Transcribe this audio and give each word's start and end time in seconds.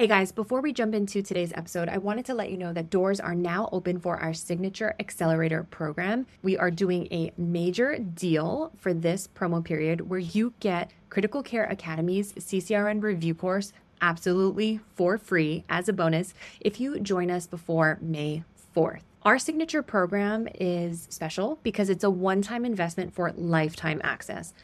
Hey 0.00 0.06
guys, 0.06 0.32
before 0.32 0.62
we 0.62 0.72
jump 0.72 0.94
into 0.94 1.20
today's 1.20 1.52
episode, 1.52 1.90
I 1.90 1.98
wanted 1.98 2.24
to 2.24 2.34
let 2.34 2.50
you 2.50 2.56
know 2.56 2.72
that 2.72 2.88
doors 2.88 3.20
are 3.20 3.34
now 3.34 3.68
open 3.70 4.00
for 4.00 4.16
our 4.16 4.32
Signature 4.32 4.94
Accelerator 4.98 5.64
program. 5.64 6.26
We 6.42 6.56
are 6.56 6.70
doing 6.70 7.06
a 7.12 7.32
major 7.36 7.98
deal 7.98 8.72
for 8.78 8.94
this 8.94 9.28
promo 9.28 9.62
period 9.62 10.08
where 10.08 10.18
you 10.18 10.54
get 10.58 10.90
Critical 11.10 11.42
Care 11.42 11.70
Academy's 11.70 12.32
CCRN 12.32 13.02
review 13.02 13.34
course 13.34 13.74
absolutely 14.00 14.80
for 14.94 15.18
free 15.18 15.64
as 15.68 15.86
a 15.86 15.92
bonus 15.92 16.32
if 16.60 16.80
you 16.80 16.98
join 17.00 17.30
us 17.30 17.46
before 17.46 17.98
May 18.00 18.44
4th. 18.74 19.02
Our 19.22 19.38
signature 19.38 19.82
program 19.82 20.48
is 20.54 21.08
special 21.10 21.58
because 21.62 21.90
it's 21.90 22.04
a 22.04 22.08
one 22.08 22.40
time 22.40 22.64
investment 22.64 23.12
for 23.12 23.32
lifetime 23.36 24.00
access 24.02 24.54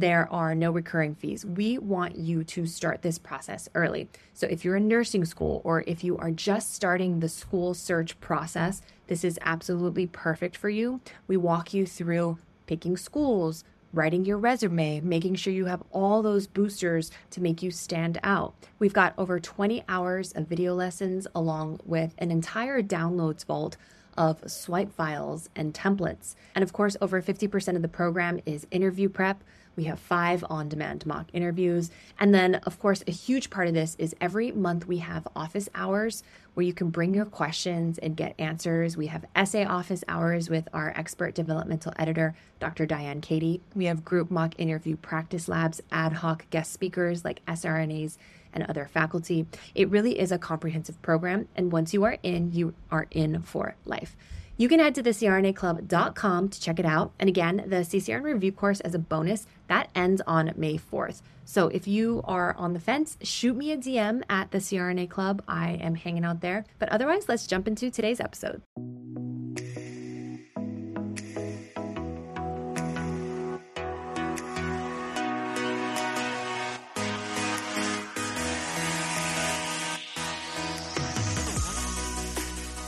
there 0.00 0.30
are 0.32 0.54
no 0.54 0.72
recurring 0.72 1.14
fees. 1.14 1.46
We 1.46 1.78
want 1.78 2.16
you 2.16 2.42
to 2.44 2.66
start 2.66 3.02
this 3.02 3.18
process 3.18 3.68
early. 3.74 4.08
So, 4.32 4.46
if 4.46 4.64
you're 4.64 4.76
in 4.76 4.88
nursing 4.88 5.24
school 5.24 5.60
or 5.64 5.84
if 5.86 6.02
you 6.02 6.16
are 6.18 6.30
just 6.30 6.74
starting 6.74 7.20
the 7.20 7.28
school 7.28 7.74
search 7.74 8.18
process, 8.20 8.82
this 9.06 9.22
is 9.24 9.38
absolutely 9.42 10.06
perfect 10.06 10.56
for 10.56 10.68
you. 10.68 11.00
We 11.28 11.36
walk 11.36 11.72
you 11.72 11.86
through 11.86 12.38
picking 12.66 12.96
schools, 12.96 13.62
writing 13.92 14.24
your 14.24 14.38
resume, 14.38 15.00
making 15.00 15.36
sure 15.36 15.52
you 15.52 15.66
have 15.66 15.82
all 15.92 16.22
those 16.22 16.48
boosters 16.48 17.12
to 17.30 17.40
make 17.40 17.62
you 17.62 17.70
stand 17.70 18.18
out. 18.24 18.54
We've 18.80 18.92
got 18.92 19.14
over 19.16 19.38
20 19.38 19.84
hours 19.88 20.32
of 20.32 20.48
video 20.48 20.74
lessons 20.74 21.28
along 21.34 21.80
with 21.84 22.14
an 22.18 22.32
entire 22.32 22.82
downloads 22.82 23.44
vault 23.44 23.76
of 24.16 24.48
swipe 24.50 24.92
files 24.92 25.50
and 25.56 25.74
templates. 25.74 26.34
And 26.54 26.62
of 26.62 26.72
course, 26.72 26.96
over 27.00 27.20
50% 27.20 27.76
of 27.76 27.82
the 27.82 27.88
program 27.88 28.40
is 28.46 28.66
interview 28.70 29.08
prep. 29.08 29.42
We 29.76 29.84
have 29.84 29.98
five 29.98 30.44
on 30.48 30.68
demand 30.68 31.06
mock 31.06 31.26
interviews. 31.32 31.90
And 32.18 32.34
then, 32.34 32.56
of 32.56 32.78
course, 32.78 33.02
a 33.06 33.10
huge 33.10 33.50
part 33.50 33.68
of 33.68 33.74
this 33.74 33.96
is 33.98 34.14
every 34.20 34.52
month 34.52 34.86
we 34.86 34.98
have 34.98 35.26
office 35.34 35.68
hours 35.74 36.22
where 36.54 36.64
you 36.64 36.72
can 36.72 36.90
bring 36.90 37.14
your 37.14 37.24
questions 37.24 37.98
and 37.98 38.16
get 38.16 38.34
answers. 38.38 38.96
We 38.96 39.08
have 39.08 39.24
essay 39.34 39.64
office 39.64 40.04
hours 40.06 40.48
with 40.48 40.68
our 40.72 40.92
expert 40.96 41.34
developmental 41.34 41.92
editor, 41.98 42.34
Dr. 42.60 42.86
Diane 42.86 43.20
Katie. 43.20 43.60
We 43.74 43.86
have 43.86 44.04
group 44.04 44.30
mock 44.30 44.54
interview 44.58 44.96
practice 44.96 45.48
labs, 45.48 45.82
ad 45.90 46.12
hoc 46.12 46.48
guest 46.50 46.72
speakers 46.72 47.24
like 47.24 47.44
SRNAs 47.46 48.16
and 48.52 48.64
other 48.64 48.86
faculty. 48.86 49.46
It 49.74 49.90
really 49.90 50.18
is 50.18 50.30
a 50.30 50.38
comprehensive 50.38 51.00
program. 51.02 51.48
And 51.56 51.72
once 51.72 51.92
you 51.92 52.04
are 52.04 52.18
in, 52.22 52.52
you 52.52 52.74
are 52.90 53.08
in 53.10 53.42
for 53.42 53.74
life. 53.84 54.16
You 54.56 54.68
can 54.68 54.78
head 54.78 54.94
to 54.94 55.02
the 55.02 55.10
crnaclub.com 55.10 56.48
to 56.48 56.60
check 56.60 56.78
it 56.78 56.86
out. 56.86 57.12
And 57.18 57.28
again, 57.28 57.64
the 57.66 57.76
CCRN 57.76 58.22
review 58.22 58.52
course 58.52 58.80
as 58.80 58.94
a 58.94 59.00
bonus 59.00 59.46
that 59.66 59.90
ends 59.96 60.22
on 60.26 60.52
May 60.56 60.78
4th. 60.78 61.22
So 61.44 61.68
if 61.68 61.88
you 61.88 62.22
are 62.24 62.54
on 62.56 62.72
the 62.72 62.80
fence, 62.80 63.18
shoot 63.22 63.56
me 63.56 63.72
a 63.72 63.76
DM 63.76 64.22
at 64.30 64.52
the 64.52 64.58
CRNA 64.58 65.10
Club. 65.10 65.42
I 65.48 65.72
am 65.72 65.96
hanging 65.96 66.24
out 66.24 66.40
there. 66.40 66.64
But 66.78 66.88
otherwise, 66.90 67.28
let's 67.28 67.46
jump 67.46 67.66
into 67.66 67.90
today's 67.90 68.20
episode. 68.20 68.62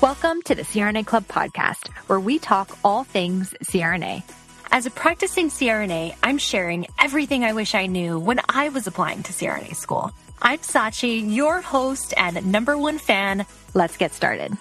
Welcome 0.03 0.43
to 0.43 0.55
the 0.55 0.63
CRNA 0.63 1.07
Club 1.07 1.27
podcast, 1.27 1.89
where 2.07 2.21
we 2.21 2.39
talk 2.39 2.77
all 2.85 3.03
things 3.03 3.55
CRNA. 3.65 4.23
As 4.71 4.85
a 4.85 4.91
practicing 4.91 5.49
CRNA, 5.49 6.15
I'm 6.23 6.37
sharing 6.37 6.87
everything 6.99 7.45
I 7.45 7.55
wish 7.55 7.75
I 7.75 7.87
knew 7.87 8.19
when 8.19 8.39
I 8.47 8.69
was 8.69 8.87
applying 8.87 9.23
to 9.23 9.33
CRNA 9.33 9.75
school. 9.75 10.13
I'm 10.43 10.59
Sachi, 10.59 11.35
your 11.35 11.63
host 11.63 12.13
and 12.15 12.53
number 12.53 12.77
one 12.77 12.99
fan. 12.99 13.47
Let's 13.73 13.97
get 13.97 14.13
started. 14.13 14.53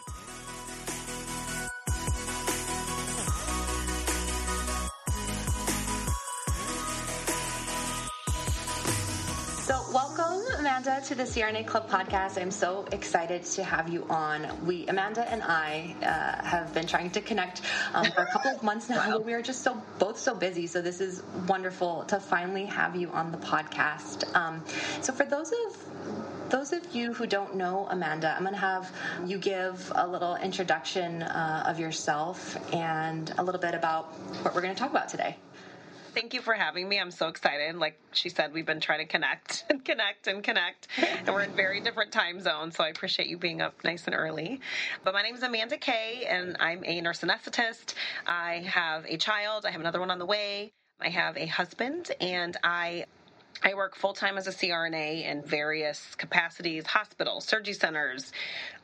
To 11.05 11.13
the 11.13 11.23
CRNA 11.23 11.67
Club 11.67 11.88
podcast. 11.88 12.41
I'm 12.41 12.49
so 12.49 12.88
excited 12.91 13.43
to 13.43 13.63
have 13.63 13.89
you 13.89 14.07
on. 14.09 14.66
We, 14.66 14.88
Amanda 14.88 15.21
and 15.29 15.43
I, 15.43 15.95
uh, 16.01 16.43
have 16.43 16.73
been 16.73 16.88
trying 16.88 17.11
to 17.11 17.21
connect 17.21 17.61
um, 17.93 18.05
for 18.05 18.23
a 18.23 18.25
couple 18.31 18.49
of 18.49 18.63
months 18.63 18.89
now, 18.89 18.97
wow. 19.07 19.17
but 19.17 19.25
we 19.25 19.33
are 19.33 19.41
just 19.43 19.61
so 19.61 19.79
both 19.99 20.17
so 20.17 20.33
busy. 20.33 20.66
So 20.66 20.81
this 20.81 21.01
is 21.01 21.21
wonderful 21.47 22.05
to 22.05 22.19
finally 22.19 22.66
have 22.66 22.95
you 22.95 23.09
on 23.09 23.31
the 23.31 23.38
podcast. 23.38 24.35
Um, 24.35 24.63
so 25.01 25.13
for 25.13 25.25
those 25.25 25.51
of 25.51 26.49
those 26.49 26.73
of 26.73 26.95
you 26.95 27.13
who 27.13 27.27
don't 27.27 27.55
know 27.55 27.85
Amanda, 27.87 28.33
I'm 28.35 28.41
going 28.41 28.55
to 28.55 28.59
have 28.59 28.91
you 29.27 29.37
give 29.37 29.91
a 29.93 30.07
little 30.07 30.35
introduction 30.37 31.22
uh, 31.22 31.66
of 31.67 31.79
yourself 31.79 32.57
and 32.73 33.31
a 33.37 33.43
little 33.43 33.61
bit 33.61 33.75
about 33.75 34.11
what 34.43 34.55
we're 34.55 34.61
going 34.61 34.73
to 34.73 34.79
talk 34.79 34.89
about 34.89 35.09
today 35.09 35.37
thank 36.16 36.34
you 36.34 36.42
for 36.42 36.53
having 36.53 36.88
me. 36.88 37.00
I'm 37.00 37.12
so 37.12 37.28
excited. 37.28 37.76
Like 37.76 38.00
she 38.14 38.30
said, 38.30 38.53
we've 38.53 38.66
been 38.66 38.80
trying 38.80 39.00
to 39.00 39.06
connect 39.06 39.66
and 39.70 39.84
connect 39.84 40.28
and 40.28 40.42
connect, 40.42 40.88
and 40.98 41.28
we're 41.28 41.44
in 41.44 41.52
very 41.52 41.81
different 41.81 42.12
time 42.12 42.40
zones. 42.40 42.78
So 42.78 42.84
I 42.84 42.88
appreciate 42.88 43.28
you 43.28 43.38
being 43.38 43.62
up 43.62 43.76
nice 43.84 44.06
and 44.06 44.16
early. 44.16 44.62
But 45.03 45.14
my 45.14 45.22
name 45.22 45.36
is 45.36 45.44
Amanda 45.44 45.78
Kay, 45.78 46.26
and 46.28 46.56
I'm 46.59 46.84
a 46.86 47.02
nurse 47.02 47.20
anesthetist. 47.20 47.96
I 48.26 48.66
have 48.66 49.06
a 49.06 49.18
child. 49.18 49.66
I 49.66 49.72
have 49.72 49.81
another 49.81 50.00
one 50.00 50.09
on 50.09 50.18
the 50.18 50.26
way. 50.26 50.72
I 51.02 51.09
have 51.09 51.36
a 51.38 51.46
husband, 51.46 52.12
and 52.22 52.56
I 52.64 53.06
I 53.63 53.73
work 53.73 53.95
full 53.95 54.13
time 54.13 54.38
as 54.38 54.47
a 54.47 54.51
CRNA 54.51 55.25
in 55.25 55.41
various 55.43 56.16
capacities 56.16 56.85
hospitals, 56.85 57.45
surgery 57.45 57.73
centers, 57.73 58.31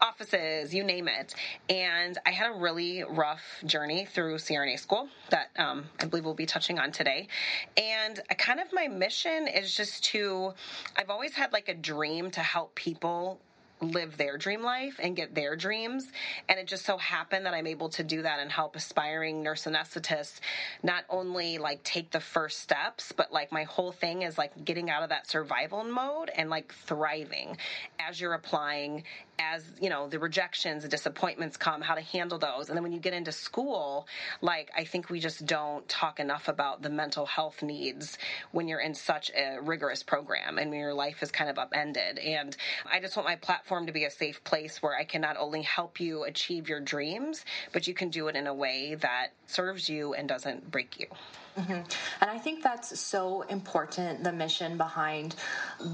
offices, 0.02 0.74
you 0.74 0.84
name 0.84 1.08
it. 1.08 1.36
And 1.70 2.18
I 2.26 2.32
had 2.32 2.52
a 2.52 2.54
really 2.54 3.04
rough 3.04 3.44
journey 3.66 4.06
through 4.06 4.36
CRNA 4.36 4.80
school 4.80 5.08
that 5.30 5.50
um, 5.58 5.86
I 6.00 6.06
believe 6.06 6.26
we'll 6.26 6.34
be 6.34 6.46
touching 6.46 6.80
on 6.80 6.92
today. 6.92 7.28
And 7.78 8.20
kind 8.38 8.60
of 8.60 8.68
my 8.74 8.88
mission 8.88 9.48
is 9.48 9.76
just 9.76 10.04
to, 10.06 10.54
I've 10.98 11.10
always 11.10 11.34
had 11.34 11.54
like 11.54 11.70
a 11.70 11.76
dream 11.76 12.32
to 12.32 12.42
help 12.42 12.76
people 12.76 13.40
live 13.82 14.18
their 14.18 14.38
dream 14.38 14.62
life 14.62 15.00
and 15.02 15.16
get 15.16 15.34
their 15.36 15.56
dreams. 15.56 16.08
And 16.48 16.60
it 16.60 16.68
just 16.68 16.86
so 16.86 16.98
happened 16.98 17.46
that 17.46 17.54
I'm 17.54 17.68
able 17.68 17.90
to 17.90 18.04
do 18.04 18.22
that 18.22 18.40
and 18.40 18.52
help 18.52 18.76
aspiring 18.76 19.42
nurse 19.44 19.66
anesthetists 19.66 20.40
not 20.84 21.04
only 21.10 21.58
like 21.58 21.84
take 21.84 22.12
the 22.12 22.20
first 22.20 22.60
steps, 22.60 23.12
but 23.12 23.32
like 23.32 23.52
my 23.52 23.64
whole 23.64 23.92
thing 23.92 24.22
is 24.22 24.38
like 24.38 24.66
getting 24.66 24.90
out 24.90 25.04
of 25.04 25.10
that 25.10 25.28
survival 25.28 25.84
mode 25.84 26.30
and 26.36 26.50
like 26.50 26.74
thriving 26.86 27.58
as 28.00 28.20
you're 28.22 28.34
applying 28.34 29.04
as 29.40 29.64
you 29.82 29.90
know 29.90 30.08
the 30.08 30.20
rejections 30.20 30.84
the 30.84 30.90
disappointments 30.90 31.58
come 31.58 31.82
how 31.82 31.96
to 31.96 32.02
handle 32.02 32.38
those. 32.38 32.70
And 32.70 32.76
then 32.76 32.84
when 32.84 32.92
you 32.92 33.00
get 33.00 33.14
into 33.14 33.32
school 33.32 34.08
like 34.42 34.72
i 34.76 34.84
think 34.84 35.10
we 35.10 35.20
just 35.20 35.46
don't 35.46 35.88
talk 35.90 36.20
enough 36.20 36.48
about 36.48 36.82
the 36.82 36.90
mental 36.90 37.26
health 37.26 37.64
needs 37.64 38.18
when 38.52 38.68
you're 38.68 38.80
in 38.80 38.94
such 38.94 39.32
a 39.32 39.60
rigorous 39.62 40.04
program 40.04 40.58
and 40.58 40.70
when 40.72 40.80
your 40.80 40.94
life 40.94 41.24
is 41.24 41.32
kind 41.32 41.50
of 41.50 41.58
upended. 41.58 42.20
And 42.20 42.56
i 42.92 43.00
just 43.00 43.16
want 43.16 43.28
my 43.28 43.36
platform 43.36 43.88
to 43.88 43.92
be 43.92 44.06
a 44.06 44.12
safe 44.12 44.44
place 44.44 44.82
where 44.82 44.96
i 44.96 45.04
can 45.04 45.22
not 45.22 45.38
only 45.38 45.62
help 45.62 46.00
you 46.00 46.24
achieve 46.24 46.70
your 46.70 46.80
dreams 46.80 47.46
but 47.74 47.88
you 47.88 47.94
can 47.94 48.10
do 48.10 48.28
it 48.28 48.36
in 48.36 48.48
a 48.48 48.54
way 48.54 48.96
that 48.96 49.30
serves 49.48 49.90
you 49.90 50.14
and 50.14 50.28
doesn't 50.28 50.70
break 50.72 51.00
you 51.00 51.08
Mm-hmm. 51.58 51.72
And 51.72 52.32
I 52.32 52.38
think 52.38 52.64
that's 52.64 53.00
so 53.00 53.42
important 53.44 54.24
the 54.24 54.32
mission 54.32 54.78
behind 54.78 55.36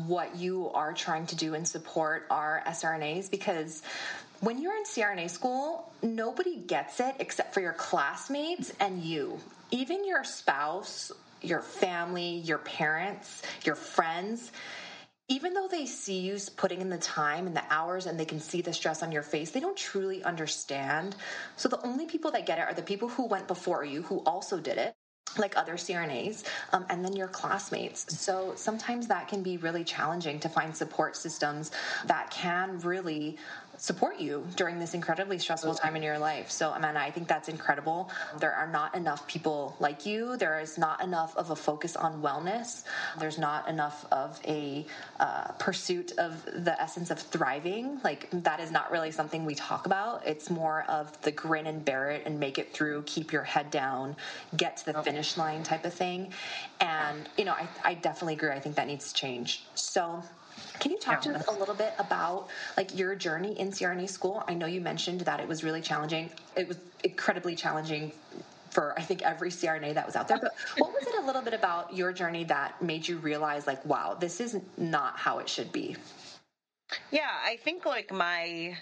what 0.05 0.35
you 0.35 0.69
are 0.69 0.93
trying 0.93 1.25
to 1.27 1.35
do 1.35 1.55
and 1.55 1.67
support 1.67 2.27
our 2.29 2.63
SRNAs 2.67 3.29
because 3.31 3.81
when 4.39 4.61
you're 4.61 4.75
in 4.75 4.83
CRNA 4.83 5.29
school, 5.29 5.91
nobody 6.03 6.57
gets 6.57 6.99
it 6.99 7.15
except 7.19 7.53
for 7.53 7.61
your 7.61 7.73
classmates 7.73 8.71
and 8.79 9.01
you. 9.01 9.39
Even 9.71 10.05
your 10.05 10.23
spouse, 10.23 11.11
your 11.41 11.61
family, 11.61 12.37
your 12.37 12.59
parents, 12.59 13.41
your 13.63 13.75
friends 13.75 14.51
even 15.29 15.53
though 15.53 15.67
they 15.67 15.85
see 15.85 16.19
you 16.19 16.37
putting 16.55 16.79
in 16.79 16.89
the 16.89 16.97
time 16.97 17.47
and 17.47 17.55
the 17.55 17.63
hours 17.69 18.05
and 18.05 18.17
they 18.17 18.23
can 18.23 18.39
see 18.39 18.61
the 18.61 18.71
stress 18.71 19.03
on 19.03 19.11
your 19.11 19.21
face, 19.21 19.51
they 19.51 19.59
don't 19.59 19.75
truly 19.75 20.23
understand. 20.23 21.17
So 21.57 21.67
the 21.67 21.85
only 21.85 22.05
people 22.05 22.31
that 22.31 22.45
get 22.45 22.59
it 22.59 22.61
are 22.61 22.73
the 22.73 22.81
people 22.81 23.09
who 23.09 23.27
went 23.27 23.45
before 23.45 23.83
you, 23.83 24.03
who 24.03 24.19
also 24.19 24.57
did 24.57 24.77
it 24.77 24.95
like 25.39 25.57
other 25.57 25.73
CRNAs, 25.73 26.43
um, 26.73 26.85
and 26.89 27.03
then 27.03 27.15
your 27.15 27.27
classmates. 27.27 28.17
So 28.19 28.53
sometimes 28.55 29.07
that 29.07 29.27
can 29.27 29.43
be 29.43 29.57
really 29.57 29.83
challenging 29.83 30.39
to 30.39 30.49
find 30.49 30.75
support 30.75 31.15
systems 31.15 31.71
that 32.05 32.29
can 32.29 32.79
really 32.79 33.37
support 33.77 34.19
you 34.19 34.45
during 34.55 34.79
this 34.79 34.93
incredibly 34.93 35.37
stressful 35.37 35.75
time 35.75 35.95
in 35.95 36.03
your 36.03 36.17
life. 36.17 36.49
So, 36.49 36.71
Amanda, 36.71 36.99
I 36.99 37.11
think 37.11 37.27
that's 37.27 37.47
incredible. 37.47 38.09
There 38.39 38.53
are 38.53 38.67
not 38.67 38.95
enough 38.95 39.27
people 39.27 39.75
like 39.79 40.05
you. 40.05 40.35
There 40.37 40.59
is 40.59 40.77
not 40.77 41.03
enough 41.03 41.35
of 41.37 41.51
a 41.51 41.55
focus 41.55 41.95
on 41.95 42.21
wellness. 42.21 42.83
There's 43.19 43.37
not 43.37 43.69
enough 43.69 44.05
of 44.11 44.39
a 44.45 44.85
uh, 45.19 45.51
pursuit 45.59 46.13
of 46.17 46.43
the 46.45 46.79
essence 46.81 47.11
of 47.11 47.19
thriving. 47.19 47.99
Like, 48.03 48.29
that 48.31 48.59
is 48.59 48.71
not 48.71 48.91
really 48.91 49.11
something 49.11 49.45
we 49.45 49.55
talk 49.55 49.85
about. 49.85 50.25
It's 50.25 50.49
more 50.49 50.83
of 50.87 51.19
the 51.21 51.31
grin 51.31 51.67
and 51.67 51.85
bear 51.85 52.09
it 52.11 52.23
and 52.25 52.39
make 52.39 52.57
it 52.57 52.73
through, 52.73 53.03
keep 53.03 53.31
your 53.31 53.43
head 53.43 53.71
down, 53.71 54.15
get 54.55 54.77
to 54.77 54.93
the 54.93 55.03
finish 55.03 55.37
line 55.37 55.63
type 55.63 55.85
of 55.85 55.93
thing. 55.93 56.33
And, 56.79 57.29
you 57.37 57.45
know, 57.45 57.53
I, 57.53 57.67
I 57.83 57.93
definitely 57.93 58.33
agree. 58.33 58.49
I 58.49 58.59
think 58.59 58.75
that 58.75 58.87
needs 58.87 59.11
to 59.11 59.13
change. 59.13 59.63
So, 59.75 60.23
Can 60.79 60.91
you 60.91 60.99
talk 60.99 61.21
to 61.21 61.35
us 61.35 61.47
a 61.47 61.51
little 61.51 61.75
bit 61.75 61.93
about 61.99 62.49
like 62.75 62.97
your 62.97 63.15
journey 63.15 63.59
in 63.59 63.71
CRNA 63.71 64.09
school? 64.09 64.43
I 64.47 64.53
know 64.53 64.65
you 64.65 64.81
mentioned 64.81 65.21
that 65.21 65.39
it 65.39 65.47
was 65.47 65.63
really 65.63 65.81
challenging. 65.81 66.29
It 66.55 66.67
was 66.67 66.77
incredibly 67.03 67.55
challenging 67.55 68.11
for 68.69 68.93
I 68.97 69.01
think 69.01 69.21
every 69.21 69.49
CRNA 69.49 69.95
that 69.95 70.05
was 70.05 70.15
out 70.15 70.27
there. 70.27 70.37
But 70.39 70.53
what 70.77 70.93
was 70.93 71.03
it 71.07 71.15
a 71.21 71.25
little 71.25 71.41
bit 71.41 71.53
about 71.53 71.95
your 71.95 72.11
journey 72.11 72.43
that 72.45 72.81
made 72.81 73.07
you 73.07 73.17
realize 73.17 73.65
like, 73.65 73.83
wow, 73.85 74.15
this 74.19 74.39
is 74.39 74.57
not 74.77 75.17
how 75.17 75.39
it 75.39 75.49
should 75.49 75.71
be? 75.71 75.95
Yeah, 77.11 77.29
I 77.43 77.57
think 77.57 77.85
like 77.85 78.13
my 78.13 78.77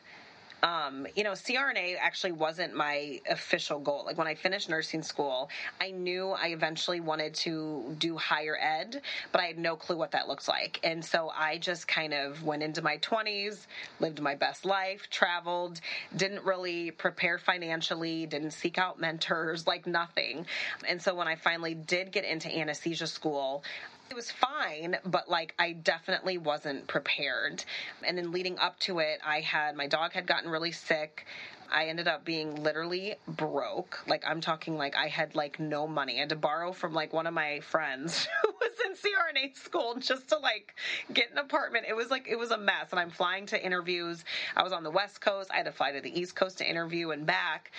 um, 0.66 1.06
you 1.16 1.24
know, 1.24 1.34
CRNA 1.34 1.96
actually 2.02 2.32
wasn't 2.32 2.74
my 2.74 3.22
official 3.30 3.78
goal. 3.78 4.04
Like 4.04 4.18
when 4.18 4.26
I 4.26 4.34
finished 4.34 4.68
nursing 4.68 5.04
school, 5.04 5.48
I 5.80 5.92
knew 5.92 6.30
I 6.32 6.48
eventually 6.48 7.00
wanted 7.02 7.36
to 7.36 7.96
do 8.00 8.18
higher 8.18 8.58
ed, 8.60 9.00
but 9.32 9.42
I 9.42 9.46
had 9.46 9.60
no 9.60 9.76
clue 9.76 9.96
what 9.96 10.10
that 10.12 10.28
looks 10.28 10.48
like. 10.48 10.80
And 10.84 11.06
so 11.06 11.30
I 11.30 11.60
just 11.60 11.88
kind 11.88 12.16
of 12.16 12.44
went 12.44 12.64
into 12.64 12.82
my 12.82 12.98
20s, 12.98 13.68
lived 14.00 14.20
my 14.24 14.34
best 14.34 14.66
life, 14.66 15.08
traveled, 15.12 15.82
didn't 16.18 16.44
really 16.44 16.90
prepare 16.90 17.38
financially, 17.38 18.26
didn't 18.26 18.52
seek 18.52 18.80
out 18.80 19.00
mentors, 19.00 19.68
like 19.68 19.86
nothing. 19.86 20.48
And 20.88 21.00
so 21.00 21.14
when 21.14 21.28
I 21.28 21.36
finally 21.36 21.76
did 21.76 22.12
get 22.12 22.26
into 22.26 22.50
anesthesia 22.52 23.06
school, 23.06 23.64
it 24.10 24.16
was 24.16 24.32
fine, 24.32 24.98
but 25.06 25.30
like 25.30 25.54
I 25.58 25.74
definitely 25.74 26.38
wasn't 26.38 26.88
prepared. 26.88 27.64
And 28.04 28.18
then 28.18 28.32
leading 28.32 28.58
up 28.60 28.80
to 28.82 29.00
it, 29.00 29.20
I 29.26 29.42
had 29.42 29.76
my 29.76 29.88
dog 29.88 30.14
had 30.14 30.28
gotten 30.28 30.50
really 30.50 30.72
sick. 30.72 31.26
I 31.72 31.88
ended 31.88 32.08
up 32.08 32.24
being 32.24 32.64
literally 32.64 33.16
broke. 33.28 34.04
Like 34.08 34.24
I'm 34.26 34.40
talking 34.40 34.78
like 34.78 34.96
I 34.96 35.08
had 35.08 35.36
like 35.36 35.60
no 35.60 35.88
money. 35.88 36.18
I 36.18 36.20
had 36.22 36.30
to 36.30 36.36
borrow 36.36 36.72
from 36.72 36.94
like 36.94 37.14
one 37.14 37.26
of 37.26 37.34
my 37.34 37.60
friends 37.62 38.28
who 38.44 38.54
was 38.62 38.72
in 38.86 38.94
CRNA 38.94 39.58
school 39.58 39.96
just 40.00 40.30
to 40.30 40.38
like 40.38 40.76
get 41.12 41.32
an 41.32 41.40
apartment. 41.40 41.86
It 41.90 41.96
was 41.96 42.12
like 42.12 42.28
it 42.30 42.38
was 42.38 42.52
a 42.52 42.58
mess. 42.58 42.92
And 42.92 43.00
I'm 43.00 43.10
flying 43.10 43.48
to 43.48 43.66
interviews. 43.66 44.24
I 44.56 44.64
was 44.64 44.72
on 44.72 44.84
the 44.84 44.92
West 44.92 45.22
Coast. 45.22 45.50
I 45.52 45.58
had 45.58 45.66
to 45.66 45.72
fly 45.72 45.92
to 45.92 46.02
the 46.02 46.18
East 46.18 46.36
Coast 46.36 46.60
to 46.60 46.70
interview 46.70 47.10
and 47.10 47.26
back. 47.26 47.72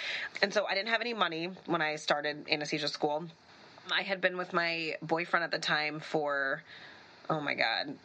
And 0.42 0.52
so 0.52 0.66
I 0.66 0.74
didn't 0.74 0.88
have 0.88 1.00
any 1.00 1.14
money 1.14 1.50
when 1.66 1.80
I 1.80 1.96
started 1.96 2.46
anesthesia 2.50 2.88
school. 2.88 3.26
I 3.92 4.02
had 4.02 4.20
been 4.20 4.36
with 4.36 4.52
my 4.52 4.96
boyfriend 5.02 5.44
at 5.44 5.50
the 5.50 5.58
time 5.58 6.00
for, 6.00 6.62
oh 7.30 7.40
my 7.40 7.54
God, 7.54 7.96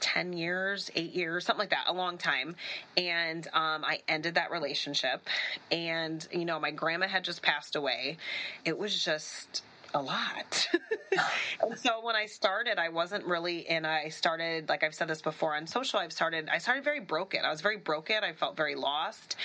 10 0.00 0.32
years, 0.34 0.90
eight 0.94 1.12
years, 1.14 1.46
something 1.46 1.60
like 1.60 1.70
that, 1.70 1.84
a 1.86 1.92
long 1.92 2.18
time. 2.18 2.56
And 2.96 3.46
um, 3.48 3.84
I 3.84 4.00
ended 4.08 4.34
that 4.34 4.50
relationship. 4.50 5.26
And, 5.70 6.26
you 6.30 6.44
know, 6.44 6.60
my 6.60 6.70
grandma 6.70 7.08
had 7.08 7.24
just 7.24 7.42
passed 7.42 7.76
away. 7.76 8.18
It 8.64 8.78
was 8.78 9.02
just 9.02 9.62
a 9.94 10.02
lot. 10.02 10.68
Oh. 11.16 11.30
and 11.68 11.78
so 11.78 12.04
when 12.04 12.16
I 12.16 12.26
started, 12.26 12.76
I 12.76 12.88
wasn't 12.88 13.24
really 13.24 13.58
in. 13.60 13.84
I 13.84 14.08
started, 14.08 14.68
like 14.68 14.82
I've 14.82 14.96
said 14.96 15.06
this 15.06 15.22
before 15.22 15.54
on 15.54 15.64
social. 15.68 16.00
I've 16.00 16.12
started. 16.12 16.48
I 16.48 16.58
started 16.58 16.82
very 16.82 16.98
broken. 16.98 17.44
I 17.44 17.52
was 17.52 17.60
very 17.60 17.76
broken. 17.76 18.24
I 18.24 18.32
felt 18.32 18.56
very 18.56 18.74
lost, 18.74 19.36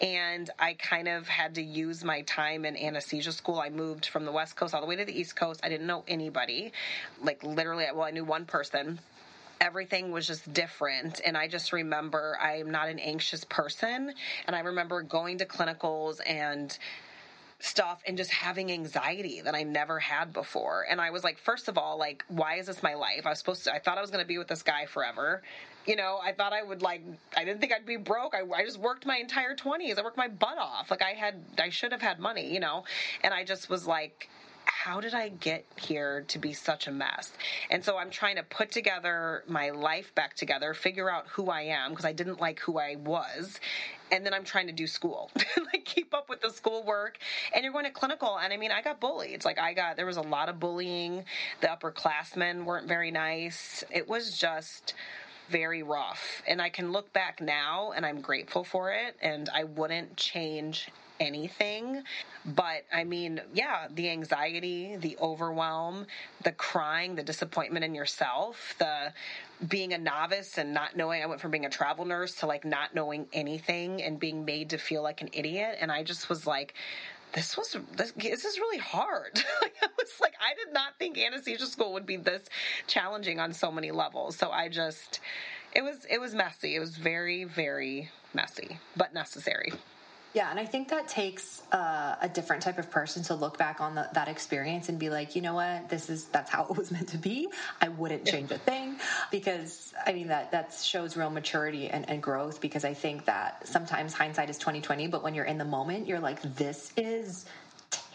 and 0.00 0.48
I 0.60 0.74
kind 0.74 1.08
of 1.08 1.26
had 1.26 1.56
to 1.56 1.62
use 1.62 2.04
my 2.04 2.20
time 2.22 2.64
in 2.64 2.76
anesthesia 2.76 3.32
school. 3.32 3.58
I 3.58 3.70
moved 3.70 4.06
from 4.06 4.24
the 4.24 4.30
West 4.30 4.54
Coast 4.54 4.72
all 4.72 4.80
the 4.80 4.86
way 4.86 4.94
to 4.94 5.04
the 5.04 5.18
East 5.18 5.34
Coast. 5.34 5.58
I 5.64 5.68
didn't 5.68 5.88
know 5.88 6.04
anybody. 6.06 6.70
Like 7.20 7.42
literally, 7.42 7.86
well, 7.92 8.04
I 8.04 8.12
knew 8.12 8.24
one 8.24 8.44
person 8.44 9.00
everything 9.60 10.10
was 10.10 10.26
just 10.26 10.52
different. 10.52 11.20
And 11.24 11.36
I 11.36 11.48
just 11.48 11.72
remember 11.72 12.36
I'm 12.40 12.70
not 12.70 12.88
an 12.88 12.98
anxious 12.98 13.44
person. 13.44 14.12
And 14.46 14.54
I 14.54 14.60
remember 14.60 15.02
going 15.02 15.38
to 15.38 15.46
clinicals 15.46 16.20
and 16.26 16.78
stuff 17.58 18.02
and 18.06 18.16
just 18.16 18.30
having 18.30 18.70
anxiety 18.70 19.40
that 19.40 19.54
I 19.54 19.62
never 19.62 19.98
had 19.98 20.32
before. 20.32 20.86
And 20.90 21.00
I 21.00 21.10
was 21.10 21.24
like, 21.24 21.38
first 21.38 21.68
of 21.68 21.78
all, 21.78 21.98
like, 21.98 22.24
why 22.28 22.56
is 22.56 22.66
this 22.66 22.82
my 22.82 22.94
life? 22.94 23.22
I 23.24 23.30
was 23.30 23.38
supposed 23.38 23.64
to, 23.64 23.74
I 23.74 23.78
thought 23.78 23.96
I 23.96 24.02
was 24.02 24.10
going 24.10 24.22
to 24.22 24.28
be 24.28 24.38
with 24.38 24.48
this 24.48 24.62
guy 24.62 24.84
forever. 24.86 25.42
You 25.86 25.96
know, 25.96 26.18
I 26.22 26.32
thought 26.32 26.52
I 26.52 26.62
would 26.62 26.82
like, 26.82 27.02
I 27.36 27.44
didn't 27.44 27.60
think 27.60 27.72
I'd 27.72 27.86
be 27.86 27.96
broke. 27.96 28.34
I, 28.34 28.42
I 28.54 28.64
just 28.64 28.78
worked 28.78 29.06
my 29.06 29.16
entire 29.16 29.54
20s. 29.54 29.98
I 29.98 30.02
worked 30.02 30.18
my 30.18 30.28
butt 30.28 30.58
off. 30.58 30.90
Like, 30.90 31.02
I 31.02 31.10
had, 31.10 31.42
I 31.58 31.70
should 31.70 31.92
have 31.92 32.02
had 32.02 32.18
money, 32.18 32.52
you 32.52 32.60
know? 32.60 32.84
And 33.22 33.32
I 33.32 33.44
just 33.44 33.70
was 33.70 33.86
like, 33.86 34.28
how 34.86 35.00
did 35.00 35.14
I 35.14 35.30
get 35.30 35.64
here 35.74 36.24
to 36.28 36.38
be 36.38 36.52
such 36.52 36.86
a 36.86 36.92
mess? 36.92 37.32
And 37.70 37.84
so 37.84 37.98
I'm 37.98 38.08
trying 38.08 38.36
to 38.36 38.44
put 38.44 38.70
together 38.70 39.42
my 39.48 39.70
life 39.70 40.14
back 40.14 40.36
together, 40.36 40.74
figure 40.74 41.10
out 41.10 41.26
who 41.26 41.50
I 41.50 41.62
am 41.62 41.90
because 41.90 42.04
I 42.04 42.12
didn't 42.12 42.40
like 42.40 42.60
who 42.60 42.78
I 42.78 42.94
was. 42.94 43.58
And 44.12 44.24
then 44.24 44.32
I'm 44.32 44.44
trying 44.44 44.68
to 44.68 44.72
do 44.72 44.86
school, 44.86 45.32
like 45.72 45.84
keep 45.84 46.14
up 46.14 46.28
with 46.28 46.40
the 46.40 46.50
schoolwork. 46.50 47.18
And 47.52 47.64
you're 47.64 47.72
going 47.72 47.86
to 47.86 47.90
clinical. 47.90 48.38
And 48.38 48.52
I 48.52 48.56
mean, 48.56 48.70
I 48.70 48.80
got 48.80 49.00
bullied. 49.00 49.44
Like, 49.44 49.58
I 49.58 49.72
got, 49.72 49.96
there 49.96 50.06
was 50.06 50.18
a 50.18 50.22
lot 50.22 50.48
of 50.48 50.60
bullying. 50.60 51.24
The 51.62 51.66
upperclassmen 51.66 52.64
weren't 52.64 52.86
very 52.86 53.10
nice. 53.10 53.82
It 53.90 54.08
was 54.08 54.38
just, 54.38 54.94
very 55.48 55.82
rough. 55.84 56.42
And 56.48 56.60
I 56.60 56.70
can 56.70 56.90
look 56.90 57.12
back 57.12 57.40
now 57.40 57.92
and 57.92 58.04
I'm 58.04 58.20
grateful 58.20 58.64
for 58.64 58.90
it. 58.92 59.16
And 59.22 59.48
I 59.54 59.62
wouldn't 59.62 60.16
change 60.16 60.88
anything. 61.20 62.02
But 62.44 62.84
I 62.92 63.04
mean, 63.04 63.40
yeah, 63.54 63.88
the 63.90 64.10
anxiety, 64.10 64.96
the 64.96 65.16
overwhelm, 65.20 66.06
the 66.42 66.52
crying, 66.52 67.14
the 67.14 67.22
disappointment 67.22 67.84
in 67.84 67.94
yourself, 67.94 68.74
the 68.78 69.12
being 69.66 69.92
a 69.92 69.98
novice 69.98 70.58
and 70.58 70.74
not 70.74 70.96
knowing. 70.96 71.22
I 71.22 71.26
went 71.26 71.40
from 71.40 71.50
being 71.50 71.64
a 71.64 71.70
travel 71.70 72.04
nurse 72.04 72.36
to 72.36 72.46
like 72.46 72.64
not 72.64 72.94
knowing 72.94 73.26
anything 73.32 74.02
and 74.02 74.18
being 74.18 74.44
made 74.44 74.70
to 74.70 74.78
feel 74.78 75.02
like 75.02 75.22
an 75.22 75.30
idiot. 75.32 75.78
And 75.80 75.90
I 75.90 76.02
just 76.02 76.28
was 76.28 76.46
like, 76.46 76.74
this 77.32 77.56
was 77.56 77.76
this, 77.96 78.12
this 78.12 78.44
is 78.44 78.58
really 78.58 78.78
hard. 78.78 79.42
I 79.62 79.88
was 79.98 80.20
like, 80.20 80.34
I 80.40 80.54
did 80.54 80.72
not 80.72 80.98
think 80.98 81.18
anesthesia 81.18 81.66
school 81.66 81.92
would 81.94 82.06
be 82.06 82.16
this 82.16 82.42
challenging 82.86 83.40
on 83.40 83.52
so 83.52 83.70
many 83.70 83.90
levels. 83.90 84.36
So 84.36 84.50
I 84.50 84.68
just, 84.68 85.20
it 85.74 85.82
was 85.82 86.06
it 86.08 86.20
was 86.20 86.34
messy. 86.34 86.76
It 86.76 86.80
was 86.80 86.96
very 86.96 87.44
very 87.44 88.10
messy, 88.32 88.78
but 88.96 89.12
necessary. 89.12 89.72
Yeah, 90.36 90.50
and 90.50 90.60
I 90.60 90.66
think 90.66 90.88
that 90.88 91.08
takes 91.08 91.62
uh, 91.72 92.16
a 92.20 92.28
different 92.28 92.62
type 92.62 92.76
of 92.76 92.90
person 92.90 93.22
to 93.22 93.34
look 93.34 93.56
back 93.56 93.80
on 93.80 93.94
the, 93.94 94.06
that 94.12 94.28
experience 94.28 94.90
and 94.90 94.98
be 94.98 95.08
like, 95.08 95.34
you 95.34 95.40
know 95.40 95.54
what, 95.54 95.88
this 95.88 96.10
is 96.10 96.26
that's 96.26 96.50
how 96.50 96.64
it 96.70 96.76
was 96.76 96.90
meant 96.90 97.08
to 97.08 97.16
be. 97.16 97.48
I 97.80 97.88
wouldn't 97.88 98.26
change 98.26 98.50
a 98.50 98.58
thing 98.58 98.98
because 99.30 99.94
I 100.06 100.12
mean 100.12 100.28
that 100.28 100.50
that 100.50 100.74
shows 100.74 101.16
real 101.16 101.30
maturity 101.30 101.88
and, 101.88 102.06
and 102.10 102.22
growth. 102.22 102.60
Because 102.60 102.84
I 102.84 102.92
think 102.92 103.24
that 103.24 103.66
sometimes 103.66 104.12
hindsight 104.12 104.50
is 104.50 104.58
twenty 104.58 104.82
twenty, 104.82 105.06
but 105.06 105.22
when 105.22 105.34
you're 105.34 105.46
in 105.46 105.56
the 105.56 105.64
moment, 105.64 106.06
you're 106.06 106.20
like, 106.20 106.42
this 106.42 106.92
is 106.98 107.46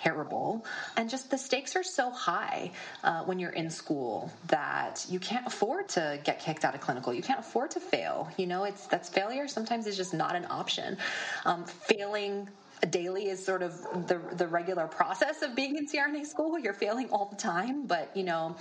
terrible. 0.02 0.66
And 0.98 1.10
just 1.10 1.30
the 1.30 1.38
stakes 1.38 1.76
are 1.76 1.84
so 1.84 2.10
high 2.10 2.72
uh, 3.04 3.24
when 3.24 3.40
you're 3.40 3.52
in 3.52 3.70
school 3.70 4.32
that 4.48 5.06
you 5.10 5.20
can't 5.20 5.46
afford 5.46 5.90
to 5.90 6.20
get 6.24 6.40
kicked 6.40 6.66
out 6.66 6.76
of 6.76 6.82
clinical. 6.82 7.14
You 7.14 7.22
can't 7.22 7.40
afford 7.40 7.72
to 7.72 7.80
fail. 7.80 8.30
You 8.38 8.48
know, 8.48 8.64
it's 8.64 8.88
that's 8.88 9.10
failure 9.10 9.48
sometimes 9.48 9.88
is 9.88 9.98
just 9.98 10.14
not 10.14 10.36
an 10.36 10.46
option. 10.50 10.98
Um, 11.46 11.66
failing 11.66 12.48
daily 12.90 13.28
is 13.28 13.44
sort 13.46 13.62
of 13.62 13.80
the 14.08 14.20
the 14.38 14.48
regular 14.48 14.88
process 14.88 15.44
of 15.44 15.56
being 15.56 15.78
in 15.78 15.88
CRNA 15.88 16.26
school. 16.26 16.58
You're 16.58 16.74
failing 16.74 17.10
all 17.12 17.26
the 17.26 17.36
time, 17.36 17.86
but 17.86 18.10
you 18.16 18.24
know, 18.24 18.56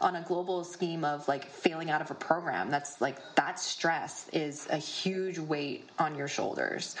on 0.00 0.16
a 0.16 0.22
global 0.22 0.62
scheme 0.62 1.04
of 1.04 1.26
like 1.26 1.46
failing 1.50 1.90
out 1.90 2.00
of 2.00 2.10
a 2.10 2.14
program, 2.14 2.70
that's 2.70 3.00
like 3.00 3.18
that 3.34 3.58
stress 3.58 4.28
is 4.32 4.68
a 4.70 4.76
huge 4.76 5.38
weight 5.38 5.88
on 5.98 6.14
your 6.14 6.28
shoulders. 6.28 6.94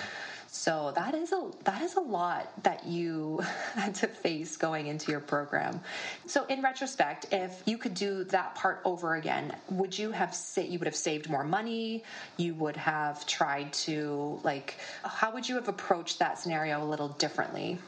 So 0.54 0.92
that 0.94 1.16
is 1.16 1.32
a 1.32 1.50
that 1.64 1.82
is 1.82 1.96
a 1.96 2.00
lot 2.00 2.62
that 2.62 2.86
you 2.86 3.40
had 3.74 3.96
to 3.96 4.06
face 4.06 4.56
going 4.56 4.86
into 4.86 5.10
your 5.10 5.20
program. 5.20 5.80
So 6.26 6.44
in 6.44 6.62
retrospect, 6.62 7.26
if 7.32 7.60
you 7.66 7.76
could 7.76 7.94
do 7.94 8.22
that 8.24 8.54
part 8.54 8.80
over 8.84 9.16
again, 9.16 9.56
would 9.68 9.98
you 9.98 10.12
have 10.12 10.32
say 10.32 10.64
you 10.64 10.78
would 10.78 10.86
have 10.86 10.94
saved 10.94 11.28
more 11.28 11.42
money? 11.42 12.04
You 12.36 12.54
would 12.54 12.76
have 12.76 13.26
tried 13.26 13.72
to 13.84 14.38
like 14.44 14.78
how 15.02 15.34
would 15.34 15.48
you 15.48 15.56
have 15.56 15.66
approached 15.66 16.20
that 16.20 16.38
scenario 16.38 16.84
a 16.84 16.86
little 16.86 17.08
differently? 17.08 17.78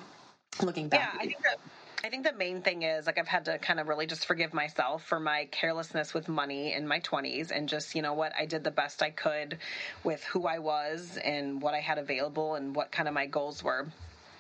Looking 0.60 0.88
back. 0.88 1.12
Yeah, 1.14 1.20
I 1.20 1.26
think 1.26 1.42
that 1.44 1.60
I 2.06 2.08
think 2.08 2.22
the 2.22 2.34
main 2.34 2.62
thing 2.62 2.82
is 2.82 3.04
like 3.04 3.18
I've 3.18 3.26
had 3.26 3.46
to 3.46 3.58
kind 3.58 3.80
of 3.80 3.88
really 3.88 4.06
just 4.06 4.26
forgive 4.26 4.54
myself 4.54 5.04
for 5.04 5.18
my 5.18 5.48
carelessness 5.50 6.14
with 6.14 6.28
money 6.28 6.72
in 6.72 6.86
my 6.86 7.00
20s 7.00 7.50
and 7.50 7.68
just, 7.68 7.96
you 7.96 8.02
know 8.02 8.14
what, 8.14 8.32
I 8.38 8.46
did 8.46 8.62
the 8.62 8.70
best 8.70 9.02
I 9.02 9.10
could 9.10 9.58
with 10.04 10.22
who 10.22 10.46
I 10.46 10.60
was 10.60 11.18
and 11.24 11.60
what 11.60 11.74
I 11.74 11.80
had 11.80 11.98
available 11.98 12.54
and 12.54 12.76
what 12.76 12.92
kind 12.92 13.08
of 13.08 13.14
my 13.14 13.26
goals 13.26 13.64
were. 13.64 13.88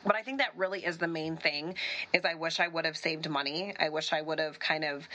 But 0.04 0.14
i 0.14 0.22
think 0.22 0.38
that 0.38 0.56
really 0.56 0.84
is 0.84 0.98
the 0.98 1.08
main 1.08 1.36
thing 1.36 1.74
is 2.12 2.24
i 2.24 2.34
wish 2.34 2.60
i 2.60 2.68
would 2.68 2.84
have 2.84 2.96
saved 2.96 3.28
money. 3.28 3.74
I 3.80 3.88
wish 3.88 4.12
i 4.12 4.22
would 4.22 4.38
have 4.38 4.60
kind 4.60 4.84
of 4.84 5.08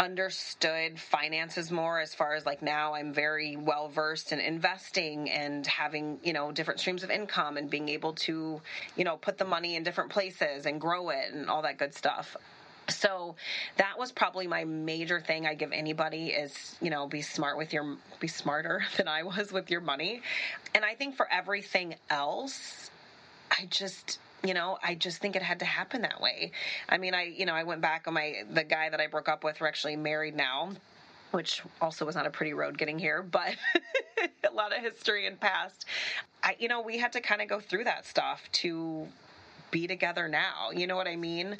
understood 0.00 0.98
finances 0.98 1.70
more 1.70 2.00
as 2.00 2.14
far 2.14 2.34
as 2.34 2.46
like 2.46 2.62
now 2.62 2.94
I'm 2.94 3.12
very 3.12 3.56
well 3.56 3.88
versed 3.88 4.32
in 4.32 4.40
investing 4.40 5.30
and 5.30 5.66
having, 5.66 6.18
you 6.24 6.32
know, 6.32 6.50
different 6.52 6.80
streams 6.80 7.04
of 7.04 7.10
income 7.10 7.58
and 7.58 7.68
being 7.68 7.90
able 7.90 8.14
to, 8.14 8.62
you 8.96 9.04
know, 9.04 9.18
put 9.18 9.36
the 9.36 9.44
money 9.44 9.76
in 9.76 9.82
different 9.82 10.10
places 10.10 10.64
and 10.64 10.80
grow 10.80 11.10
it 11.10 11.32
and 11.34 11.50
all 11.50 11.62
that 11.62 11.76
good 11.78 11.94
stuff. 11.94 12.34
So 12.88 13.36
that 13.76 13.98
was 13.98 14.10
probably 14.10 14.46
my 14.46 14.64
major 14.64 15.20
thing 15.20 15.46
I 15.46 15.54
give 15.54 15.70
anybody 15.70 16.28
is, 16.28 16.76
you 16.80 16.88
know, 16.88 17.06
be 17.06 17.20
smart 17.20 17.58
with 17.58 17.74
your 17.74 17.98
be 18.20 18.26
smarter 18.26 18.82
than 18.96 19.06
I 19.06 19.22
was 19.22 19.52
with 19.52 19.70
your 19.70 19.82
money. 19.82 20.22
And 20.74 20.82
I 20.82 20.94
think 20.94 21.14
for 21.14 21.30
everything 21.30 21.96
else, 22.08 22.90
I 23.50 23.66
just 23.66 24.18
you 24.44 24.54
know 24.54 24.78
i 24.82 24.94
just 24.94 25.18
think 25.18 25.36
it 25.36 25.42
had 25.42 25.58
to 25.58 25.64
happen 25.64 26.02
that 26.02 26.20
way 26.20 26.50
i 26.88 26.98
mean 26.98 27.14
i 27.14 27.24
you 27.24 27.46
know 27.46 27.54
i 27.54 27.62
went 27.62 27.80
back 27.80 28.06
on 28.06 28.14
my 28.14 28.42
the 28.50 28.64
guy 28.64 28.88
that 28.88 29.00
i 29.00 29.06
broke 29.06 29.28
up 29.28 29.44
with 29.44 29.60
we're 29.60 29.66
actually 29.66 29.96
married 29.96 30.34
now 30.34 30.70
which 31.30 31.62
also 31.80 32.04
was 32.04 32.16
not 32.16 32.26
a 32.26 32.30
pretty 32.30 32.54
road 32.54 32.76
getting 32.76 32.98
here, 32.98 33.22
but 33.30 33.56
a 34.48 34.52
lot 34.54 34.76
of 34.76 34.82
history 34.82 35.26
and 35.26 35.38
past. 35.38 35.86
I, 36.42 36.56
you 36.58 36.68
know, 36.68 36.80
we 36.80 36.98
had 36.98 37.12
to 37.12 37.20
kind 37.20 37.40
of 37.40 37.48
go 37.48 37.60
through 37.60 37.84
that 37.84 38.06
stuff 38.06 38.42
to 38.52 39.06
be 39.70 39.86
together 39.86 40.28
now. 40.28 40.70
You 40.74 40.86
know 40.86 40.96
what 40.96 41.06
I 41.06 41.16
mean? 41.16 41.56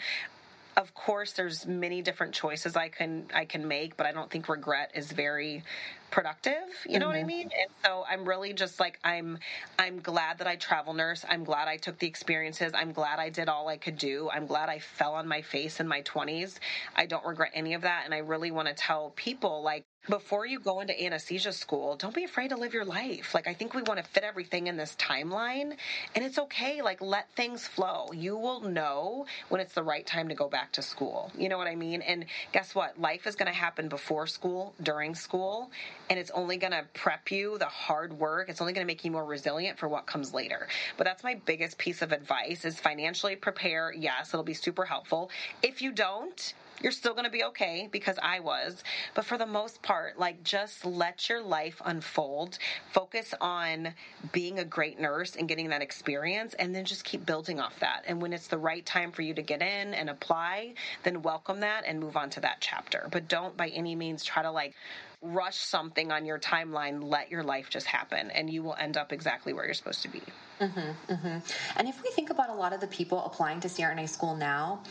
Of 0.76 0.94
course, 0.94 1.32
there's 1.32 1.66
many 1.66 2.00
different 2.00 2.32
choices 2.32 2.76
I 2.76 2.88
can 2.88 3.26
I 3.34 3.44
can 3.44 3.66
make, 3.68 3.96
but 3.96 4.06
I 4.06 4.12
don't 4.12 4.30
think 4.30 4.48
regret 4.48 4.92
is 4.94 5.12
very 5.12 5.62
productive 6.10 6.54
you 6.86 6.98
know 6.98 7.06
mm-hmm. 7.06 7.12
what 7.12 7.16
i 7.16 7.18
mm-hmm. 7.20 7.26
mean? 7.26 7.42
And 7.42 7.70
so 7.84 8.04
i'm 8.10 8.24
really 8.26 8.52
just 8.52 8.80
like 8.80 8.98
i'm 9.04 9.38
i'm 9.78 10.00
glad 10.00 10.38
that 10.38 10.46
i 10.46 10.56
travel 10.56 10.94
nurse. 10.94 11.24
I'm 11.28 11.44
glad 11.44 11.68
i 11.68 11.76
took 11.76 11.98
the 11.98 12.06
experiences. 12.06 12.72
I'm 12.74 12.92
glad 12.92 13.18
i 13.18 13.30
did 13.30 13.48
all 13.48 13.68
i 13.68 13.76
could 13.76 13.98
do. 13.98 14.28
I'm 14.32 14.46
glad 14.46 14.68
i 14.68 14.78
fell 14.78 15.14
on 15.14 15.26
my 15.28 15.42
face 15.42 15.80
in 15.80 15.88
my 15.88 16.02
20s 16.02 16.58
i 16.96 17.06
don't 17.06 17.24
regret 17.24 17.52
any 17.54 17.74
of 17.74 17.82
that. 17.82 18.02
And 18.04 18.14
i 18.14 18.18
really 18.18 18.50
want 18.50 18.68
to 18.68 18.74
tell 18.74 19.10
people 19.10 19.62
like 19.62 19.84
before 20.08 20.46
you 20.46 20.58
go 20.58 20.80
into 20.80 20.98
anesthesia 21.02 21.52
school, 21.52 21.96
don't 21.96 22.14
be 22.14 22.24
afraid 22.24 22.48
to 22.48 22.56
live 22.56 22.72
your 22.72 22.84
life. 22.84 23.34
Like, 23.34 23.46
I 23.46 23.52
think 23.54 23.74
we 23.74 23.82
want 23.82 24.02
to 24.02 24.10
fit 24.10 24.24
everything 24.24 24.66
in 24.66 24.76
this 24.76 24.96
timeline, 24.96 25.76
and 26.14 26.24
it's 26.24 26.38
okay. 26.38 26.80
Like, 26.80 27.00
let 27.00 27.30
things 27.36 27.66
flow. 27.66 28.08
You 28.12 28.36
will 28.36 28.60
know 28.60 29.26
when 29.48 29.60
it's 29.60 29.74
the 29.74 29.82
right 29.82 30.06
time 30.06 30.28
to 30.28 30.34
go 30.34 30.48
back 30.48 30.72
to 30.72 30.82
school. 30.82 31.30
You 31.36 31.48
know 31.48 31.58
what 31.58 31.66
I 31.66 31.76
mean? 31.76 32.02
And 32.02 32.24
guess 32.52 32.74
what? 32.74 32.98
Life 33.00 33.26
is 33.26 33.36
going 33.36 33.52
to 33.52 33.58
happen 33.58 33.88
before 33.88 34.26
school, 34.26 34.74
during 34.82 35.14
school, 35.14 35.70
and 36.08 36.18
it's 36.18 36.30
only 36.32 36.56
going 36.56 36.72
to 36.72 36.84
prep 36.94 37.30
you 37.30 37.56
the 37.58 37.64
hard 37.66 38.12
work 38.12 38.48
it's 38.48 38.60
only 38.60 38.72
going 38.72 38.84
to 38.84 38.86
make 38.86 39.04
you 39.04 39.10
more 39.10 39.24
resilient 39.24 39.78
for 39.78 39.88
what 39.88 40.06
comes 40.06 40.34
later 40.34 40.66
but 40.96 41.04
that's 41.04 41.22
my 41.22 41.34
biggest 41.46 41.78
piece 41.78 42.02
of 42.02 42.12
advice 42.12 42.64
is 42.64 42.78
financially 42.78 43.36
prepare 43.36 43.94
yes 43.96 44.34
it'll 44.34 44.44
be 44.44 44.54
super 44.54 44.84
helpful 44.84 45.30
if 45.62 45.80
you 45.80 45.92
don't 45.92 46.54
you're 46.82 46.92
still 46.92 47.12
going 47.12 47.24
to 47.24 47.30
be 47.30 47.44
okay 47.44 47.88
because 47.90 48.18
I 48.22 48.40
was. 48.40 48.82
But 49.14 49.24
for 49.24 49.36
the 49.38 49.46
most 49.46 49.82
part, 49.82 50.18
like 50.18 50.42
just 50.44 50.84
let 50.84 51.28
your 51.28 51.42
life 51.42 51.80
unfold. 51.84 52.58
Focus 52.92 53.34
on 53.40 53.94
being 54.32 54.58
a 54.58 54.64
great 54.64 54.98
nurse 54.98 55.36
and 55.36 55.48
getting 55.48 55.68
that 55.70 55.82
experience, 55.82 56.54
and 56.54 56.74
then 56.74 56.84
just 56.84 57.04
keep 57.04 57.26
building 57.26 57.60
off 57.60 57.78
that. 57.80 58.04
And 58.06 58.20
when 58.20 58.32
it's 58.32 58.48
the 58.48 58.58
right 58.58 58.84
time 58.84 59.12
for 59.12 59.22
you 59.22 59.34
to 59.34 59.42
get 59.42 59.62
in 59.62 59.94
and 59.94 60.10
apply, 60.10 60.74
then 61.02 61.22
welcome 61.22 61.60
that 61.60 61.84
and 61.86 62.00
move 62.00 62.16
on 62.16 62.30
to 62.30 62.40
that 62.40 62.58
chapter. 62.60 63.08
But 63.10 63.28
don't 63.28 63.56
by 63.56 63.68
any 63.68 63.94
means 63.94 64.24
try 64.24 64.42
to 64.42 64.50
like 64.50 64.74
rush 65.22 65.56
something 65.56 66.10
on 66.10 66.24
your 66.24 66.38
timeline, 66.38 67.02
let 67.02 67.30
your 67.30 67.42
life 67.42 67.68
just 67.68 67.86
happen, 67.86 68.30
and 68.30 68.48
you 68.48 68.62
will 68.62 68.74
end 68.74 68.96
up 68.96 69.12
exactly 69.12 69.52
where 69.52 69.64
you're 69.64 69.74
supposed 69.74 70.02
to 70.02 70.08
be. 70.08 70.22
Mm-hmm, 70.60 71.12
mm-hmm. 71.12 71.38
And 71.76 71.88
if 71.88 72.02
we 72.02 72.10
think 72.10 72.30
about 72.30 72.50
a 72.50 72.54
lot 72.54 72.72
of 72.72 72.80
the 72.80 72.86
people 72.86 73.24
applying 73.24 73.60
to 73.60 73.68
CRNA 73.68 74.08
school 74.08 74.34
now, 74.34 74.82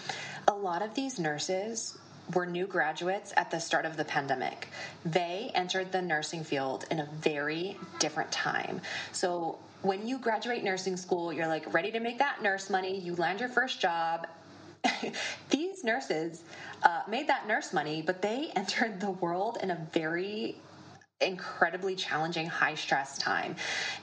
a 0.47 0.53
lot 0.53 0.81
of 0.81 0.93
these 0.93 1.19
nurses 1.19 1.97
were 2.33 2.45
new 2.45 2.67
graduates 2.67 3.33
at 3.37 3.49
the 3.49 3.59
start 3.59 3.85
of 3.85 3.97
the 3.97 4.05
pandemic. 4.05 4.67
They 5.03 5.51
entered 5.55 5.91
the 5.91 6.01
nursing 6.01 6.43
field 6.43 6.85
in 6.91 6.99
a 6.99 7.09
very 7.21 7.77
different 7.97 8.31
time. 8.31 8.81
So 9.11 9.57
when 9.81 10.07
you 10.07 10.19
graduate 10.19 10.63
nursing 10.63 10.97
school, 10.97 11.31
you're 11.33 11.47
like 11.47 11.73
ready 11.73 11.91
to 11.91 11.99
make 11.99 12.19
that 12.19 12.41
nurse 12.41 12.69
money, 12.69 12.99
you 12.99 13.15
land 13.15 13.39
your 13.39 13.49
first 13.49 13.79
job. 13.79 14.27
These 15.49 15.83
nurses 15.83 16.43
uh, 16.83 17.01
made 17.07 17.27
that 17.27 17.47
nurse 17.47 17.73
money, 17.73 18.01
but 18.01 18.21
they 18.21 18.51
entered 18.55 18.99
the 18.99 19.11
world 19.11 19.57
in 19.61 19.71
a 19.71 19.87
very 19.93 20.55
incredibly 21.21 21.95
challenging 21.95 22.45
high 22.45 22.75
stress 22.75 23.17
time. 23.17 23.55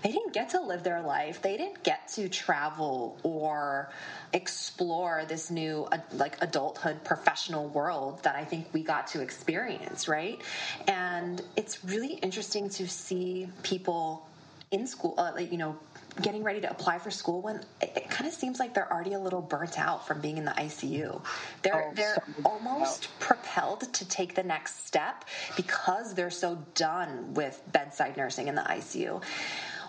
They 0.03 0.13
didn't 0.13 0.35
get 0.35 0.51
to 0.51 0.61
live 0.61 0.83
their 0.83 1.01
life. 1.01 1.41
They 1.41 1.57
didn't 1.57 1.83
get 1.83 2.09
to 2.09 2.29
travel 2.29 3.19
or 3.23 3.91
explore 4.35 5.25
this 5.27 5.51
new 5.51 5.89
uh, 5.93 5.99
like 6.13 6.37
adulthood 6.43 7.03
professional 7.05 7.69
world 7.69 8.23
that 8.25 8.35
i 8.35 8.45
think 8.45 8.67
we 8.73 8.83
got 8.83 9.07
to 9.07 9.21
experience 9.21 10.09
right? 10.09 10.43
And 10.89 11.41
it's 11.57 11.85
really 11.85 12.15
interesting 12.15 12.69
to 12.71 12.89
see 12.89 13.49
people 13.63 14.27
in 14.73 14.87
school 14.87 15.15
uh, 15.17 15.33
you 15.39 15.57
know 15.57 15.77
getting 16.23 16.43
ready 16.43 16.61
to 16.61 16.71
apply 16.71 16.99
for 16.99 17.11
school 17.11 17.43
when 17.43 17.57
it, 17.81 17.93
it 17.97 18.11
kind 18.11 18.27
of 18.27 18.35
seems 18.35 18.59
like 18.59 18.75
they're 18.75 18.91
already 18.93 19.13
a 19.13 19.19
little 19.19 19.43
burnt 19.43 19.79
out 19.79 20.07
from 20.07 20.21
being 20.21 20.39
in 20.39 20.45
the 20.45 20.53
ICU. 20.53 21.23
They're 21.63 21.89
oh, 21.89 21.93
they're 21.95 22.23
almost 22.45 23.05
out. 23.05 23.21
propelled 23.21 23.93
to 23.93 24.09
take 24.09 24.35
the 24.35 24.43
next 24.43 24.87
step 24.87 25.25
because 25.57 26.15
they're 26.15 26.31
so 26.31 26.59
done 26.75 27.35
with 27.35 27.61
bedside 27.73 28.17
nursing 28.17 28.49
in 28.49 28.55
the 28.55 28.63
ICU. 28.63 29.23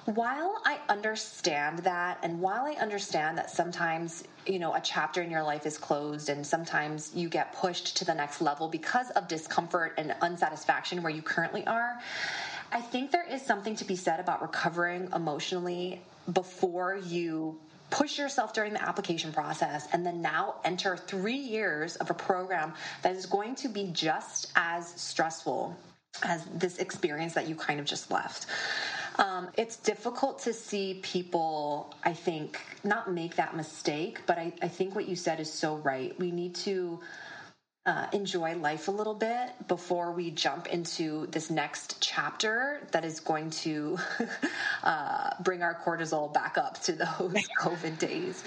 While 0.05 0.62
I 0.63 0.79
understand 0.88 1.79
that, 1.79 2.19
and 2.24 2.39
while 2.39 2.65
I 2.65 2.75
understand 2.79 3.38
that 3.38 3.50
sometimes, 3.50 4.24
you 4.46 4.57
know, 4.57 4.74
a 4.74 4.79
chapter 4.79 5.22
in 5.22 5.29
your 5.29 5.43
life 5.43 5.65
is 5.65 5.77
closed 5.77 6.29
and 6.29 6.48
sometimes 6.48 7.12
you 7.13 7.27
get 7.27 7.51
pushed 7.51 7.98
to 7.98 8.05
the 8.05 8.13
next 8.13 8.39
level 8.39 8.69
because 8.69 9.10
of 9.12 9.27
discomfort 9.27 9.96
and 9.98 10.15
unsatisfaction 10.22 11.03
where 11.03 11.12
you 11.12 11.22
currently 11.22 11.67
are, 11.67 12.00
I 12.72 12.79
think 12.79 13.12
there 13.12 13.27
is 13.29 13.41
something 13.41 13.75
to 13.75 13.86
be 13.86 13.98
said 13.98 14.22
about 14.22 14.41
recovering 14.41 15.10
emotionally 15.13 16.01
before 16.34 16.96
you 16.96 17.60
push 17.89 18.17
yourself 18.17 18.53
during 18.53 18.74
the 18.74 18.81
application 18.81 19.31
process 19.31 19.88
and 19.93 20.05
then 20.05 20.22
now 20.22 20.55
enter 20.65 20.98
three 20.98 21.38
years 21.38 21.96
of 21.98 22.10
a 22.10 22.13
program 22.13 22.74
that 23.01 23.15
is 23.15 23.25
going 23.25 23.55
to 23.55 23.69
be 23.69 23.89
just 23.93 24.51
as 24.55 24.88
stressful 24.96 25.75
as 26.24 26.43
this 26.53 26.79
experience 26.79 27.34
that 27.34 27.48
you 27.48 27.55
kind 27.55 27.79
of 27.79 27.86
just 27.86 28.12
left. 28.12 28.48
Um, 29.19 29.50
it's 29.57 29.77
difficult 29.77 30.39
to 30.43 30.53
see 30.53 31.00
people, 31.01 31.96
I 32.03 32.13
think, 32.13 32.60
not 32.84 33.12
make 33.12 33.36
that 33.38 33.55
mistake, 33.55 34.22
but 34.27 34.38
I, 34.38 34.53
I 34.62 34.67
think 34.67 34.93
what 34.93 35.07
you 35.07 35.15
said 35.15 35.39
is 35.39 35.51
so 35.51 35.77
right. 35.77 36.17
We 36.19 36.31
need 36.31 36.55
to 36.55 37.00
uh, 37.88 38.06
enjoy 38.12 38.53
life 38.56 38.89
a 38.89 38.91
little 38.91 39.13
bit 39.13 39.50
before 39.70 40.12
we 40.12 40.29
jump 40.29 40.67
into 40.67 41.25
this 41.27 41.50
next 41.50 42.01
chapter 42.01 42.82
that 42.91 43.06
is 43.06 43.22
going 43.22 43.50
to 43.50 43.98
uh, 44.84 45.29
bring 45.39 45.63
our 45.63 45.74
cortisol 45.74 46.32
back 46.32 46.58
up 46.58 46.79
to 46.82 46.91
those 46.91 47.48
COVID 47.60 47.98
days. 47.98 48.44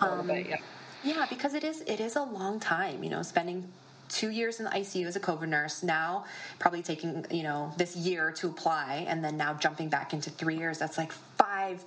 Um, 0.00 0.30
yeah. 0.30 0.56
yeah, 1.02 1.26
because 1.28 1.54
it 1.54 1.64
is 1.64 1.80
it 1.82 1.98
is 1.98 2.14
a 2.14 2.22
long 2.22 2.60
time. 2.60 3.02
You 3.02 3.10
know, 3.10 3.22
spending 3.22 3.66
two 4.08 4.30
years 4.30 4.60
in 4.60 4.66
the 4.66 4.70
ICU 4.70 5.06
as 5.06 5.16
a 5.16 5.20
COVID 5.20 5.48
nurse, 5.48 5.82
now 5.82 6.24
probably 6.60 6.82
taking, 6.82 7.26
you 7.32 7.42
know, 7.42 7.72
this 7.76 7.96
year 7.96 8.30
to 8.32 8.46
apply, 8.46 9.06
and 9.08 9.24
then 9.24 9.36
now 9.36 9.54
jumping 9.54 9.88
back 9.88 10.12
into 10.12 10.30
three 10.30 10.56
years. 10.56 10.78
That's 10.78 10.98
like 10.98 11.10
five 11.10 11.84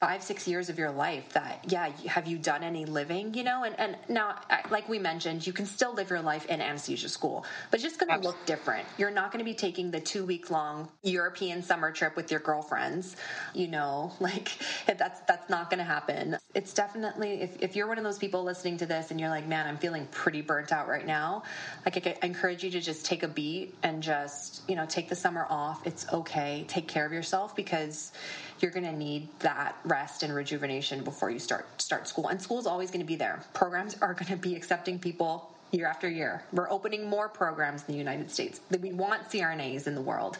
five 0.00 0.22
six 0.22 0.46
years 0.46 0.68
of 0.68 0.78
your 0.78 0.90
life 0.90 1.32
that 1.32 1.64
yeah 1.68 1.88
have 2.06 2.26
you 2.26 2.36
done 2.36 2.62
any 2.62 2.84
living 2.84 3.32
you 3.34 3.42
know? 3.42 3.64
And 3.64 3.78
and 3.78 3.96
now 4.08 4.40
like 4.70 4.88
we 4.88 4.98
mentioned 4.98 5.46
you 5.46 5.52
can 5.52 5.66
still 5.66 5.94
live 5.94 6.10
your 6.10 6.20
life 6.20 6.46
in 6.46 6.60
anesthesia 6.60 7.08
school 7.08 7.44
but 7.70 7.80
it's 7.80 7.84
just 7.84 7.98
going 7.98 8.20
to 8.20 8.26
look 8.26 8.36
different. 8.46 8.86
You're 8.98 9.10
not 9.10 9.32
going 9.32 9.38
to 9.38 9.44
be 9.44 9.54
taking 9.54 9.90
the 9.90 10.00
two 10.00 10.24
week 10.24 10.50
long 10.50 10.88
european 11.02 11.62
summer 11.62 11.90
trip 11.92 12.16
with 12.16 12.30
your 12.30 12.40
girlfriends 12.40 13.16
you 13.54 13.68
know? 13.68 14.12
Like 14.26 14.50
that's 14.86 15.20
that's 15.20 15.48
not 15.48 15.70
going 15.70 15.78
to 15.78 15.84
happen. 15.84 16.36
It's 16.52 16.74
definitely 16.74 17.42
if, 17.42 17.62
if 17.62 17.76
you're 17.76 17.86
one 17.86 17.96
of 17.96 18.02
those 18.02 18.18
people 18.18 18.42
listening 18.42 18.76
to 18.78 18.86
this 18.86 19.12
and 19.12 19.20
you're 19.20 19.28
like 19.28 19.46
man 19.46 19.68
i'm 19.68 19.76
feeling 19.76 20.06
pretty 20.10 20.40
burnt 20.40 20.72
out 20.72 20.88
right 20.88 21.06
now 21.06 21.44
like 21.84 22.04
i 22.04 22.26
encourage 22.26 22.64
you 22.64 22.70
to 22.70 22.80
just 22.80 23.06
take 23.06 23.22
a 23.22 23.28
beat 23.28 23.72
and 23.84 24.02
just 24.02 24.62
you 24.68 24.74
know 24.74 24.84
take 24.86 25.08
the 25.08 25.14
summer 25.14 25.46
off. 25.48 25.86
It's 25.86 26.06
okay. 26.12 26.64
Take 26.68 26.88
care 26.88 27.06
of 27.06 27.12
yourself 27.12 27.54
because 27.54 28.12
you're 28.60 28.70
going 28.70 28.84
to 28.84 28.96
need 28.96 29.28
that 29.40 29.76
rest 29.84 30.22
and 30.22 30.34
rejuvenation 30.34 31.04
before 31.04 31.30
you 31.30 31.38
start 31.38 31.80
start 31.80 32.08
school. 32.08 32.28
And 32.28 32.40
school 32.40 32.58
is 32.58 32.66
always 32.66 32.90
going 32.90 33.00
to 33.00 33.06
be 33.06 33.16
there. 33.16 33.42
Programs 33.54 33.96
are 34.00 34.14
going 34.14 34.26
to 34.26 34.36
be 34.36 34.54
accepting 34.54 34.98
people 34.98 35.50
year 35.72 35.86
after 35.86 36.08
year. 36.08 36.42
We're 36.52 36.70
opening 36.70 37.08
more 37.08 37.28
programs 37.28 37.84
in 37.86 37.92
the 37.92 37.98
United 37.98 38.30
States. 38.30 38.60
We 38.80 38.92
want 38.92 39.28
CRNAs 39.28 39.86
in 39.86 39.94
the 39.94 40.00
world. 40.00 40.38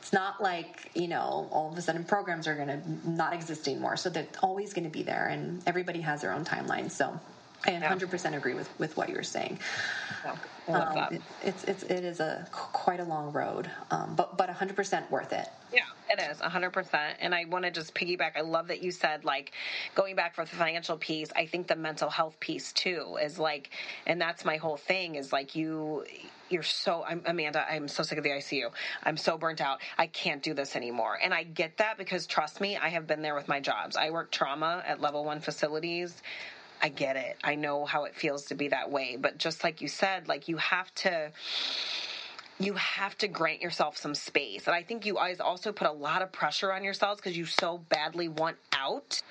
It's 0.00 0.12
not 0.12 0.40
like, 0.42 0.90
you 0.94 1.08
know, 1.08 1.48
all 1.50 1.70
of 1.72 1.78
a 1.78 1.82
sudden 1.82 2.04
programs 2.04 2.46
are 2.46 2.54
going 2.54 2.68
to 2.68 3.10
not 3.10 3.32
exist 3.32 3.66
anymore. 3.66 3.96
So 3.96 4.10
they're 4.10 4.26
always 4.42 4.72
going 4.72 4.84
to 4.84 4.90
be 4.90 5.02
there 5.02 5.28
and 5.28 5.62
everybody 5.66 6.00
has 6.02 6.22
their 6.22 6.32
own 6.32 6.44
timeline. 6.44 6.90
So 6.90 7.18
I 7.64 7.70
100% 7.70 8.36
agree 8.36 8.54
with, 8.54 8.68
with 8.78 8.96
what 8.96 9.08
you're 9.08 9.22
saying. 9.22 9.58
um, 10.68 11.14
it, 11.14 11.22
it's, 11.42 11.64
it's, 11.64 11.82
it 11.84 12.04
is 12.04 12.20
a 12.20 12.46
quite 12.52 13.00
a 13.00 13.04
long 13.04 13.32
road, 13.32 13.70
um, 13.90 14.14
but, 14.14 14.36
but 14.36 14.50
100% 14.50 15.10
worth 15.10 15.32
it. 15.32 15.48
Yeah, 15.72 15.80
it 16.18 16.30
is 16.30 16.38
100%. 16.38 17.14
And 17.20 17.34
I 17.34 17.46
want 17.46 17.64
to 17.66 17.70
just 17.72 17.94
piggyback. 17.94 18.32
I 18.36 18.42
love 18.42 18.68
that 18.68 18.82
you 18.82 18.90
said, 18.92 19.24
like, 19.24 19.52
going 19.94 20.16
back 20.16 20.34
for 20.34 20.44
the 20.44 20.56
financial 20.56 20.96
piece, 20.98 21.30
I 21.36 21.46
think 21.46 21.68
the 21.68 21.76
mental 21.76 22.10
health 22.10 22.40
piece 22.40 22.72
too 22.72 23.18
is 23.22 23.38
like, 23.38 23.70
and 24.06 24.20
that's 24.20 24.44
my 24.44 24.56
whole 24.58 24.76
thing 24.78 25.16
is 25.16 25.32
like, 25.32 25.56
you, 25.56 26.04
you're 26.50 26.62
so 26.64 27.04
I'm 27.06 27.22
Amanda, 27.26 27.64
I'm 27.70 27.88
so 27.88 28.02
sick 28.04 28.18
of 28.18 28.24
the 28.24 28.30
ICU. 28.30 28.70
I'm 29.04 29.16
so 29.16 29.38
burnt 29.38 29.60
out. 29.60 29.80
I 29.98 30.06
can't 30.08 30.42
do 30.42 30.54
this 30.54 30.76
anymore. 30.76 31.18
And 31.22 31.34
I 31.34 31.44
get 31.44 31.78
that 31.78 31.98
because 31.98 32.26
trust 32.26 32.60
me, 32.60 32.76
I 32.76 32.88
have 32.90 33.06
been 33.06 33.22
there 33.22 33.34
with 33.34 33.48
my 33.48 33.60
jobs. 33.60 33.96
I 33.96 34.10
work 34.10 34.30
trauma 34.32 34.82
at 34.86 35.00
level 35.00 35.24
1 35.24 35.40
facilities. 35.40 36.22
I 36.82 36.90
get 36.90 37.16
it. 37.16 37.38
I 37.44 37.56
know 37.56 37.84
how 37.86 38.04
it 38.04 38.14
feels 38.16 38.46
to 38.46 38.54
be 38.54 38.68
that 38.68 38.90
way. 38.90 39.16
But 39.20 39.38
just 39.38 39.64
like 39.64 39.80
you 39.80 39.88
said, 39.88 40.28
like 40.28 40.48
you 40.48 40.58
have 40.58 40.94
to 40.96 41.32
you 42.58 42.72
have 42.74 43.16
to 43.18 43.28
grant 43.28 43.60
yourself 43.60 43.98
some 43.98 44.14
space. 44.14 44.66
And 44.66 44.74
I 44.74 44.82
think 44.82 45.04
you 45.04 45.14
guys 45.14 45.40
also 45.40 45.72
put 45.72 45.86
a 45.86 45.92
lot 45.92 46.22
of 46.22 46.32
pressure 46.32 46.72
on 46.72 46.84
yourselves 46.84 47.20
because 47.20 47.36
you 47.36 47.44
so 47.44 47.78
badly 47.78 48.28
want 48.28 48.56
out 48.72 49.22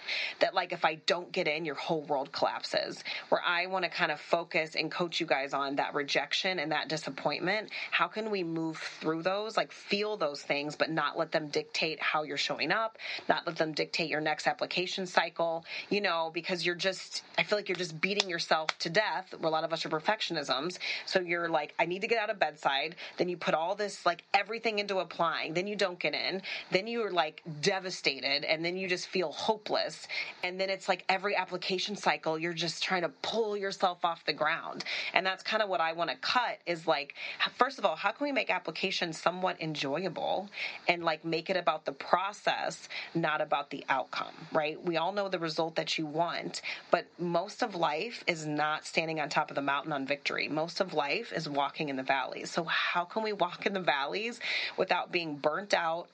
that, 0.42 0.54
like, 0.54 0.72
if 0.74 0.86
I 0.86 0.96
don't 1.08 1.32
get 1.32 1.48
in, 1.48 1.66
your 1.66 1.76
whole 1.76 2.04
world 2.04 2.32
collapses. 2.32 3.04
Where 3.30 3.42
I 3.44 3.66
want 3.66 3.84
to 3.84 3.90
kind 3.90 4.12
of 4.12 4.20
focus 4.20 4.76
and 4.76 4.92
coach 4.92 5.20
you 5.20 5.26
guys 5.26 5.54
on 5.54 5.78
that 5.78 5.96
rejection 5.96 6.60
and 6.60 6.72
that 6.72 6.88
disappointment. 6.88 7.70
How 7.90 8.08
can 8.08 8.30
we 8.30 8.44
move 8.44 8.78
through 8.78 9.24
those, 9.24 9.58
like, 9.58 9.72
feel 9.72 10.18
those 10.18 10.42
things, 10.42 10.76
but 10.76 10.92
not 10.92 11.18
let 11.18 11.32
them 11.32 11.48
dictate 11.48 12.00
how 12.02 12.24
you're 12.24 12.38
showing 12.38 12.72
up, 12.72 12.98
not 13.28 13.48
let 13.48 13.56
them 13.56 13.72
dictate 13.72 14.10
your 14.10 14.22
next 14.22 14.46
application 14.46 15.08
cycle, 15.08 15.66
you 15.90 16.02
know, 16.02 16.30
because 16.34 16.66
you're 16.66 16.76
just, 16.76 17.24
I 17.40 17.44
feel 17.44 17.58
like 17.58 17.70
you're 17.70 17.76
just 17.76 18.00
beating 18.00 18.30
yourself 18.30 18.78
to 18.80 18.90
death. 18.90 19.34
Where 19.40 19.50
a 19.50 19.52
lot 19.52 19.64
of 19.64 19.74
us 19.74 19.86
are 19.86 19.90
perfectionisms. 19.90 20.78
So 21.08 21.20
you're 21.22 21.50
like, 21.50 21.74
I 21.80 21.86
need 21.86 22.02
to 22.02 22.08
get 22.08 22.20
out 22.20 22.30
of 22.30 22.38
bedside 22.40 22.96
then 23.18 23.30
you 23.30 23.38
put 23.38 23.54
all 23.54 23.76
this 23.76 24.06
like 24.06 24.24
everything 24.34 24.80
into 24.80 25.00
applying. 25.00 25.54
Then 25.54 25.68
you 25.68 25.76
don't 25.76 26.00
get 26.00 26.14
in. 26.14 26.42
Then 26.72 26.88
you're 26.88 27.12
like 27.12 27.42
devastated 27.62 28.44
and 28.44 28.64
then 28.64 28.78
you 28.78 28.88
just 28.88 29.08
feel 29.08 29.32
hopeless. 29.32 30.08
And 30.44 30.60
then 30.60 30.70
it's 30.70 30.90
like 30.90 31.04
every 31.10 31.36
application 31.36 31.96
cycle 31.96 32.38
you're 32.38 32.54
just 32.54 32.84
trying 32.84 33.02
to 33.04 33.10
pull 33.22 33.56
yourself 33.58 34.04
off 34.04 34.26
the 34.26 34.34
ground. 34.34 34.84
And 35.14 35.26
that's 35.26 35.44
kind 35.44 35.62
of 35.64 35.70
what 35.70 35.82
i 35.82 35.94
want 35.94 36.10
to 36.10 36.16
cut 36.18 36.60
is 36.66 36.88
like 36.88 37.16
first 37.58 37.80
of 37.80 37.86
all 37.86 37.96
how 37.96 38.12
can 38.12 38.26
we 38.26 38.32
make 38.32 38.50
applications 38.50 39.20
somewhat 39.20 39.62
enjoyable 39.62 40.50
and 40.88 41.04
like 41.04 41.24
make 41.24 41.50
it 41.50 41.58
about 41.58 41.86
the 41.86 41.92
process 41.92 42.90
not 43.14 43.42
about 43.42 43.70
the 43.70 43.84
outcome 43.90 44.34
right? 44.52 44.84
We 44.84 44.98
all 44.98 45.12
know 45.12 45.30
the 45.30 45.40
result 45.40 45.76
that 45.76 45.98
you 45.98 46.06
want 46.06 46.62
but 46.92 47.06
most 47.20 47.64
of 47.64 47.76
life 47.76 48.24
is 48.28 48.46
not 48.46 48.86
standing 48.86 49.20
on 49.20 49.30
top 49.30 49.50
of 49.52 49.56
the 49.56 49.62
mountain 49.62 49.94
on 49.94 50.06
victory. 50.06 50.48
Most 50.48 50.82
of 50.82 50.94
life 50.94 51.32
is 51.34 51.48
walking 51.48 51.90
in 51.90 51.96
the 51.96 52.04
valleys 52.04 52.52
so 52.52 52.64
how 52.66 53.05
how 53.06 53.14
can 53.14 53.24
we 53.24 53.34
walk 53.34 53.68
in 53.68 53.74
the 53.74 53.80
valleys 53.80 54.40
without 54.78 55.12
being 55.12 55.36
burnt 55.36 55.76
out, 55.76 56.08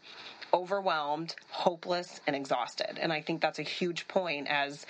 overwhelmed, 0.53 1.35
hopeless, 1.49 2.19
and 2.27 2.35
exhausted? 2.35 2.99
And 2.99 3.13
I 3.13 3.21
think 3.21 3.41
that's 3.41 3.59
a 3.59 3.63
huge 3.63 4.09
point 4.09 4.47
as 4.49 4.85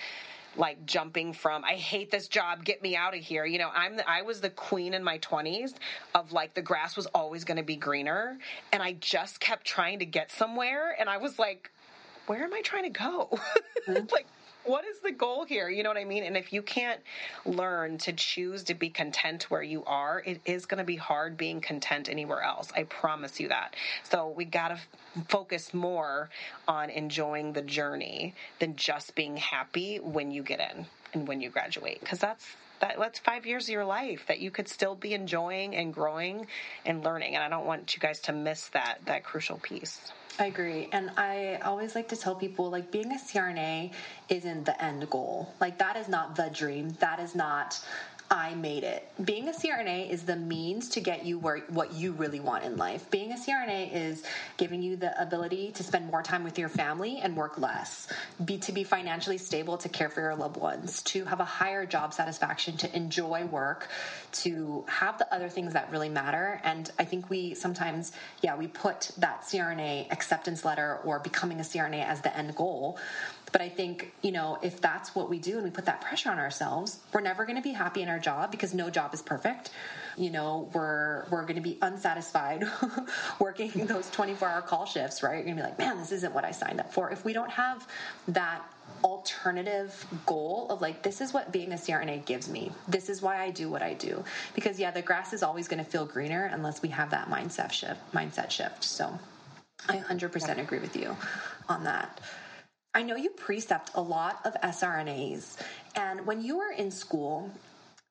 like 0.56 0.84
jumping 0.84 1.32
from 1.32 1.64
I 1.64 1.74
hate 1.74 2.10
this 2.10 2.26
job, 2.26 2.64
get 2.64 2.82
me 2.82 2.96
out 2.96 3.14
of 3.14 3.20
here. 3.20 3.44
You 3.44 3.58
know, 3.58 3.70
I'm 3.72 3.96
the, 3.96 4.10
I 4.10 4.22
was 4.22 4.40
the 4.40 4.50
queen 4.50 4.94
in 4.94 5.04
my 5.04 5.18
20s 5.18 5.74
of 6.14 6.32
like 6.32 6.54
the 6.54 6.60
grass 6.60 6.96
was 6.96 7.06
always 7.06 7.44
going 7.44 7.56
to 7.56 7.62
be 7.62 7.76
greener 7.76 8.36
and 8.72 8.82
I 8.82 8.94
just 8.94 9.38
kept 9.38 9.64
trying 9.64 10.00
to 10.00 10.04
get 10.04 10.32
somewhere 10.32 10.94
and 10.98 11.08
I 11.08 11.18
was 11.18 11.38
like 11.38 11.70
where 12.26 12.44
am 12.44 12.52
I 12.52 12.60
trying 12.62 12.92
to 12.92 12.98
go? 12.98 13.38
Mm-hmm. 13.88 14.06
like 14.12 14.26
what 14.64 14.84
is 14.84 14.98
the 15.00 15.12
goal 15.12 15.44
here? 15.44 15.68
You 15.68 15.82
know 15.82 15.90
what 15.90 15.98
I 15.98 16.04
mean? 16.04 16.24
And 16.24 16.36
if 16.36 16.52
you 16.52 16.62
can't 16.62 17.00
learn 17.44 17.98
to 17.98 18.12
choose 18.12 18.62
to 18.64 18.74
be 18.74 18.88
content 18.90 19.50
where 19.50 19.62
you 19.62 19.84
are, 19.84 20.22
it 20.24 20.40
is 20.44 20.66
going 20.66 20.78
to 20.78 20.84
be 20.84 20.96
hard 20.96 21.36
being 21.36 21.60
content 21.60 22.08
anywhere 22.08 22.42
else. 22.42 22.70
I 22.76 22.84
promise 22.84 23.40
you 23.40 23.48
that. 23.48 23.74
So 24.04 24.28
we 24.28 24.44
got 24.44 24.68
to 24.68 24.78
focus 25.28 25.74
more 25.74 26.30
on 26.68 26.90
enjoying 26.90 27.52
the 27.52 27.62
journey 27.62 28.34
than 28.58 28.76
just 28.76 29.14
being 29.14 29.36
happy 29.36 29.98
when 29.98 30.30
you 30.30 30.42
get 30.42 30.60
in 30.60 30.86
and 31.12 31.28
when 31.28 31.40
you 31.40 31.50
graduate 31.50 32.00
because 32.00 32.18
that's 32.18 32.46
that 32.82 32.96
that's 32.98 33.18
five 33.18 33.46
years 33.46 33.64
of 33.64 33.72
your 33.72 33.84
life 33.86 34.26
that 34.26 34.40
you 34.40 34.50
could 34.50 34.68
still 34.68 34.94
be 34.94 35.14
enjoying 35.14 35.74
and 35.74 35.94
growing 35.94 36.46
and 36.84 37.02
learning 37.02 37.34
and 37.34 37.42
i 37.42 37.48
don't 37.48 37.64
want 37.64 37.94
you 37.94 38.00
guys 38.00 38.20
to 38.20 38.32
miss 38.32 38.68
that 38.68 38.98
that 39.06 39.24
crucial 39.24 39.56
piece 39.58 40.12
I 40.38 40.46
agree. 40.46 40.88
And 40.92 41.10
I 41.18 41.60
always 41.62 41.94
like 41.94 42.08
to 42.08 42.16
tell 42.16 42.34
people 42.34 42.70
like 42.70 42.90
being 42.90 43.12
a 43.12 43.16
CRNA 43.16 43.92
isn't 44.30 44.64
the 44.64 44.82
end 44.82 45.08
goal. 45.10 45.52
Like 45.60 45.78
that 45.78 45.96
is 45.96 46.08
not 46.08 46.36
the 46.36 46.50
dream. 46.52 46.88
That 47.00 47.20
is 47.20 47.34
not 47.34 47.78
I 48.32 48.54
made 48.54 48.82
it. 48.82 49.06
Being 49.22 49.50
a 49.50 49.52
CRNA 49.52 50.08
is 50.08 50.22
the 50.22 50.36
means 50.36 50.88
to 50.90 51.00
get 51.00 51.26
you 51.26 51.38
where 51.38 51.58
what 51.68 51.92
you 51.92 52.12
really 52.12 52.40
want 52.40 52.64
in 52.64 52.78
life. 52.78 53.10
Being 53.10 53.30
a 53.30 53.34
CRNA 53.34 53.92
is 53.92 54.22
giving 54.56 54.80
you 54.80 54.96
the 54.96 55.20
ability 55.20 55.72
to 55.72 55.82
spend 55.82 56.06
more 56.06 56.22
time 56.22 56.42
with 56.42 56.58
your 56.58 56.70
family 56.70 57.20
and 57.22 57.36
work 57.36 57.58
less. 57.58 58.10
Be 58.42 58.56
to 58.60 58.72
be 58.72 58.84
financially 58.84 59.36
stable 59.36 59.76
to 59.76 59.90
care 59.90 60.08
for 60.08 60.22
your 60.22 60.34
loved 60.34 60.56
ones, 60.56 61.02
to 61.02 61.26
have 61.26 61.40
a 61.40 61.44
higher 61.44 61.84
job 61.84 62.14
satisfaction, 62.14 62.78
to 62.78 62.96
enjoy 62.96 63.44
work, 63.44 63.90
to 64.32 64.86
have 64.88 65.18
the 65.18 65.30
other 65.32 65.50
things 65.50 65.74
that 65.74 65.90
really 65.90 66.08
matter. 66.08 66.58
And 66.64 66.90
I 66.98 67.04
think 67.04 67.28
we 67.28 67.52
sometimes, 67.52 68.12
yeah, 68.40 68.56
we 68.56 68.66
put 68.66 69.10
that 69.18 69.42
CRNA 69.42 70.10
acceptance 70.10 70.64
letter 70.64 71.00
or 71.04 71.18
becoming 71.18 71.60
a 71.60 71.64
CRNA 71.64 72.06
as 72.06 72.22
the 72.22 72.34
end 72.34 72.56
goal. 72.56 72.98
But 73.52 73.60
I 73.60 73.68
think, 73.68 74.12
you 74.22 74.32
know, 74.32 74.58
if 74.62 74.80
that's 74.80 75.14
what 75.14 75.28
we 75.28 75.38
do 75.38 75.56
and 75.56 75.64
we 75.64 75.70
put 75.70 75.84
that 75.84 76.00
pressure 76.00 76.30
on 76.30 76.38
ourselves, 76.38 76.98
we're 77.12 77.20
never 77.20 77.44
going 77.44 77.56
to 77.56 77.62
be 77.62 77.72
happy 77.72 78.00
in 78.02 78.08
our 78.08 78.18
job 78.18 78.50
because 78.50 78.72
no 78.72 78.88
job 78.88 79.12
is 79.12 79.20
perfect. 79.20 79.70
You 80.16 80.30
know, 80.30 80.70
we're 80.72 81.24
we're 81.30 81.42
going 81.42 81.56
to 81.56 81.62
be 81.62 81.78
unsatisfied 81.82 82.64
working 83.38 83.70
those 83.86 84.10
24-hour 84.10 84.62
call 84.62 84.86
shifts, 84.86 85.22
right? 85.22 85.34
You're 85.34 85.44
going 85.44 85.56
to 85.56 85.62
be 85.62 85.68
like, 85.68 85.78
"Man, 85.78 85.98
this 85.98 86.12
isn't 86.12 86.32
what 86.32 86.44
I 86.44 86.50
signed 86.50 86.80
up 86.80 86.92
for." 86.92 87.10
If 87.10 87.24
we 87.24 87.32
don't 87.32 87.50
have 87.50 87.86
that 88.28 88.62
alternative 89.04 90.06
goal 90.26 90.66
of 90.70 90.80
like 90.80 91.02
this 91.02 91.20
is 91.20 91.32
what 91.32 91.52
being 91.52 91.72
a 91.72 91.76
CRNA 91.76 92.24
gives 92.24 92.48
me. 92.48 92.72
This 92.88 93.08
is 93.08 93.22
why 93.22 93.42
I 93.42 93.50
do 93.50 93.68
what 93.70 93.82
I 93.82 93.94
do. 93.94 94.24
Because 94.54 94.78
yeah, 94.78 94.90
the 94.90 95.02
grass 95.02 95.32
is 95.32 95.42
always 95.42 95.68
going 95.68 95.82
to 95.82 95.88
feel 95.88 96.06
greener 96.06 96.50
unless 96.52 96.82
we 96.82 96.88
have 96.90 97.10
that 97.10 97.28
mindset 97.28 97.72
shift, 97.72 98.00
mindset 98.12 98.50
shift. 98.50 98.84
So 98.84 99.18
I 99.88 99.96
100% 99.96 100.58
agree 100.58 100.78
with 100.78 100.96
you 100.96 101.16
on 101.68 101.84
that. 101.84 102.20
I 102.94 103.02
know 103.02 103.16
you 103.16 103.30
precept 103.30 103.92
a 103.94 104.02
lot 104.02 104.40
of 104.44 104.54
SRNAs, 104.62 105.56
and 105.96 106.26
when 106.26 106.42
you 106.42 106.58
were 106.58 106.72
in 106.72 106.90
school, 106.90 107.50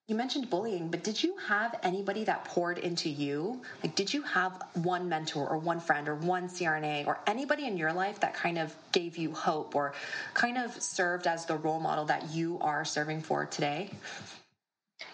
you 0.08 0.16
mentioned 0.16 0.50
bullying, 0.50 0.90
but 0.90 1.04
did 1.04 1.22
you 1.22 1.38
have 1.38 1.80
anybody 1.84 2.24
that 2.24 2.44
poured 2.46 2.80
into 2.80 3.08
you? 3.08 3.62
Like, 3.84 3.96
did 3.96 4.12
you 4.12 4.24
have 4.24 4.62
one 4.74 5.08
mentor 5.08 5.48
or 5.48 5.60
one 5.60 5.80
friend 5.80 6.10
or 6.10 6.16
one 6.16 6.50
CRNA 6.50 7.06
or 7.06 7.20
anybody 7.28 7.68
in 7.68 7.78
your 7.78 7.94
life 7.94 8.20
that 8.22 8.34
kind 8.34 8.58
of 8.58 8.76
gave 8.92 9.18
you 9.18 9.32
hope 9.34 9.76
or 9.76 9.94
kind 10.34 10.58
of 10.58 10.74
served 10.82 11.28
as 11.28 11.46
the 11.46 11.56
role 11.56 11.80
model 11.80 12.06
that 12.06 12.32
you 12.32 12.58
are 12.60 12.84
serving 12.84 13.22
for 13.22 13.46
today? 13.46 13.92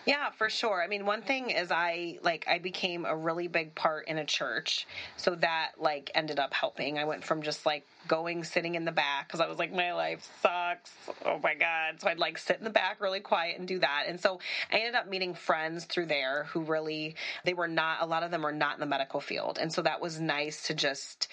Yeah, 0.05 0.29
for 0.29 0.49
sure. 0.49 0.81
I 0.81 0.87
mean, 0.87 1.05
one 1.05 1.21
thing 1.21 1.49
is 1.49 1.69
I 1.69 2.19
like 2.23 2.47
I 2.47 2.59
became 2.59 3.05
a 3.05 3.15
really 3.15 3.47
big 3.47 3.75
part 3.75 4.07
in 4.07 4.17
a 4.17 4.25
church. 4.25 4.87
So 5.17 5.35
that 5.35 5.71
like 5.77 6.09
ended 6.15 6.39
up 6.39 6.53
helping. 6.53 6.97
I 6.97 7.03
went 7.03 7.25
from 7.25 7.41
just 7.41 7.65
like 7.65 7.85
going 8.07 8.43
sitting 8.43 8.75
in 8.75 8.85
the 8.85 8.91
back 8.91 9.27
because 9.27 9.39
I 9.39 9.47
was 9.47 9.57
like, 9.57 9.73
my 9.73 9.93
life 9.93 10.27
sucks. 10.41 10.91
Oh 11.25 11.39
my 11.39 11.53
God. 11.53 11.99
So 11.99 12.07
I'd 12.07 12.19
like 12.19 12.37
sit 12.37 12.57
in 12.57 12.63
the 12.63 12.69
back 12.69 13.01
really 13.01 13.19
quiet 13.19 13.59
and 13.59 13.67
do 13.67 13.79
that. 13.79 14.05
And 14.07 14.19
so 14.19 14.39
I 14.71 14.77
ended 14.77 14.95
up 14.95 15.07
meeting 15.07 15.33
friends 15.33 15.85
through 15.85 16.07
there 16.07 16.45
who 16.45 16.61
really, 16.61 17.15
they 17.45 17.53
were 17.53 17.67
not, 17.67 18.01
a 18.01 18.05
lot 18.05 18.23
of 18.23 18.31
them 18.31 18.41
were 18.41 18.51
not 18.51 18.75
in 18.75 18.79
the 18.79 18.85
medical 18.85 19.19
field. 19.19 19.57
And 19.59 19.71
so 19.71 19.81
that 19.81 20.01
was 20.01 20.19
nice 20.19 20.67
to 20.67 20.73
just 20.73 21.27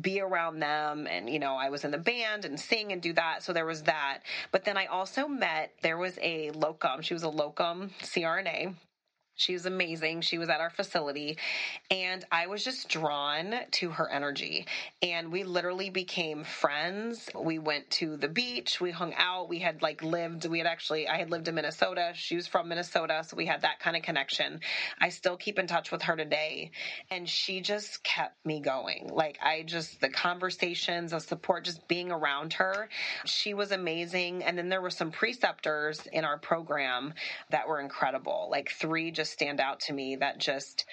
be 0.00 0.20
around 0.20 0.60
them. 0.60 1.06
And, 1.06 1.28
you 1.28 1.38
know, 1.38 1.54
I 1.54 1.70
was 1.70 1.84
in 1.84 1.90
the 1.90 1.98
band 1.98 2.44
and 2.44 2.58
sing 2.58 2.92
and 2.92 3.02
do 3.02 3.12
that. 3.14 3.42
So 3.42 3.52
there 3.52 3.66
was 3.66 3.82
that. 3.82 4.20
But 4.52 4.64
then 4.64 4.76
I 4.76 4.86
also 4.86 5.28
met, 5.28 5.72
there 5.82 5.98
was 5.98 6.18
a 6.22 6.50
locum, 6.52 7.02
she 7.02 7.14
was 7.14 7.22
a 7.22 7.28
locum 7.28 7.90
CRNA 8.02 8.74
she 9.40 9.54
was 9.54 9.66
amazing. 9.66 10.20
She 10.20 10.38
was 10.38 10.48
at 10.48 10.60
our 10.60 10.70
facility, 10.70 11.38
and 11.90 12.24
I 12.30 12.46
was 12.46 12.64
just 12.64 12.88
drawn 12.88 13.54
to 13.72 13.90
her 13.90 14.10
energy. 14.10 14.66
And 15.02 15.32
we 15.32 15.44
literally 15.44 15.90
became 15.90 16.44
friends. 16.44 17.28
We 17.34 17.58
went 17.58 17.90
to 17.92 18.16
the 18.16 18.28
beach, 18.28 18.80
we 18.80 18.90
hung 18.90 19.14
out, 19.14 19.48
we 19.48 19.58
had 19.58 19.82
like 19.82 20.02
lived, 20.02 20.46
we 20.46 20.58
had 20.58 20.66
actually, 20.66 21.08
I 21.08 21.16
had 21.18 21.30
lived 21.30 21.48
in 21.48 21.54
Minnesota. 21.54 22.12
She 22.14 22.36
was 22.36 22.46
from 22.46 22.68
Minnesota, 22.68 23.24
so 23.26 23.36
we 23.36 23.46
had 23.46 23.62
that 23.62 23.80
kind 23.80 23.96
of 23.96 24.02
connection. 24.02 24.60
I 25.00 25.08
still 25.08 25.36
keep 25.36 25.58
in 25.58 25.66
touch 25.66 25.90
with 25.90 26.02
her 26.02 26.16
today, 26.16 26.72
and 27.10 27.28
she 27.28 27.60
just 27.60 28.02
kept 28.02 28.44
me 28.44 28.60
going. 28.60 29.08
Like, 29.12 29.38
I 29.42 29.62
just, 29.62 30.00
the 30.00 30.10
conversations, 30.10 31.12
the 31.12 31.20
support, 31.20 31.64
just 31.64 31.88
being 31.88 32.10
around 32.10 32.54
her, 32.54 32.88
she 33.24 33.54
was 33.54 33.72
amazing. 33.72 34.44
And 34.44 34.58
then 34.58 34.68
there 34.68 34.80
were 34.80 34.90
some 34.90 35.10
preceptors 35.10 36.06
in 36.12 36.24
our 36.24 36.38
program 36.38 37.14
that 37.50 37.68
were 37.68 37.80
incredible, 37.80 38.48
like 38.50 38.70
three 38.70 39.10
just 39.10 39.29
stand 39.30 39.60
out 39.60 39.80
to 39.80 39.92
me 39.92 40.16
that 40.16 40.38
just 40.38 40.84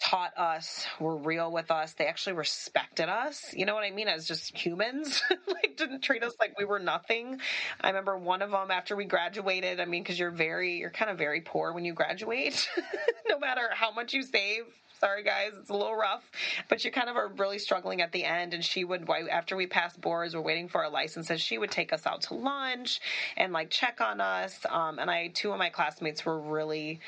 taught 0.00 0.36
us, 0.38 0.86
were 0.98 1.16
real 1.16 1.52
with 1.52 1.70
us. 1.70 1.92
They 1.92 2.06
actually 2.06 2.32
respected 2.32 3.08
us. 3.08 3.52
You 3.52 3.66
know 3.66 3.74
what 3.74 3.84
I 3.84 3.90
mean? 3.90 4.08
As 4.08 4.26
just 4.26 4.56
humans, 4.56 5.22
like 5.46 5.76
didn't 5.76 6.00
treat 6.00 6.24
us 6.24 6.32
like 6.40 6.58
we 6.58 6.64
were 6.64 6.78
nothing. 6.78 7.38
I 7.80 7.88
remember 7.88 8.16
one 8.16 8.40
of 8.42 8.50
them 8.50 8.70
after 8.70 8.96
we 8.96 9.04
graduated. 9.04 9.78
I 9.78 9.84
mean, 9.84 10.02
because 10.02 10.18
you're 10.18 10.30
very, 10.30 10.78
you're 10.78 10.90
kind 10.90 11.10
of 11.10 11.18
very 11.18 11.42
poor 11.42 11.72
when 11.72 11.84
you 11.84 11.92
graduate, 11.92 12.68
no 13.28 13.38
matter 13.38 13.68
how 13.72 13.92
much 13.92 14.14
you 14.14 14.22
save. 14.22 14.64
Sorry, 15.00 15.22
guys, 15.22 15.52
it's 15.58 15.70
a 15.70 15.74
little 15.74 15.96
rough, 15.96 16.22
but 16.68 16.84
you 16.84 16.90
kind 16.90 17.08
of 17.08 17.16
are 17.16 17.28
really 17.28 17.58
struggling 17.58 18.02
at 18.02 18.12
the 18.12 18.24
end. 18.24 18.52
And 18.52 18.62
she 18.62 18.84
would, 18.84 19.08
after 19.30 19.56
we 19.56 19.66
passed 19.66 19.98
boards, 19.98 20.34
we're 20.34 20.42
waiting 20.42 20.68
for 20.68 20.84
our 20.84 20.90
licenses. 20.90 21.40
She 21.40 21.56
would 21.56 21.70
take 21.70 21.94
us 21.94 22.06
out 22.06 22.22
to 22.22 22.34
lunch 22.34 23.00
and 23.38 23.50
like 23.54 23.70
check 23.70 24.02
on 24.02 24.20
us. 24.20 24.58
Um, 24.68 24.98
and 24.98 25.10
I, 25.10 25.28
two 25.28 25.52
of 25.52 25.58
my 25.58 25.70
classmates 25.70 26.26
were 26.26 26.38
really 26.38 27.00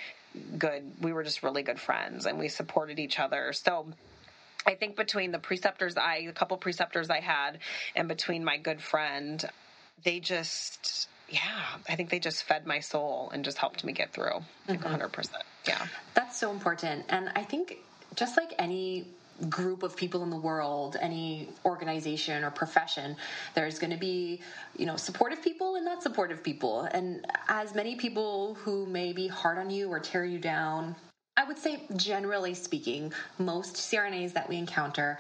good. 0.58 0.82
We 1.00 1.12
were 1.12 1.22
just 1.22 1.42
really 1.42 1.62
good 1.62 1.80
friends 1.80 2.26
and 2.26 2.38
we 2.38 2.48
supported 2.48 2.98
each 2.98 3.18
other. 3.18 3.52
So 3.52 3.86
I 4.66 4.74
think 4.74 4.96
between 4.96 5.32
the 5.32 5.38
preceptors 5.38 5.96
I, 5.96 6.26
a 6.28 6.32
couple 6.32 6.56
preceptors 6.56 7.10
I 7.10 7.20
had, 7.20 7.58
and 7.96 8.08
between 8.08 8.44
my 8.44 8.56
good 8.56 8.80
friend, 8.80 9.44
they 10.04 10.20
just, 10.20 11.08
yeah, 11.28 11.40
I 11.88 11.96
think 11.96 12.10
they 12.10 12.18
just 12.18 12.44
fed 12.44 12.66
my 12.66 12.80
soul 12.80 13.30
and 13.34 13.44
just 13.44 13.58
helped 13.58 13.84
me 13.84 13.92
get 13.92 14.12
through 14.12 14.42
like 14.68 14.80
mm-hmm. 14.80 15.02
100%. 15.02 15.30
Yeah. 15.66 15.86
That's 16.14 16.38
so 16.38 16.50
important. 16.50 17.06
And 17.08 17.30
I 17.34 17.42
think 17.42 17.78
just 18.14 18.36
like 18.36 18.54
any 18.58 19.06
group 19.48 19.82
of 19.82 19.96
people 19.96 20.22
in 20.22 20.30
the 20.30 20.36
world, 20.36 20.96
any 21.00 21.48
organization 21.64 22.44
or 22.44 22.50
profession, 22.50 23.16
there's 23.54 23.78
going 23.78 23.92
to 23.92 23.98
be, 23.98 24.40
you 24.76 24.86
know, 24.86 24.96
supportive 24.96 25.42
people 25.42 25.76
and 25.76 25.84
not 25.84 26.02
supportive 26.02 26.42
people. 26.42 26.82
And 26.92 27.26
as 27.48 27.74
many 27.74 27.96
people 27.96 28.54
who 28.54 28.86
may 28.86 29.12
be 29.12 29.28
hard 29.28 29.58
on 29.58 29.70
you 29.70 29.88
or 29.90 30.00
tear 30.00 30.24
you 30.24 30.38
down, 30.38 30.94
I 31.36 31.44
would 31.44 31.58
say, 31.58 31.82
generally 31.96 32.52
speaking, 32.52 33.12
most 33.38 33.76
CRNAs 33.76 34.34
that 34.34 34.48
we 34.48 34.56
encounter 34.56 35.18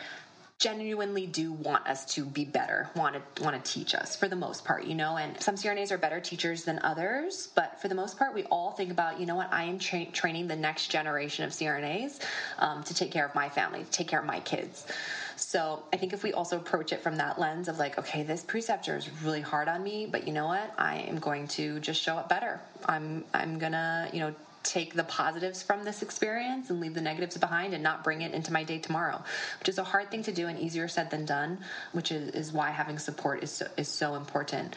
genuinely 0.62 1.26
do 1.26 1.52
want 1.52 1.84
us 1.88 2.04
to 2.04 2.24
be 2.24 2.44
better, 2.44 2.88
want 2.94 3.16
to 3.16 3.42
want 3.42 3.62
to 3.62 3.72
teach 3.72 3.96
us 3.96 4.14
for 4.14 4.28
the 4.28 4.36
most 4.36 4.64
part, 4.64 4.84
you 4.84 4.94
know. 4.94 5.16
And 5.16 5.38
some 5.42 5.56
CRNAs 5.56 5.90
are 5.90 5.98
better 5.98 6.20
teachers 6.20 6.62
than 6.62 6.78
others, 6.84 7.48
but 7.56 7.80
for 7.82 7.88
the 7.88 7.96
most 7.96 8.16
part, 8.16 8.32
we 8.32 8.44
all 8.44 8.70
think 8.70 8.92
about, 8.92 9.18
you 9.18 9.26
know 9.26 9.34
what, 9.34 9.52
I 9.52 9.64
am 9.64 9.80
tra- 9.80 10.04
training 10.04 10.46
the 10.46 10.54
next 10.54 10.86
generation 10.86 11.44
of 11.44 11.50
CRNAs 11.50 12.20
um, 12.60 12.84
to 12.84 12.94
take 12.94 13.10
care 13.10 13.26
of 13.26 13.34
my 13.34 13.48
family, 13.48 13.82
to 13.82 13.90
take 13.90 14.06
care 14.06 14.20
of 14.20 14.24
my 14.24 14.38
kids. 14.38 14.86
So 15.34 15.82
I 15.92 15.96
think 15.96 16.12
if 16.12 16.22
we 16.22 16.32
also 16.32 16.58
approach 16.58 16.92
it 16.92 17.02
from 17.02 17.16
that 17.16 17.40
lens 17.40 17.66
of 17.66 17.80
like, 17.80 17.98
okay, 17.98 18.22
this 18.22 18.44
preceptor 18.44 18.96
is 18.96 19.10
really 19.24 19.40
hard 19.40 19.66
on 19.66 19.82
me, 19.82 20.06
but 20.06 20.28
you 20.28 20.32
know 20.32 20.46
what, 20.46 20.72
I 20.78 20.98
am 21.08 21.18
going 21.18 21.48
to 21.48 21.80
just 21.80 22.00
show 22.00 22.14
up 22.14 22.28
better. 22.28 22.60
I'm 22.86 23.24
I'm 23.34 23.58
gonna, 23.58 24.08
you 24.12 24.20
know 24.20 24.34
take 24.62 24.94
the 24.94 25.04
positives 25.04 25.62
from 25.62 25.84
this 25.84 26.02
experience 26.02 26.70
and 26.70 26.80
leave 26.80 26.94
the 26.94 27.00
negatives 27.00 27.36
behind 27.36 27.74
and 27.74 27.82
not 27.82 28.04
bring 28.04 28.22
it 28.22 28.32
into 28.32 28.52
my 28.52 28.64
day 28.64 28.78
tomorrow, 28.78 29.22
which 29.60 29.68
is 29.68 29.78
a 29.78 29.84
hard 29.84 30.10
thing 30.10 30.22
to 30.22 30.32
do 30.32 30.48
and 30.48 30.58
easier 30.58 30.88
said 30.88 31.10
than 31.10 31.24
done, 31.24 31.58
which 31.92 32.12
is, 32.12 32.28
is 32.30 32.52
why 32.52 32.70
having 32.70 32.98
support 32.98 33.42
is 33.42 33.50
so, 33.50 33.66
is 33.76 33.88
so 33.88 34.14
important 34.14 34.76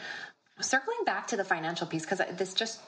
circling 0.60 0.98
back 1.04 1.26
to 1.28 1.36
the 1.36 1.44
financial 1.44 1.86
piece 1.86 2.02
because 2.04 2.20
this 2.36 2.54
just 2.54 2.80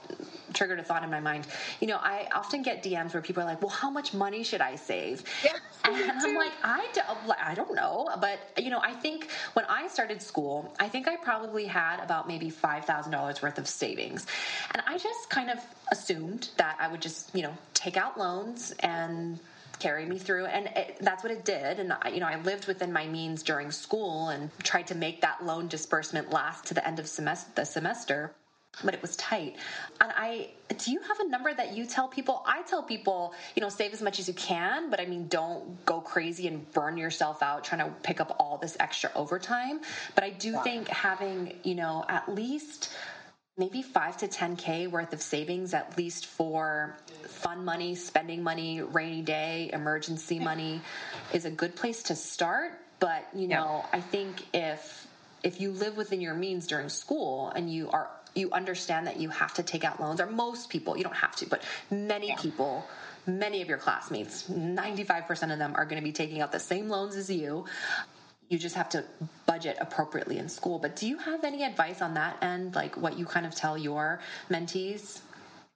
triggered 0.54 0.78
a 0.78 0.82
thought 0.82 1.04
in 1.04 1.10
my 1.10 1.20
mind. 1.20 1.46
You 1.80 1.86
know 1.88 1.98
i 2.00 2.26
often 2.34 2.62
get 2.62 2.82
dms 2.82 3.12
where 3.12 3.22
people 3.22 3.42
are 3.42 3.46
like 3.46 3.60
well 3.60 3.70
how 3.70 3.90
much 3.90 4.14
money 4.14 4.42
should 4.42 4.60
i 4.60 4.74
save? 4.76 5.22
Yeah, 5.44 5.52
and 5.84 6.10
i'm 6.10 6.34
like 6.34 6.52
I 6.62 6.88
don't, 6.94 7.38
I 7.40 7.54
don't 7.54 7.74
know. 7.74 8.08
But 8.20 8.38
you 8.58 8.70
know 8.70 8.80
i 8.82 8.92
think 8.92 9.28
when 9.52 9.64
i 9.66 9.86
started 9.88 10.22
school 10.22 10.74
i 10.80 10.88
think 10.88 11.08
i 11.08 11.16
probably 11.16 11.66
had 11.66 12.00
about 12.00 12.26
maybe 12.26 12.50
$5000 12.50 13.42
worth 13.42 13.58
of 13.58 13.68
savings. 13.68 14.26
And 14.74 14.82
i 14.86 14.96
just 14.96 15.28
kind 15.28 15.50
of 15.50 15.58
assumed 15.92 16.48
that 16.56 16.76
i 16.80 16.88
would 16.88 17.02
just 17.02 17.34
you 17.34 17.42
know 17.42 17.56
take 17.74 17.96
out 17.96 18.18
loans 18.18 18.72
and 18.80 19.38
carry 19.78 20.04
me 20.04 20.18
through 20.18 20.46
and 20.46 20.66
it, 20.76 20.98
that's 21.00 21.22
what 21.22 21.32
it 21.32 21.44
did 21.44 21.78
and 21.78 21.92
I, 21.92 22.08
you 22.08 22.20
know 22.20 22.26
i 22.26 22.40
lived 22.42 22.66
within 22.66 22.92
my 22.92 23.06
means 23.06 23.42
during 23.42 23.70
school 23.70 24.28
and 24.28 24.50
tried 24.62 24.86
to 24.88 24.94
make 24.94 25.20
that 25.20 25.44
loan 25.44 25.68
disbursement 25.68 26.30
last 26.30 26.66
to 26.66 26.74
the 26.74 26.86
end 26.86 26.98
of 26.98 27.06
semester 27.06 27.50
the 27.54 27.64
semester 27.64 28.34
but 28.84 28.94
it 28.94 29.02
was 29.02 29.16
tight. 29.16 29.56
And 30.00 30.12
i 30.16 30.50
do 30.76 30.92
you 30.92 31.00
have 31.00 31.18
a 31.20 31.28
number 31.28 31.52
that 31.52 31.74
you 31.76 31.86
tell 31.86 32.06
people? 32.06 32.42
I 32.46 32.62
tell 32.62 32.82
people 32.82 33.34
you 33.56 33.62
know 33.62 33.68
save 33.68 33.92
as 33.92 34.02
much 34.02 34.20
as 34.20 34.28
you 34.28 34.34
can 34.34 34.90
but 34.90 35.00
i 35.00 35.06
mean 35.06 35.26
don't 35.28 35.84
go 35.84 36.00
crazy 36.00 36.46
and 36.46 36.70
burn 36.72 36.96
yourself 36.96 37.42
out 37.42 37.64
trying 37.64 37.84
to 37.84 37.92
pick 38.02 38.20
up 38.20 38.36
all 38.38 38.58
this 38.58 38.76
extra 38.78 39.10
overtime. 39.14 39.80
But 40.14 40.24
i 40.24 40.30
do 40.30 40.58
think 40.62 40.88
having 40.88 41.58
you 41.64 41.74
know 41.74 42.04
at 42.08 42.28
least 42.32 42.90
maybe 43.58 43.82
5 43.82 44.16
to 44.18 44.28
10k 44.28 44.90
worth 44.90 45.12
of 45.12 45.20
savings 45.20 45.74
at 45.74 45.98
least 45.98 46.26
for 46.26 46.96
fun 47.26 47.64
money 47.64 47.94
spending 47.94 48.42
money 48.42 48.80
rainy 48.80 49.20
day 49.20 49.68
emergency 49.72 50.38
money 50.38 50.80
is 51.32 51.44
a 51.44 51.50
good 51.50 51.74
place 51.74 52.02
to 52.04 52.14
start 52.14 52.72
but 53.00 53.26
you 53.34 53.48
know 53.48 53.82
yeah. 53.84 53.98
i 53.98 54.00
think 54.00 54.46
if 54.54 55.06
if 55.42 55.60
you 55.60 55.72
live 55.72 55.96
within 55.96 56.20
your 56.20 56.34
means 56.34 56.66
during 56.66 56.88
school 56.88 57.52
and 57.54 57.70
you 57.72 57.90
are 57.90 58.08
you 58.34 58.50
understand 58.52 59.06
that 59.06 59.18
you 59.18 59.28
have 59.28 59.52
to 59.54 59.62
take 59.62 59.84
out 59.84 60.00
loans 60.00 60.20
or 60.20 60.26
most 60.26 60.70
people 60.70 60.96
you 60.96 61.02
don't 61.02 61.16
have 61.16 61.34
to 61.34 61.46
but 61.46 61.62
many 61.90 62.28
yeah. 62.28 62.36
people 62.36 62.86
many 63.26 63.60
of 63.60 63.68
your 63.68 63.78
classmates 63.78 64.48
95% 64.48 65.52
of 65.52 65.58
them 65.58 65.74
are 65.76 65.84
going 65.84 66.00
to 66.00 66.04
be 66.04 66.12
taking 66.12 66.40
out 66.40 66.52
the 66.52 66.60
same 66.60 66.88
loans 66.88 67.16
as 67.16 67.30
you 67.30 67.64
you 68.48 68.58
just 68.58 68.74
have 68.74 68.88
to 68.90 69.04
budget 69.46 69.76
appropriately 69.80 70.38
in 70.38 70.48
school. 70.48 70.78
But 70.78 70.96
do 70.96 71.06
you 71.06 71.18
have 71.18 71.44
any 71.44 71.64
advice 71.64 72.00
on 72.00 72.14
that 72.14 72.42
end, 72.42 72.74
like 72.74 72.96
what 72.96 73.18
you 73.18 73.26
kind 73.26 73.46
of 73.46 73.54
tell 73.54 73.76
your 73.76 74.20
mentees? 74.50 75.20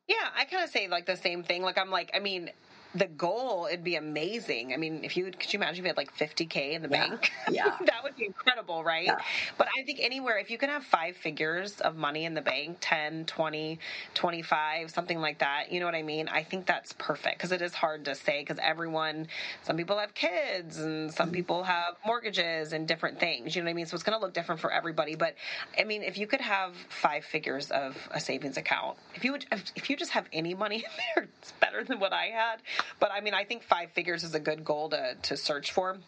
Yeah, 0.09 0.29
I 0.37 0.45
kind 0.45 0.65
of 0.65 0.71
say 0.71 0.89
like 0.89 1.07
the 1.07 1.17
same 1.17 1.43
thing. 1.43 1.63
Like 1.63 1.79
I'm 1.79 1.91
like, 1.91 2.11
I 2.15 2.19
mean, 2.19 2.51
the 2.95 3.07
goal 3.07 3.67
it'd 3.71 3.85
be 3.85 3.97
amazing. 3.97 4.73
I 4.73 4.77
mean 4.77 5.05
if 5.05 5.17
you 5.17 5.25
could 5.25 5.53
you 5.53 5.59
imagine 5.59 5.79
if 5.79 5.85
you 5.85 5.89
had 5.89 5.97
like 5.97 6.17
50k 6.17 6.73
in 6.73 6.83
the 6.83 6.89
yeah. 6.89 7.09
bank? 7.09 7.33
Yeah. 7.51 7.77
That 7.85 8.03
would 8.03 8.17
be 8.17 8.25
incredible 8.27 8.85
right? 8.85 9.07
Yeah. 9.07 9.19
but 9.59 9.69
i 9.79 9.83
think 9.85 9.99
anywhere 10.01 10.39
if 10.39 10.51
you 10.51 10.59
can 10.59 10.69
have 10.69 10.85
five 10.85 11.17
figures 11.17 11.81
of 11.81 11.97
money 11.97 12.25
in 12.25 12.35
the 12.35 12.41
bank 12.41 12.79
10 12.81 13.25
20 13.27 13.79
25 14.15 14.91
something 14.91 15.19
like 15.21 15.39
that 15.39 15.73
you 15.73 15.81
know 15.81 15.87
what 15.87 15.95
i 15.95 16.03
mean? 16.03 16.29
I 16.29 16.43
think 16.43 16.67
that's 16.67 16.93
perfect 16.95 17.39
because 17.39 17.53
it 17.53 17.63
is 17.63 17.75
hard 17.75 18.05
to 18.07 18.15
say 18.15 18.41
because 18.41 18.59
everyone 18.63 19.27
some 19.63 19.77
people 19.77 19.99
have 19.99 20.15
kids 20.15 20.79
and 20.79 21.13
some 21.13 21.27
mm-hmm. 21.27 21.35
people 21.35 21.63
have 21.65 21.97
mortgages 22.07 22.73
and 22.73 22.87
different 22.87 23.19
things 23.19 23.55
you 23.55 23.63
know 23.63 23.67
what 23.67 23.71
i 23.71 23.75
mean? 23.75 23.87
So 23.87 23.95
it's 23.95 24.05
going 24.05 24.19
to 24.19 24.25
look 24.25 24.35
different 24.35 24.61
for 24.61 24.73
everybody 24.73 25.15
but 25.15 25.35
i 25.79 25.85
mean 25.85 26.03
if 26.03 26.19
you 26.19 26.27
could 26.27 26.41
have 26.41 26.75
five 26.89 27.25
figures 27.25 27.71
of 27.71 27.97
a 28.13 28.21
savings 28.21 28.57
account 28.57 28.99
if 29.15 29.25
you 29.25 29.33
would 29.33 29.47
if 29.77 29.91
you 29.91 29.97
just 29.97 30.13
have 30.13 30.27
any 30.33 30.55
money 30.55 30.77
in 30.87 30.91
there 31.15 31.29
it's 31.41 31.53
better 31.53 31.85
than 31.85 31.99
what 31.99 32.13
i 32.13 32.27
had 32.27 32.57
but 33.01 33.11
I 33.13 33.21
mean, 33.21 33.35
I 33.35 33.45
think 33.45 33.63
five 33.63 33.91
figures 33.93 34.25
is 34.25 34.35
a 34.35 34.41
good 34.41 34.65
goal 34.65 34.91
to 34.91 35.15
to 35.23 35.37
search 35.37 35.73
for. 35.73 35.99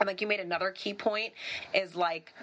And 0.00 0.06
like 0.06 0.20
you 0.20 0.26
made 0.26 0.40
another 0.40 0.70
key 0.70 0.94
point 0.94 1.32
is 1.74 1.94
like, 1.94 2.34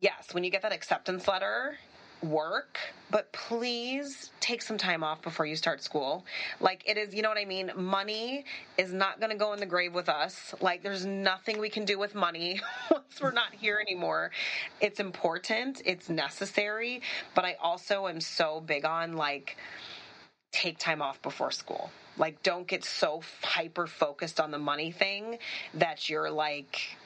yes, 0.00 0.32
when 0.32 0.44
you 0.44 0.50
get 0.50 0.62
that 0.62 0.72
acceptance 0.72 1.26
letter, 1.26 1.78
work, 2.22 2.78
but 3.10 3.32
please 3.32 4.30
take 4.40 4.62
some 4.62 4.78
time 4.78 5.02
off 5.02 5.22
before 5.22 5.46
you 5.46 5.56
start 5.56 5.82
school. 5.82 6.24
Like 6.60 6.82
it 6.86 6.96
is, 6.96 7.14
you 7.14 7.22
know 7.22 7.28
what 7.28 7.38
I 7.38 7.44
mean? 7.44 7.70
Money 7.76 8.44
is 8.78 8.92
not 8.92 9.20
going 9.20 9.30
to 9.30 9.36
go 9.36 9.52
in 9.52 9.60
the 9.60 9.66
grave 9.66 9.94
with 9.94 10.08
us. 10.08 10.54
Like 10.60 10.82
there's 10.82 11.04
nothing 11.06 11.58
we 11.58 11.68
can 11.68 11.84
do 11.84 11.98
with 11.98 12.14
money 12.14 12.60
once 12.90 13.20
we're 13.20 13.32
not 13.32 13.54
here 13.54 13.78
anymore. 13.80 14.30
It's 14.80 15.00
important, 15.00 15.82
it's 15.84 16.08
necessary, 16.08 17.02
but 17.34 17.44
I 17.44 17.56
also 17.60 18.06
am 18.08 18.20
so 18.20 18.60
big 18.60 18.84
on 18.84 19.14
like 19.14 19.56
take 20.52 20.78
time 20.78 21.02
off 21.02 21.20
before 21.22 21.50
school. 21.50 21.90
Like, 22.18 22.42
don't 22.42 22.66
get 22.66 22.84
so 22.84 23.22
hyper 23.42 23.86
focused 23.86 24.40
on 24.40 24.50
the 24.50 24.58
money 24.58 24.90
thing 24.92 25.38
that 25.74 26.08
you're 26.08 26.30
like, 26.30 26.96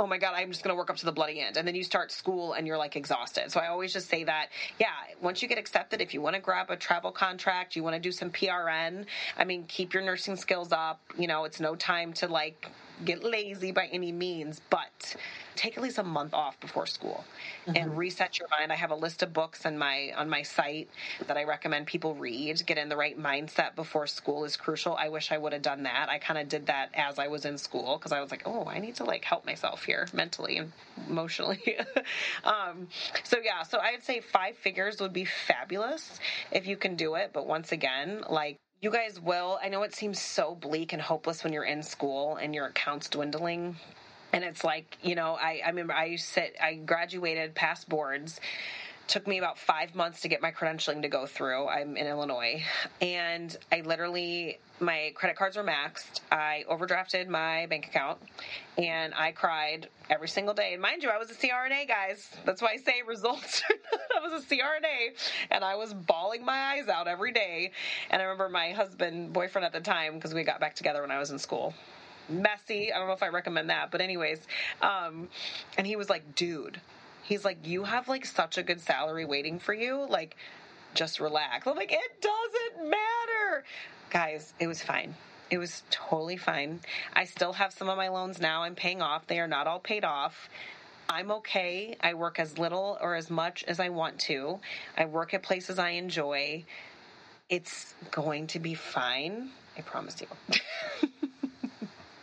oh 0.00 0.06
my 0.06 0.16
god 0.16 0.32
i'm 0.34 0.50
just 0.50 0.64
going 0.64 0.74
to 0.74 0.78
work 0.78 0.88
up 0.88 0.96
to 0.96 1.04
the 1.04 1.12
bloody 1.12 1.40
end. 1.42 1.58
And 1.58 1.68
then 1.68 1.74
you 1.74 1.84
start 1.84 2.10
school 2.10 2.54
and 2.54 2.66
you're 2.66 2.78
like 2.78 2.96
exhausted. 2.96 3.52
So 3.52 3.60
i 3.60 3.68
always 3.68 3.92
just 3.92 4.08
say 4.08 4.24
that 4.24 4.48
yeah 4.78 4.88
once 5.20 5.42
you 5.42 5.48
get 5.48 5.58
accepted 5.58 6.00
if 6.00 6.14
you 6.14 6.22
want 6.22 6.34
to 6.36 6.40
grab 6.40 6.70
a 6.70 6.76
travel 6.76 7.12
contract 7.12 7.76
you 7.76 7.82
want 7.82 7.94
to 7.94 8.00
do 8.00 8.10
some 8.10 8.30
prn 8.30 9.04
i 9.36 9.44
mean 9.44 9.64
keep 9.68 9.92
your 9.92 10.02
nursing 10.02 10.36
skills 10.36 10.72
up 10.72 11.00
you 11.18 11.26
know 11.26 11.44
it's 11.44 11.60
no 11.60 11.76
time 11.76 12.14
to 12.14 12.26
like 12.28 12.70
get 13.04 13.24
lazy 13.24 13.72
by 13.72 13.86
any 13.86 14.12
means, 14.12 14.60
but 14.70 15.16
take 15.56 15.76
at 15.76 15.82
least 15.82 15.98
a 15.98 16.02
month 16.02 16.32
off 16.32 16.58
before 16.60 16.86
school 16.86 17.24
mm-hmm. 17.66 17.76
and 17.76 17.96
reset 17.96 18.38
your 18.38 18.48
mind. 18.50 18.72
I 18.72 18.76
have 18.76 18.90
a 18.90 18.94
list 18.94 19.22
of 19.22 19.32
books 19.32 19.66
on 19.66 19.76
my 19.76 20.12
on 20.16 20.28
my 20.28 20.42
site 20.42 20.88
that 21.26 21.36
I 21.36 21.44
recommend 21.44 21.86
people 21.86 22.14
read. 22.14 22.64
Get 22.66 22.78
in 22.78 22.88
the 22.88 22.96
right 22.96 23.18
mindset 23.18 23.74
before 23.74 24.06
school 24.06 24.44
is 24.44 24.56
crucial. 24.56 24.96
I 24.96 25.08
wish 25.08 25.32
I 25.32 25.38
would 25.38 25.52
have 25.52 25.62
done 25.62 25.82
that. 25.84 26.08
I 26.08 26.18
kind 26.18 26.38
of 26.38 26.48
did 26.48 26.66
that 26.66 26.90
as 26.94 27.18
I 27.18 27.28
was 27.28 27.44
in 27.44 27.58
school 27.58 27.98
because 27.98 28.12
I 28.12 28.20
was 28.20 28.30
like, 28.30 28.42
oh, 28.46 28.64
I 28.66 28.78
need 28.78 28.96
to 28.96 29.04
like 29.04 29.24
help 29.24 29.44
myself 29.44 29.84
here 29.84 30.08
mentally 30.12 30.56
and 30.56 30.72
emotionally. 31.08 31.78
um, 32.44 32.88
so 33.24 33.38
yeah, 33.42 33.62
so 33.62 33.78
I'd 33.78 34.02
say 34.02 34.20
five 34.20 34.56
figures 34.56 35.00
would 35.00 35.12
be 35.12 35.24
fabulous 35.24 36.20
if 36.50 36.66
you 36.66 36.76
can 36.76 36.96
do 36.96 37.14
it. 37.14 37.30
But 37.32 37.46
once 37.46 37.72
again, 37.72 38.22
like 38.28 38.58
you 38.80 38.90
guys 38.90 39.20
will. 39.20 39.58
I 39.62 39.68
know 39.68 39.82
it 39.82 39.94
seems 39.94 40.20
so 40.20 40.54
bleak 40.54 40.92
and 40.92 41.02
hopeless 41.02 41.44
when 41.44 41.52
you're 41.52 41.64
in 41.64 41.82
school 41.82 42.36
and 42.36 42.54
your 42.54 42.66
account's 42.66 43.08
dwindling. 43.08 43.76
And 44.32 44.42
it's 44.44 44.64
like, 44.64 44.96
you 45.02 45.14
know, 45.14 45.36
I, 45.40 45.60
I 45.64 45.68
remember 45.68 45.92
I 45.92 46.16
sit, 46.16 46.56
I 46.62 46.74
graduated 46.74 47.54
passed 47.54 47.88
boards 47.88 48.40
took 49.10 49.26
me 49.26 49.38
about 49.38 49.58
five 49.58 49.94
months 49.96 50.20
to 50.20 50.28
get 50.28 50.40
my 50.40 50.52
credentialing 50.52 51.02
to 51.02 51.08
go 51.08 51.26
through. 51.26 51.66
I'm 51.66 51.96
in 51.96 52.06
Illinois. 52.06 52.62
And 53.02 53.54
I 53.72 53.80
literally, 53.80 54.60
my 54.78 55.10
credit 55.16 55.36
cards 55.36 55.56
were 55.56 55.64
maxed. 55.64 56.20
I 56.30 56.64
overdrafted 56.70 57.26
my 57.26 57.66
bank 57.66 57.88
account 57.88 58.20
and 58.78 59.12
I 59.14 59.32
cried 59.32 59.88
every 60.08 60.28
single 60.28 60.54
day. 60.54 60.74
And 60.74 60.80
mind 60.80 61.02
you, 61.02 61.10
I 61.10 61.18
was 61.18 61.28
a 61.28 61.34
CRNA, 61.34 61.88
guys. 61.88 62.30
That's 62.46 62.62
why 62.62 62.68
I 62.74 62.76
say 62.76 63.02
results. 63.04 63.62
I 64.16 64.20
was 64.20 64.44
a 64.44 64.46
CRNA 64.46 65.18
and 65.50 65.64
I 65.64 65.74
was 65.74 65.92
bawling 65.92 66.44
my 66.44 66.76
eyes 66.76 66.86
out 66.86 67.08
every 67.08 67.32
day. 67.32 67.72
And 68.10 68.22
I 68.22 68.24
remember 68.26 68.48
my 68.48 68.70
husband, 68.70 69.32
boyfriend 69.32 69.66
at 69.66 69.72
the 69.72 69.80
time, 69.80 70.14
because 70.14 70.34
we 70.34 70.44
got 70.44 70.60
back 70.60 70.76
together 70.76 71.02
when 71.02 71.10
I 71.10 71.18
was 71.18 71.30
in 71.32 71.38
school 71.38 71.74
messy. 72.28 72.92
I 72.92 72.98
don't 72.98 73.08
know 73.08 73.14
if 73.14 73.24
I 73.24 73.28
recommend 73.28 73.70
that, 73.70 73.90
but 73.90 74.00
anyways, 74.00 74.38
um, 74.82 75.28
and 75.76 75.84
he 75.84 75.96
was 75.96 76.08
like, 76.08 76.36
dude, 76.36 76.80
he's 77.30 77.44
like, 77.44 77.64
you 77.64 77.84
have 77.84 78.08
like 78.08 78.26
such 78.26 78.58
a 78.58 78.62
good 78.62 78.80
salary 78.80 79.24
waiting 79.24 79.60
for 79.60 79.72
you. 79.72 80.04
Like, 80.10 80.36
just 80.94 81.20
relax. 81.20 81.66
I'm 81.66 81.76
like, 81.76 81.92
it 81.92 82.20
doesn't 82.20 82.90
matter. 82.90 83.64
Guys, 84.10 84.52
it 84.58 84.66
was 84.66 84.82
fine. 84.82 85.14
It 85.48 85.58
was 85.58 85.84
totally 85.90 86.36
fine. 86.36 86.80
I 87.12 87.24
still 87.24 87.52
have 87.52 87.72
some 87.72 87.88
of 87.88 87.96
my 87.96 88.08
loans 88.08 88.40
now 88.40 88.64
I'm 88.64 88.74
paying 88.74 89.00
off. 89.00 89.28
They 89.28 89.38
are 89.38 89.46
not 89.46 89.68
all 89.68 89.78
paid 89.78 90.04
off. 90.04 90.50
I'm 91.08 91.30
okay. 91.30 91.96
I 92.00 92.14
work 92.14 92.40
as 92.40 92.58
little 92.58 92.98
or 93.00 93.14
as 93.14 93.30
much 93.30 93.62
as 93.64 93.78
I 93.78 93.90
want 93.90 94.18
to. 94.20 94.58
I 94.98 95.04
work 95.04 95.32
at 95.32 95.44
places 95.44 95.78
I 95.78 95.90
enjoy. 95.90 96.64
It's 97.48 97.94
going 98.10 98.48
to 98.48 98.58
be 98.58 98.74
fine. 98.74 99.50
I 99.78 99.82
promise 99.82 100.20
you. 100.20 100.58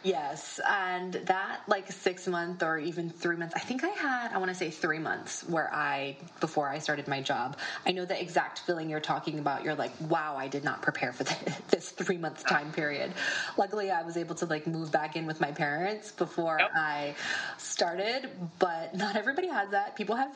Yes, 0.08 0.62
and 0.66 1.14
that 1.26 1.64
like 1.68 1.92
six 1.92 2.28
month 2.28 2.64
or 2.64 2.80
even 2.80 3.10
three 3.10 3.36
months. 3.36 3.54
I 3.56 3.60
think 3.60 3.84
I 3.84 3.90
had 3.90 4.32
I 4.32 4.38
want 4.38 4.50
to 4.50 4.56
say 4.56 4.70
three 4.70 5.00
months 5.00 5.44
where 5.50 5.70
I 5.74 6.16
before 6.40 6.70
I 6.70 6.80
started 6.80 7.10
my 7.10 7.22
job. 7.22 7.58
I 7.86 7.92
know 7.92 8.06
the 8.06 8.20
exact 8.20 8.60
feeling 8.60 8.90
you're 8.90 9.02
talking 9.02 9.38
about. 9.40 9.66
You're 9.66 9.76
like, 9.76 9.92
wow, 10.08 10.38
I 10.38 10.48
did 10.48 10.64
not 10.64 10.82
prepare 10.82 11.12
for 11.12 11.24
this 11.72 11.90
three 11.90 12.16
month 12.18 12.46
time 12.46 12.72
period. 12.72 13.12
Luckily, 13.58 13.92
I 13.92 14.02
was 14.04 14.16
able 14.16 14.36
to 14.36 14.46
like 14.46 14.66
move 14.66 14.94
back 14.94 15.18
in 15.18 15.26
with 15.26 15.42
my 15.42 15.52
parents 15.52 16.14
before 16.14 16.58
yep. 16.60 16.72
I 16.74 17.14
started, 17.58 18.30
but 18.60 18.96
not 18.96 19.18
everybody 19.18 19.50
has 19.50 19.70
that. 19.72 19.98
People 19.98 20.16
have 20.16 20.32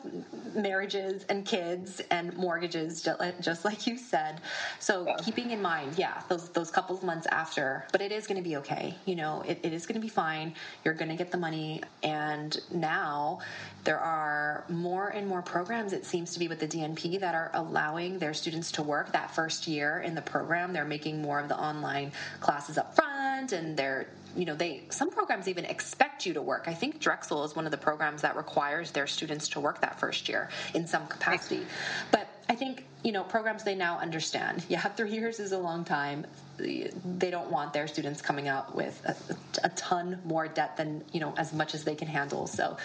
marriages 0.54 1.24
and 1.30 1.46
kids 1.46 2.02
and 2.10 2.36
mortgages, 2.36 3.02
just 3.40 3.64
like 3.64 3.86
you 3.86 3.96
said. 3.96 4.42
So 4.80 5.06
yeah. 5.06 5.16
keeping 5.16 5.50
in 5.50 5.62
mind, 5.62 5.94
yeah, 5.96 6.20
those 6.28 6.50
those 6.50 6.70
couple 6.70 6.94
of 6.94 7.02
months 7.02 7.26
after, 7.28 7.86
but 7.90 8.02
it 8.02 8.12
is 8.12 8.26
going 8.26 8.36
to 8.36 8.46
be 8.46 8.56
okay. 8.56 8.94
You 9.06 9.16
know, 9.16 9.42
it, 9.46 9.61
it 9.62 9.72
is 9.72 9.86
going 9.86 9.94
to 9.94 10.00
be 10.00 10.08
fine. 10.08 10.54
You're 10.84 10.94
going 10.94 11.10
to 11.10 11.16
get 11.16 11.30
the 11.30 11.38
money, 11.38 11.82
and 12.02 12.58
now 12.72 13.40
there 13.84 13.98
are 13.98 14.64
more 14.68 15.08
and 15.08 15.26
more 15.26 15.42
programs. 15.42 15.92
It 15.92 16.04
seems 16.04 16.32
to 16.32 16.38
be 16.38 16.48
with 16.48 16.60
the 16.60 16.68
DNP 16.68 17.20
that 17.20 17.34
are 17.34 17.50
allowing 17.54 18.18
their 18.18 18.34
students 18.34 18.70
to 18.72 18.82
work 18.82 19.12
that 19.12 19.34
first 19.34 19.66
year 19.66 20.00
in 20.00 20.14
the 20.14 20.22
program. 20.22 20.72
They're 20.72 20.84
making 20.84 21.22
more 21.22 21.40
of 21.40 21.48
the 21.48 21.58
online 21.58 22.12
classes 22.40 22.78
up 22.78 22.94
front, 22.94 23.52
and 23.52 23.76
they're 23.76 24.08
you 24.36 24.44
know 24.44 24.54
they 24.54 24.82
some 24.90 25.10
programs 25.10 25.48
even 25.48 25.64
expect 25.64 26.24
you 26.24 26.32
to 26.32 26.42
work 26.42 26.64
i 26.66 26.74
think 26.74 26.98
drexel 27.00 27.44
is 27.44 27.54
one 27.54 27.64
of 27.64 27.70
the 27.70 27.76
programs 27.76 28.22
that 28.22 28.36
requires 28.36 28.90
their 28.90 29.06
students 29.06 29.48
to 29.48 29.60
work 29.60 29.80
that 29.80 29.98
first 29.98 30.28
year 30.28 30.48
in 30.74 30.86
some 30.86 31.06
capacity 31.06 31.64
but 32.10 32.28
i 32.48 32.54
think 32.54 32.84
you 33.02 33.12
know 33.12 33.22
programs 33.24 33.62
they 33.62 33.74
now 33.74 33.98
understand 33.98 34.64
yeah 34.68 34.80
three 34.96 35.12
years 35.12 35.38
is 35.38 35.52
a 35.52 35.58
long 35.58 35.84
time 35.84 36.24
they 36.62 37.30
don't 37.30 37.50
want 37.50 37.72
their 37.72 37.86
students 37.86 38.22
coming 38.22 38.48
out 38.48 38.74
with 38.74 39.00
a, 39.04 39.66
a 39.66 39.68
ton 39.70 40.20
more 40.24 40.48
debt 40.48 40.76
than 40.76 41.04
you 41.12 41.20
know 41.20 41.34
as 41.36 41.52
much 41.52 41.74
as 41.74 41.84
they 41.84 41.94
can 41.94 42.08
handle 42.08 42.46
so 42.46 42.76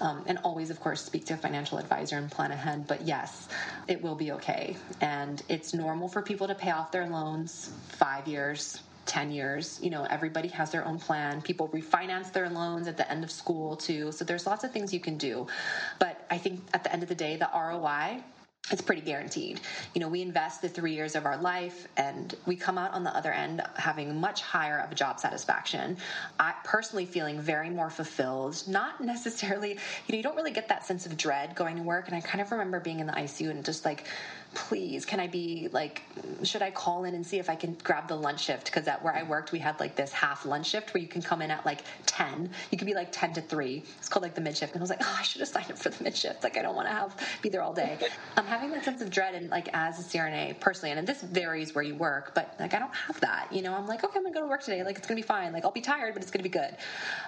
um, 0.00 0.22
and 0.26 0.38
always 0.44 0.70
of 0.70 0.80
course 0.80 1.04
speak 1.04 1.26
to 1.26 1.34
a 1.34 1.36
financial 1.36 1.78
advisor 1.78 2.16
and 2.16 2.30
plan 2.30 2.50
ahead 2.50 2.86
but 2.86 3.02
yes 3.02 3.48
it 3.88 4.02
will 4.02 4.14
be 4.14 4.32
okay 4.32 4.76
and 5.00 5.42
it's 5.48 5.74
normal 5.74 6.08
for 6.08 6.22
people 6.22 6.46
to 6.46 6.54
pay 6.54 6.70
off 6.70 6.90
their 6.92 7.06
loans 7.06 7.70
five 7.88 8.26
years 8.26 8.80
10 9.06 9.30
years. 9.30 9.78
You 9.82 9.90
know, 9.90 10.02
everybody 10.02 10.48
has 10.48 10.72
their 10.72 10.84
own 10.84 10.98
plan. 10.98 11.40
People 11.40 11.68
refinance 11.68 12.32
their 12.32 12.50
loans 12.50 12.88
at 12.88 12.96
the 12.96 13.10
end 13.10 13.24
of 13.24 13.30
school 13.30 13.76
too. 13.76 14.12
So 14.12 14.24
there's 14.24 14.46
lots 14.46 14.64
of 14.64 14.72
things 14.72 14.92
you 14.92 15.00
can 15.00 15.16
do. 15.16 15.46
But 15.98 16.26
I 16.30 16.38
think 16.38 16.60
at 16.74 16.84
the 16.84 16.92
end 16.92 17.02
of 17.02 17.08
the 17.08 17.14
day, 17.14 17.36
the 17.36 17.48
ROI 17.54 18.22
it's 18.70 18.82
pretty 18.82 19.02
guaranteed. 19.02 19.60
You 19.94 20.00
know, 20.00 20.08
we 20.08 20.22
invest 20.22 20.60
the 20.60 20.68
three 20.68 20.92
years 20.92 21.14
of 21.14 21.24
our 21.24 21.36
life 21.36 21.86
and 21.96 22.34
we 22.46 22.56
come 22.56 22.78
out 22.78 22.92
on 22.92 23.04
the 23.04 23.14
other 23.16 23.32
end 23.32 23.62
having 23.76 24.20
much 24.20 24.40
higher 24.40 24.78
of 24.78 24.90
a 24.90 24.94
job 24.94 25.20
satisfaction. 25.20 25.96
I 26.38 26.54
personally 26.64 27.06
feeling 27.06 27.40
very 27.40 27.70
more 27.70 27.90
fulfilled, 27.90 28.62
not 28.66 29.00
necessarily, 29.00 29.70
you 29.70 30.12
know, 30.12 30.16
you 30.16 30.22
don't 30.22 30.36
really 30.36 30.50
get 30.50 30.68
that 30.68 30.84
sense 30.84 31.06
of 31.06 31.16
dread 31.16 31.54
going 31.54 31.76
to 31.76 31.82
work. 31.82 32.08
And 32.08 32.16
I 32.16 32.20
kind 32.20 32.40
of 32.40 32.50
remember 32.50 32.80
being 32.80 33.00
in 33.00 33.06
the 33.06 33.12
ICU 33.12 33.50
and 33.50 33.64
just 33.64 33.84
like 33.84 34.06
please 34.54 35.04
can 35.04 35.20
i 35.20 35.26
be 35.26 35.68
like 35.72 36.02
should 36.42 36.62
i 36.62 36.70
call 36.70 37.04
in 37.04 37.14
and 37.14 37.26
see 37.26 37.38
if 37.38 37.50
i 37.50 37.54
can 37.54 37.76
grab 37.84 38.08
the 38.08 38.14
lunch 38.14 38.44
shift? 38.44 38.66
Because 38.66 38.88
at 38.88 39.02
where 39.02 39.14
i 39.14 39.22
worked 39.22 39.52
we 39.52 39.58
had 39.58 39.78
like 39.80 39.96
this 39.96 40.12
half 40.12 40.46
lunch 40.46 40.68
shift 40.70 40.94
where 40.94 41.02
you 41.02 41.08
can 41.08 41.20
come 41.22 41.42
in 41.42 41.50
at 41.50 41.64
like 41.66 41.80
10 42.06 42.50
you 42.70 42.78
could 42.78 42.86
be 42.86 42.94
like 42.94 43.08
10 43.12 43.34
to 43.34 43.40
3 43.42 43.82
it's 43.98 44.08
called 44.08 44.22
like 44.22 44.34
the 44.34 44.40
mid 44.40 44.56
shift. 44.56 44.72
And 44.72 44.80
i 44.80 44.82
was 44.82 44.90
like 44.90 45.02
oh 45.02 45.16
i 45.18 45.22
should 45.22 45.40
have 45.40 45.48
signed 45.48 45.70
up 45.70 45.78
for 45.78 45.90
the 45.90 46.02
mid 46.02 46.16
shift. 46.16 46.42
Like 46.42 46.56
i 46.56 46.62
don't 46.62 46.74
want 46.74 46.88
to 46.88 46.94
have 46.94 47.16
be 47.42 47.48
there 47.48 47.62
all 47.62 47.74
day. 47.74 47.98
I'm 48.36 48.46
having 48.46 48.70
that 48.70 48.84
sense 48.84 49.02
of 49.02 49.10
dread 49.10 49.34
and 49.34 49.50
like 49.50 49.68
as 49.74 49.98
a 49.98 50.18
crna 50.18 50.58
personally 50.60 50.96
and 50.96 51.06
this 51.06 51.22
varies 51.22 51.74
where 51.74 51.84
you 51.84 51.94
work 51.94 52.34
but 52.34 52.54
like 52.58 52.74
i 52.74 52.78
don't 52.78 52.94
have 52.94 53.20
that 53.20 53.48
you 53.52 53.62
know? 53.62 53.74
I'm 53.74 53.86
like 53.86 54.04
okay 54.04 54.18
i'm 54.18 54.22
gonna 54.24 54.34
go 54.34 54.40
to 54.40 54.48
work 54.48 54.62
today. 54.62 54.82
Like 54.82 54.96
it's 54.98 55.06
gonna 55.06 55.16
be 55.16 55.22
fine. 55.22 55.52
Like 55.52 55.64
i'll 55.64 55.70
be 55.70 55.80
tired 55.80 56.14
but 56.14 56.22
it's 56.22 56.30
gonna 56.30 56.42
be 56.42 56.48
good. 56.48 56.76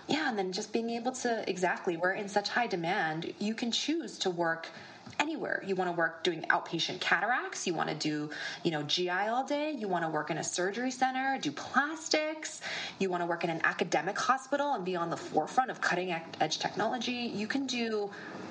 Yeah 0.06 0.28
and 0.28 0.38
then 0.38 0.52
just 0.52 0.72
being 0.72 0.90
able 0.90 1.12
to 1.12 1.48
exactly 1.48 1.96
we're 1.96 2.12
in 2.12 2.28
such 2.28 2.48
high 2.48 2.66
demand. 2.66 3.32
You 3.38 3.54
can 3.54 3.70
choose 3.70 4.18
to 4.20 4.30
work 4.30 4.68
anywhere. 5.18 5.62
You 5.66 5.74
want 5.74 5.90
to 5.90 5.96
work 5.96 6.22
doing 6.24 6.42
outpatient 6.50 7.00
cataracts, 7.00 7.66
you 7.66 7.74
want 7.74 7.88
to 7.88 7.94
do, 7.94 8.30
you 8.62 8.70
know, 8.70 8.82
GI 8.82 9.10
all 9.10 9.44
day, 9.44 9.72
you 9.72 9.88
want 9.88 10.04
to 10.04 10.10
work 10.10 10.30
in 10.30 10.38
a 10.38 10.44
surgery 10.44 10.90
center, 10.90 11.38
do 11.40 11.52
plastics, 11.52 12.60
you 12.98 13.10
want 13.10 13.22
to 13.22 13.26
work 13.26 13.44
in 13.44 13.50
an 13.50 13.60
academic 13.64 14.18
hospital 14.18 14.74
and 14.74 14.84
be 14.84 14.96
on 14.96 15.10
the 15.10 15.16
forefront 15.16 15.70
of 15.70 15.80
cutting 15.80 16.12
edge 16.40 16.58
technology. 16.58 17.32
You 17.34 17.46
can 17.46 17.66
do 17.66 18.10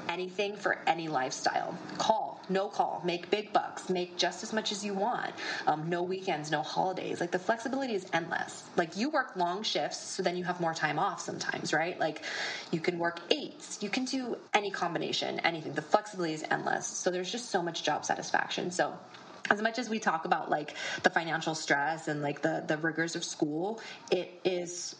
anything 0.09 0.55
for 0.55 0.79
any 0.87 1.07
lifestyle. 1.07 1.77
Call, 1.97 2.36
no 2.49 2.67
call, 2.67 3.01
make 3.03 3.29
big 3.29 3.53
bucks, 3.53 3.89
make 3.89 4.17
just 4.17 4.43
as 4.43 4.53
much 4.53 4.71
as 4.71 4.83
you 4.83 4.93
want. 4.93 5.33
Um, 5.65 5.89
no 5.89 6.03
weekends, 6.03 6.51
no 6.51 6.61
holidays. 6.61 7.19
Like 7.19 7.31
the 7.31 7.39
flexibility 7.39 7.93
is 7.93 8.05
endless. 8.13 8.63
Like 8.75 8.97
you 8.97 9.09
work 9.09 9.35
long 9.35 9.63
shifts, 9.63 9.99
so 9.99 10.23
then 10.23 10.37
you 10.37 10.43
have 10.43 10.59
more 10.61 10.73
time 10.73 10.99
off 10.99 11.21
sometimes, 11.21 11.73
right? 11.73 11.99
Like 11.99 12.23
you 12.71 12.79
can 12.79 12.99
work 12.99 13.19
eights, 13.29 13.81
you 13.81 13.89
can 13.89 14.05
do 14.05 14.37
any 14.53 14.71
combination, 14.71 15.39
anything. 15.39 15.73
The 15.73 15.81
flexibility 15.81 16.33
is 16.33 16.43
endless. 16.49 16.87
So 16.87 17.11
there's 17.11 17.31
just 17.31 17.49
so 17.49 17.61
much 17.61 17.83
job 17.83 18.05
satisfaction. 18.05 18.71
So 18.71 18.93
as 19.49 19.61
much 19.61 19.79
as 19.79 19.89
we 19.89 19.99
talk 19.99 20.25
about 20.25 20.49
like 20.49 20.75
the 21.03 21.09
financial 21.09 21.55
stress 21.55 22.07
and 22.07 22.21
like 22.21 22.41
the 22.41 22.63
the 22.67 22.77
rigors 22.77 23.15
of 23.15 23.23
school, 23.23 23.79
it 24.11 24.39
is 24.43 24.95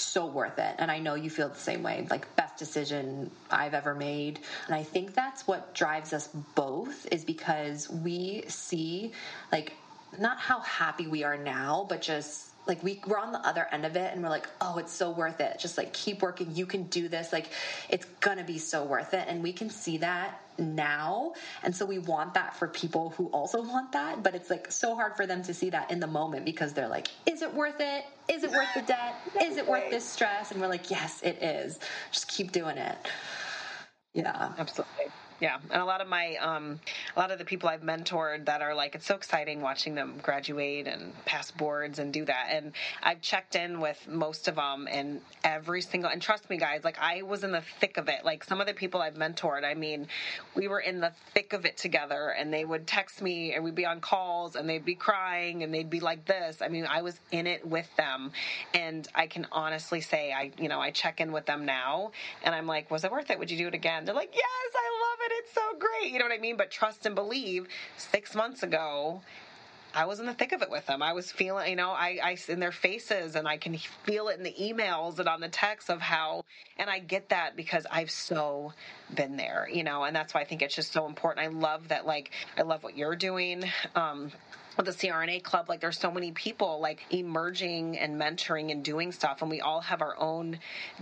so 0.00 0.26
worth 0.26 0.58
it. 0.58 0.74
And 0.78 0.90
I 0.90 0.98
know 0.98 1.14
you 1.14 1.30
feel 1.30 1.48
the 1.48 1.56
same 1.56 1.82
way. 1.82 2.06
Like 2.10 2.34
best 2.36 2.56
decision 2.58 3.30
I've 3.50 3.74
ever 3.74 3.94
made. 3.94 4.40
And 4.66 4.74
I 4.74 4.82
think 4.82 5.14
that's 5.14 5.46
what 5.46 5.74
drives 5.74 6.12
us 6.12 6.28
both 6.54 7.06
is 7.12 7.24
because 7.24 7.90
we 7.90 8.44
see 8.48 9.12
like 9.52 9.74
not 10.18 10.38
how 10.38 10.60
happy 10.60 11.06
we 11.06 11.24
are 11.24 11.36
now, 11.36 11.86
but 11.88 12.00
just 12.00 12.47
like 12.68 12.82
we, 12.84 13.00
we're 13.06 13.18
on 13.18 13.32
the 13.32 13.40
other 13.40 13.66
end 13.72 13.86
of 13.86 13.96
it 13.96 14.12
and 14.12 14.22
we're 14.22 14.28
like 14.28 14.48
oh 14.60 14.78
it's 14.78 14.92
so 14.92 15.10
worth 15.10 15.40
it. 15.40 15.58
Just 15.58 15.78
like 15.78 15.92
keep 15.92 16.22
working. 16.22 16.54
You 16.54 16.66
can 16.66 16.84
do 16.84 17.08
this. 17.08 17.32
Like 17.32 17.50
it's 17.88 18.06
gonna 18.20 18.44
be 18.44 18.58
so 18.58 18.84
worth 18.84 19.14
it. 19.14 19.26
And 19.26 19.42
we 19.42 19.52
can 19.52 19.70
see 19.70 19.98
that 19.98 20.40
now. 20.58 21.32
And 21.62 21.74
so 21.74 21.86
we 21.86 21.98
want 21.98 22.34
that 22.34 22.54
for 22.54 22.68
people 22.68 23.10
who 23.10 23.26
also 23.28 23.62
want 23.62 23.92
that 23.92 24.22
but 24.22 24.34
it's 24.34 24.50
like 24.50 24.70
so 24.70 24.94
hard 24.94 25.16
for 25.16 25.26
them 25.26 25.42
to 25.44 25.54
see 25.54 25.70
that 25.70 25.90
in 25.90 26.00
the 26.00 26.06
moment 26.06 26.44
because 26.44 26.72
they're 26.74 26.88
like 26.88 27.08
is 27.26 27.42
it 27.42 27.52
worth 27.52 27.80
it? 27.80 28.04
Is 28.28 28.44
it 28.44 28.50
worth 28.52 28.74
the 28.74 28.82
debt? 28.82 29.16
Is 29.42 29.56
it 29.56 29.66
worth 29.66 29.90
this 29.90 30.04
stress? 30.04 30.52
And 30.52 30.60
we're 30.60 30.68
like 30.68 30.90
yes 30.90 31.22
it 31.22 31.42
is. 31.42 31.78
Just 32.12 32.28
keep 32.28 32.52
doing 32.52 32.76
it. 32.78 32.96
Yeah. 34.14 34.52
Absolutely 34.58 35.06
yeah, 35.40 35.58
and 35.70 35.80
a 35.80 35.84
lot 35.84 36.00
of 36.00 36.08
my, 36.08 36.36
um, 36.36 36.80
a 37.14 37.18
lot 37.18 37.30
of 37.30 37.38
the 37.38 37.44
people 37.44 37.68
I've 37.68 37.82
mentored 37.82 38.46
that 38.46 38.60
are 38.60 38.74
like, 38.74 38.94
it's 38.94 39.06
so 39.06 39.14
exciting 39.14 39.60
watching 39.60 39.94
them 39.94 40.18
graduate 40.22 40.88
and 40.88 41.12
pass 41.24 41.50
boards 41.50 41.98
and 41.98 42.12
do 42.12 42.24
that. 42.24 42.48
And 42.50 42.72
I've 43.02 43.20
checked 43.20 43.54
in 43.54 43.80
with 43.80 44.08
most 44.08 44.48
of 44.48 44.56
them, 44.56 44.88
and 44.90 45.20
every 45.44 45.82
single, 45.82 46.10
and 46.10 46.20
trust 46.20 46.50
me, 46.50 46.56
guys, 46.56 46.82
like 46.82 46.98
I 47.00 47.22
was 47.22 47.44
in 47.44 47.52
the 47.52 47.62
thick 47.80 47.98
of 47.98 48.08
it. 48.08 48.24
Like 48.24 48.42
some 48.42 48.60
of 48.60 48.66
the 48.66 48.74
people 48.74 49.00
I've 49.00 49.14
mentored, 49.14 49.64
I 49.64 49.74
mean, 49.74 50.08
we 50.56 50.66
were 50.66 50.80
in 50.80 51.00
the 51.00 51.12
thick 51.34 51.52
of 51.52 51.64
it 51.64 51.76
together, 51.76 52.34
and 52.36 52.52
they 52.52 52.64
would 52.64 52.86
text 52.86 53.22
me, 53.22 53.54
and 53.54 53.62
we'd 53.62 53.76
be 53.76 53.86
on 53.86 54.00
calls, 54.00 54.56
and 54.56 54.68
they'd 54.68 54.84
be 54.84 54.96
crying, 54.96 55.62
and 55.62 55.72
they'd 55.72 55.90
be 55.90 56.00
like 56.00 56.24
this. 56.24 56.60
I 56.60 56.68
mean, 56.68 56.86
I 56.86 57.02
was 57.02 57.18
in 57.30 57.46
it 57.46 57.66
with 57.66 57.88
them, 57.96 58.32
and 58.74 59.06
I 59.14 59.28
can 59.28 59.46
honestly 59.52 60.00
say, 60.00 60.32
I, 60.32 60.50
you 60.58 60.68
know, 60.68 60.80
I 60.80 60.90
check 60.90 61.20
in 61.20 61.30
with 61.30 61.46
them 61.46 61.64
now, 61.64 62.10
and 62.42 62.54
I'm 62.54 62.66
like, 62.66 62.90
was 62.90 63.04
it 63.04 63.12
worth 63.12 63.30
it? 63.30 63.38
Would 63.38 63.50
you 63.50 63.58
do 63.58 63.68
it 63.68 63.74
again? 63.74 64.04
They're 64.04 64.14
like, 64.14 64.34
yes, 64.34 64.44
I 64.74 64.97
it's 65.32 65.52
so 65.52 65.60
great. 65.78 66.12
You 66.12 66.18
know 66.18 66.24
what 66.24 66.34
I 66.34 66.38
mean? 66.38 66.56
But 66.56 66.70
trust 66.70 67.06
and 67.06 67.14
believe 67.14 67.68
six 67.96 68.34
months 68.34 68.62
ago, 68.62 69.22
I 69.94 70.04
was 70.04 70.20
in 70.20 70.26
the 70.26 70.34
thick 70.34 70.52
of 70.52 70.62
it 70.62 70.70
with 70.70 70.86
them. 70.86 71.02
I 71.02 71.12
was 71.12 71.32
feeling, 71.32 71.70
you 71.70 71.76
know, 71.76 71.90
I, 71.90 72.18
I 72.22 72.36
in 72.48 72.60
their 72.60 72.72
faces 72.72 73.34
and 73.34 73.48
I 73.48 73.56
can 73.56 73.76
feel 74.04 74.28
it 74.28 74.36
in 74.36 74.44
the 74.44 74.54
emails 74.60 75.18
and 75.18 75.28
on 75.28 75.40
the 75.40 75.48
text 75.48 75.90
of 75.90 76.00
how, 76.00 76.44
and 76.76 76.90
I 76.90 76.98
get 76.98 77.30
that 77.30 77.56
because 77.56 77.86
I've 77.90 78.10
so 78.10 78.72
been 79.14 79.36
there, 79.36 79.68
you 79.72 79.84
know, 79.84 80.04
and 80.04 80.14
that's 80.14 80.34
why 80.34 80.42
I 80.42 80.44
think 80.44 80.62
it's 80.62 80.74
just 80.74 80.92
so 80.92 81.06
important. 81.06 81.44
I 81.44 81.48
love 81.48 81.88
that, 81.88 82.06
like, 82.06 82.30
I 82.56 82.62
love 82.62 82.82
what 82.82 82.96
you're 82.96 83.16
doing. 83.16 83.64
Um, 83.94 84.30
with 84.78 84.86
the 84.86 84.92
CRNA 84.92 85.42
club, 85.42 85.68
like 85.68 85.80
there's 85.80 85.98
so 85.98 86.10
many 86.10 86.32
people 86.32 86.80
like 86.80 87.04
emerging 87.10 87.98
and 87.98 88.20
mentoring 88.20 88.72
and 88.72 88.84
doing 88.84 89.12
stuff, 89.12 89.42
and 89.42 89.50
we 89.50 89.60
all 89.60 89.82
have 89.82 90.02
our 90.02 90.18
own 90.18 90.60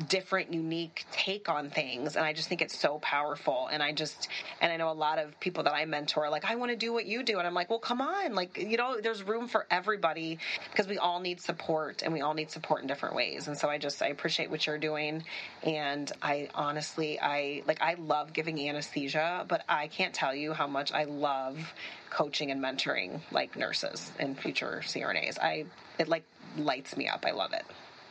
different, 0.09 0.53
unique 0.53 1.07
take 1.13 1.49
on 1.49 1.71
things. 1.71 2.17
And 2.17 2.25
I 2.25 2.33
just 2.33 2.49
think 2.49 2.63
it's 2.63 2.79
so 2.79 2.99
powerful. 3.01 3.69
And 3.71 3.83
I 3.83 3.93
just, 3.93 4.29
and 4.61 4.73
I 4.73 4.79
know 4.79 4.91
a 4.91 4.95
lot 4.95 5.19
of 5.21 5.39
people 5.41 5.65
that 5.65 5.75
I 5.75 5.85
mentor, 5.85 6.31
like, 6.31 6.45
I 6.47 6.57
want 6.57 6.73
to 6.73 6.77
do 6.77 6.93
what 6.93 7.07
you 7.07 7.23
do. 7.23 7.39
And 7.39 7.47
I'm 7.47 7.55
like, 7.55 7.71
well, 7.71 7.79
come 7.79 8.01
on. 8.01 8.35
Like, 8.35 8.59
you 8.59 8.79
know, 8.79 9.01
there's 9.01 9.23
room 9.23 9.49
for 9.49 9.67
everybody 9.71 10.39
because 10.71 10.89
we 10.89 10.99
all 10.99 11.21
need 11.21 11.41
support 11.41 12.03
and 12.03 12.13
we 12.13 12.23
all 12.23 12.35
need 12.35 12.51
support 12.51 12.83
in 12.83 12.89
different 12.89 13.15
ways. 13.15 13.49
And 13.49 13.57
so 13.59 13.69
I 13.69 13.79
just, 13.79 14.03
I 14.03 14.09
appreciate 14.09 14.51
what 14.51 14.67
you're 14.67 14.79
doing. 14.79 15.25
And 15.63 16.11
I 16.23 16.49
honestly, 16.55 17.21
I 17.21 17.63
like, 17.67 17.83
I 17.83 17.95
love 17.95 18.33
giving 18.33 18.59
anesthesia, 18.69 19.45
but 19.49 19.65
I 19.69 19.89
can't 19.89 20.15
tell 20.15 20.35
you 20.35 20.55
how 20.55 20.67
much 20.67 20.93
I 20.93 21.05
love 21.05 21.75
coaching 22.11 22.51
and 22.51 22.63
mentoring 22.63 23.21
like 23.31 23.57
nurses 23.57 24.13
and 24.19 24.39
future 24.39 24.83
CRNAs. 24.85 25.39
I 25.39 25.67
it 25.99 26.09
like 26.09 26.25
lights 26.57 26.97
me 26.97 27.09
up. 27.09 27.25
I 27.27 27.33
love 27.33 27.53
it. 27.53 27.65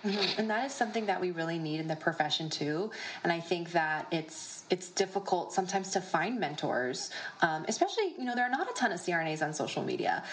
Mm-hmm. 0.06 0.40
And 0.40 0.50
that 0.52 0.66
is 0.66 0.74
something 0.74 1.08
that 1.08 1.20
we 1.20 1.32
really 1.32 1.58
need 1.58 1.80
in 1.80 1.88
the 1.88 1.96
profession 1.96 2.50
too. 2.50 2.92
And 3.24 3.34
I 3.34 3.40
think 3.40 3.72
that 3.72 4.08
it's 4.12 4.64
it's 4.70 4.90
difficult 4.90 5.54
sometimes 5.54 5.92
to 5.92 6.02
find 6.02 6.40
mentors, 6.40 7.12
um, 7.42 7.66
especially 7.68 8.14
you 8.18 8.26
know 8.26 8.36
there 8.36 8.46
are 8.46 8.52
not 8.52 8.70
a 8.70 8.74
ton 8.74 8.92
of 8.92 9.00
CRNAs 9.00 9.42
on 9.42 9.54
social 9.54 9.84
media, 9.84 10.24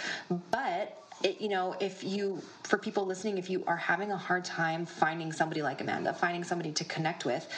but 0.51 0.99
it, 1.23 1.41
you 1.41 1.49
know, 1.49 1.77
if 1.81 2.03
you, 2.03 2.43
for 2.65 2.79
people 2.79 3.07
listening, 3.07 3.39
if 3.39 3.49
you 3.49 3.63
are 3.67 3.77
having 3.77 4.11
a 4.11 4.17
hard 4.17 4.45
time 4.45 4.85
finding 4.85 5.33
somebody 5.33 5.63
like 5.63 5.81
Amanda, 5.81 6.13
finding 6.13 6.43
somebody 6.43 6.73
to 6.73 6.85
connect 6.85 7.25
with, 7.25 7.49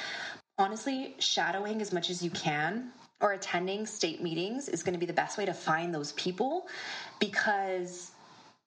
honestly, 0.58 1.14
shadowing 1.18 1.80
as 1.80 1.92
much 1.92 2.10
as 2.10 2.22
you 2.22 2.30
can 2.30 2.92
or 3.20 3.32
attending 3.32 3.86
state 3.86 4.22
meetings 4.22 4.68
is 4.68 4.82
going 4.82 4.94
to 4.94 4.98
be 4.98 5.06
the 5.06 5.12
best 5.12 5.38
way 5.38 5.44
to 5.44 5.54
find 5.54 5.94
those 5.94 6.12
people 6.12 6.66
because 7.20 8.12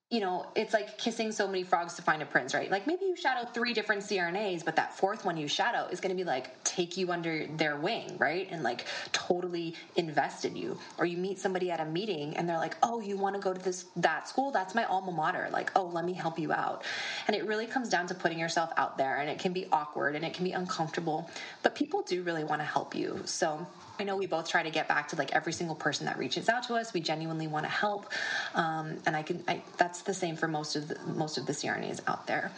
you 0.10 0.22
know, 0.22 0.46
it's 0.56 0.74
like 0.74 0.98
kissing 0.98 1.34
so 1.34 1.46
many 1.48 1.64
frogs 1.64 1.96
to 1.96 2.02
find 2.02 2.22
a 2.22 2.26
prince, 2.26 2.54
right? 2.54 2.72
Like 2.72 2.88
maybe 2.88 3.04
you 3.04 3.18
shadow 3.18 3.46
three 3.46 3.74
different 3.74 4.02
CRNAs, 4.04 4.64
but 4.64 4.78
that 4.78 4.96
fourth 4.96 5.26
one 5.26 5.36
you 5.36 5.50
shadow 5.50 5.86
is 5.92 6.00
going 6.00 6.12
to 6.12 6.16
be 6.16 6.24
like 6.24 6.64
take 6.64 6.96
you 6.96 7.12
under 7.12 7.46
their 7.58 7.76
wing, 7.76 8.16
right? 8.18 8.48
And 8.50 8.64
like 8.64 8.86
totally 9.12 9.76
invest 9.98 10.46
in 10.46 10.56
you. 10.56 10.80
Or 10.98 11.06
you 11.06 11.18
meet 11.18 11.40
somebody 11.40 11.72
at 11.72 11.82
a 11.82 11.86
meeting 11.86 12.38
and 12.38 12.48
they're 12.48 12.58
like, 12.58 12.78
"Oh, 12.82 13.02
you 13.02 13.18
want 13.18 13.36
to 13.36 13.42
go 13.42 13.54
to 13.54 13.60
this 13.60 13.88
that 13.98 14.30
school? 14.30 14.50
That's 14.50 14.74
my 14.74 14.86
alma 14.86 15.12
mater." 15.12 15.50
Like, 15.52 15.72
"Oh, 15.76 15.84
let 15.88 16.06
me 16.06 16.14
help 16.14 16.40
you 16.40 16.54
out." 16.54 16.86
And 17.28 17.36
it 17.36 17.46
really 17.46 17.68
comes 17.68 17.90
down 17.90 18.08
to 18.08 18.16
putting 18.16 18.40
yourself 18.40 18.72
out 18.78 18.98
there, 18.98 19.18
and 19.18 19.30
it 19.30 19.40
can 19.40 19.52
be 19.52 19.68
awkward 19.74 20.16
and 20.16 20.24
it 20.24 20.34
can 20.34 20.46
be 20.46 20.54
uncomfortable, 20.54 21.30
but 21.64 21.76
people 21.76 22.02
do 22.02 22.24
really 22.24 22.46
want 22.46 22.62
to 22.62 22.66
help 22.66 22.96
you. 22.96 23.22
So 23.26 23.68
I 24.00 24.04
know 24.04 24.16
we 24.16 24.28
both 24.28 24.48
try 24.50 24.64
to 24.64 24.70
get 24.70 24.88
back 24.88 25.08
to 25.10 25.16
like 25.16 25.34
every 25.34 25.54
single 25.54 25.76
person 25.76 26.06
that 26.06 26.18
reaches 26.18 26.50
out 26.50 26.64
to 26.68 26.76
us. 26.76 26.94
We 26.94 27.02
genuinely 27.02 27.48
want 27.48 27.66
to 27.66 27.72
help, 27.72 28.12
um, 28.56 28.98
and 29.06 29.16
I 29.16 29.24
can. 29.24 29.44
I, 29.48 29.62
that's 29.78 30.02
the 30.02 30.14
same 30.14 30.36
for 30.36 30.48
most 30.48 30.76
of 30.76 30.88
the 30.88 30.98
most 31.16 31.38
of 31.38 31.46
the 31.46 31.54
CRNAs 31.54 32.02
out 32.08 32.28
there. 32.28 32.52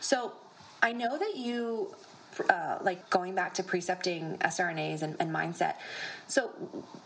So 0.00 0.32
I 0.82 0.92
know 0.92 1.18
that 1.18 1.36
you 1.36 1.94
uh, 2.48 2.78
like 2.82 3.08
going 3.10 3.34
back 3.34 3.54
to 3.54 3.62
precepting 3.62 4.36
SRNAs 4.38 5.02
and, 5.02 5.16
and, 5.20 5.30
mindset. 5.30 5.74
So, 6.26 6.50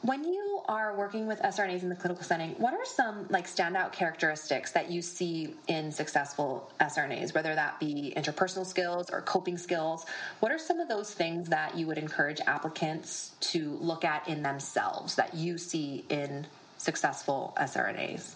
when 0.03 0.25
you 0.25 0.63
are 0.67 0.97
working 0.97 1.27
with 1.27 1.41
SRNAs 1.41 1.83
in 1.83 1.89
the 1.89 1.95
clinical 1.95 2.25
setting, 2.25 2.51
what 2.59 2.75
are 2.75 2.85
some 2.85 3.27
like 3.31 3.47
standout 3.47 3.93
characteristics 3.93 4.73
that 4.73 4.91
you 4.91 5.03
see 5.03 5.55
in 5.69 5.91
successful 5.91 6.71
SRNAs, 6.81 7.35
whether 7.35 7.55
that 7.55 7.79
be 7.81 8.13
interpersonal 8.17 8.67
skills 8.67 9.11
or 9.11 9.21
coping 9.23 9.59
skills? 9.59 10.07
What 10.41 10.53
are 10.53 10.59
some 10.59 10.81
of 10.81 10.89
those 10.89 11.13
things 11.13 11.49
that 11.49 11.77
you 11.77 11.87
would 11.87 11.99
encourage 11.99 12.41
applicants 12.47 13.33
to 13.53 13.79
look 13.81 14.05
at 14.05 14.29
in 14.29 14.43
themselves 14.43 15.15
that 15.17 15.35
you 15.35 15.59
see 15.59 16.05
in 16.09 16.47
successful 16.79 17.55
SRNAs? 17.59 18.35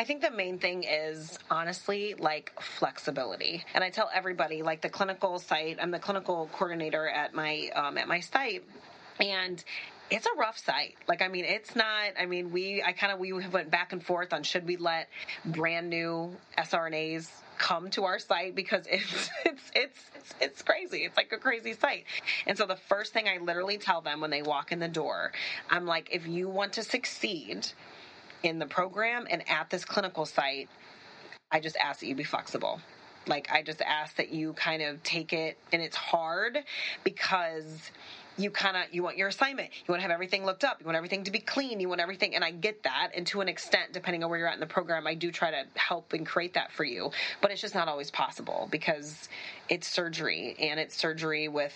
I 0.00 0.04
think 0.04 0.22
the 0.22 0.30
main 0.30 0.60
thing 0.60 0.84
is 0.84 1.40
honestly 1.50 2.14
like 2.16 2.52
flexibility. 2.60 3.64
And 3.74 3.82
I 3.82 3.90
tell 3.90 4.08
everybody, 4.14 4.62
like 4.62 4.80
the 4.80 4.88
clinical 4.88 5.40
site, 5.40 5.78
I'm 5.80 5.90
the 5.90 5.98
clinical 5.98 6.48
coordinator 6.52 7.08
at 7.08 7.34
my 7.34 7.68
um, 7.74 7.98
at 7.98 8.06
my 8.06 8.20
site, 8.20 8.62
and 9.18 9.62
it's 10.08 10.24
a 10.24 10.38
rough 10.38 10.56
site. 10.56 10.94
Like, 11.08 11.20
I 11.20 11.26
mean, 11.26 11.44
it's 11.44 11.74
not. 11.74 12.12
I 12.16 12.26
mean, 12.26 12.52
we 12.52 12.80
I 12.80 12.92
kind 12.92 13.12
of 13.12 13.18
we 13.18 13.32
went 13.32 13.72
back 13.72 13.92
and 13.92 14.00
forth 14.00 14.32
on 14.32 14.44
should 14.44 14.68
we 14.68 14.76
let 14.76 15.08
brand 15.44 15.90
new 15.90 16.36
SRNAs 16.56 17.28
come 17.58 17.90
to 17.90 18.04
our 18.04 18.20
site 18.20 18.54
because 18.54 18.86
it's 18.90 19.30
it's 19.44 19.72
it's 19.74 20.34
it's 20.40 20.62
crazy. 20.62 20.98
It's 20.98 21.16
like 21.16 21.32
a 21.32 21.38
crazy 21.38 21.72
site. 21.72 22.04
And 22.46 22.56
so 22.56 22.66
the 22.66 22.76
first 22.76 23.12
thing 23.12 23.26
I 23.26 23.38
literally 23.38 23.78
tell 23.78 24.00
them 24.00 24.20
when 24.20 24.30
they 24.30 24.42
walk 24.42 24.70
in 24.70 24.78
the 24.78 24.86
door, 24.86 25.32
I'm 25.68 25.86
like, 25.86 26.10
if 26.12 26.28
you 26.28 26.48
want 26.48 26.74
to 26.74 26.84
succeed 26.84 27.66
in 28.42 28.58
the 28.58 28.66
program 28.66 29.26
and 29.30 29.48
at 29.48 29.70
this 29.70 29.84
clinical 29.84 30.26
site, 30.26 30.68
I 31.50 31.60
just 31.60 31.76
ask 31.76 32.00
that 32.00 32.06
you 32.06 32.14
be 32.14 32.24
flexible. 32.24 32.80
Like, 33.26 33.48
I 33.50 33.62
just 33.62 33.82
ask 33.82 34.16
that 34.16 34.30
you 34.30 34.54
kind 34.54 34.82
of 34.82 35.02
take 35.02 35.32
it, 35.32 35.58
and 35.72 35.82
it's 35.82 35.96
hard 35.96 36.58
because 37.04 37.90
you 38.38 38.50
kind 38.50 38.76
of 38.76 38.84
you 38.92 39.02
want 39.02 39.16
your 39.16 39.28
assignment. 39.28 39.70
You 39.70 39.84
want 39.88 39.98
to 39.98 40.02
have 40.02 40.10
everything 40.10 40.44
looked 40.44 40.64
up. 40.64 40.78
You 40.80 40.86
want 40.86 40.96
everything 40.96 41.24
to 41.24 41.30
be 41.30 41.40
clean. 41.40 41.80
You 41.80 41.88
want 41.88 42.00
everything 42.00 42.34
and 42.34 42.44
i 42.44 42.50
get 42.52 42.84
that. 42.84 43.10
And 43.14 43.26
to 43.28 43.40
an 43.40 43.48
extent 43.48 43.92
depending 43.92 44.22
on 44.22 44.30
where 44.30 44.38
you're 44.38 44.48
at 44.48 44.54
in 44.54 44.60
the 44.60 44.66
program 44.66 45.06
i 45.06 45.14
do 45.14 45.32
try 45.32 45.50
to 45.50 45.64
help 45.74 46.12
and 46.12 46.24
create 46.24 46.54
that 46.54 46.72
for 46.72 46.84
you. 46.84 47.10
But 47.40 47.50
it's 47.50 47.60
just 47.60 47.74
not 47.74 47.88
always 47.88 48.10
possible 48.10 48.68
because 48.70 49.28
it's 49.68 49.88
surgery 49.88 50.56
and 50.60 50.78
it's 50.78 50.96
surgery 50.96 51.48
with 51.48 51.74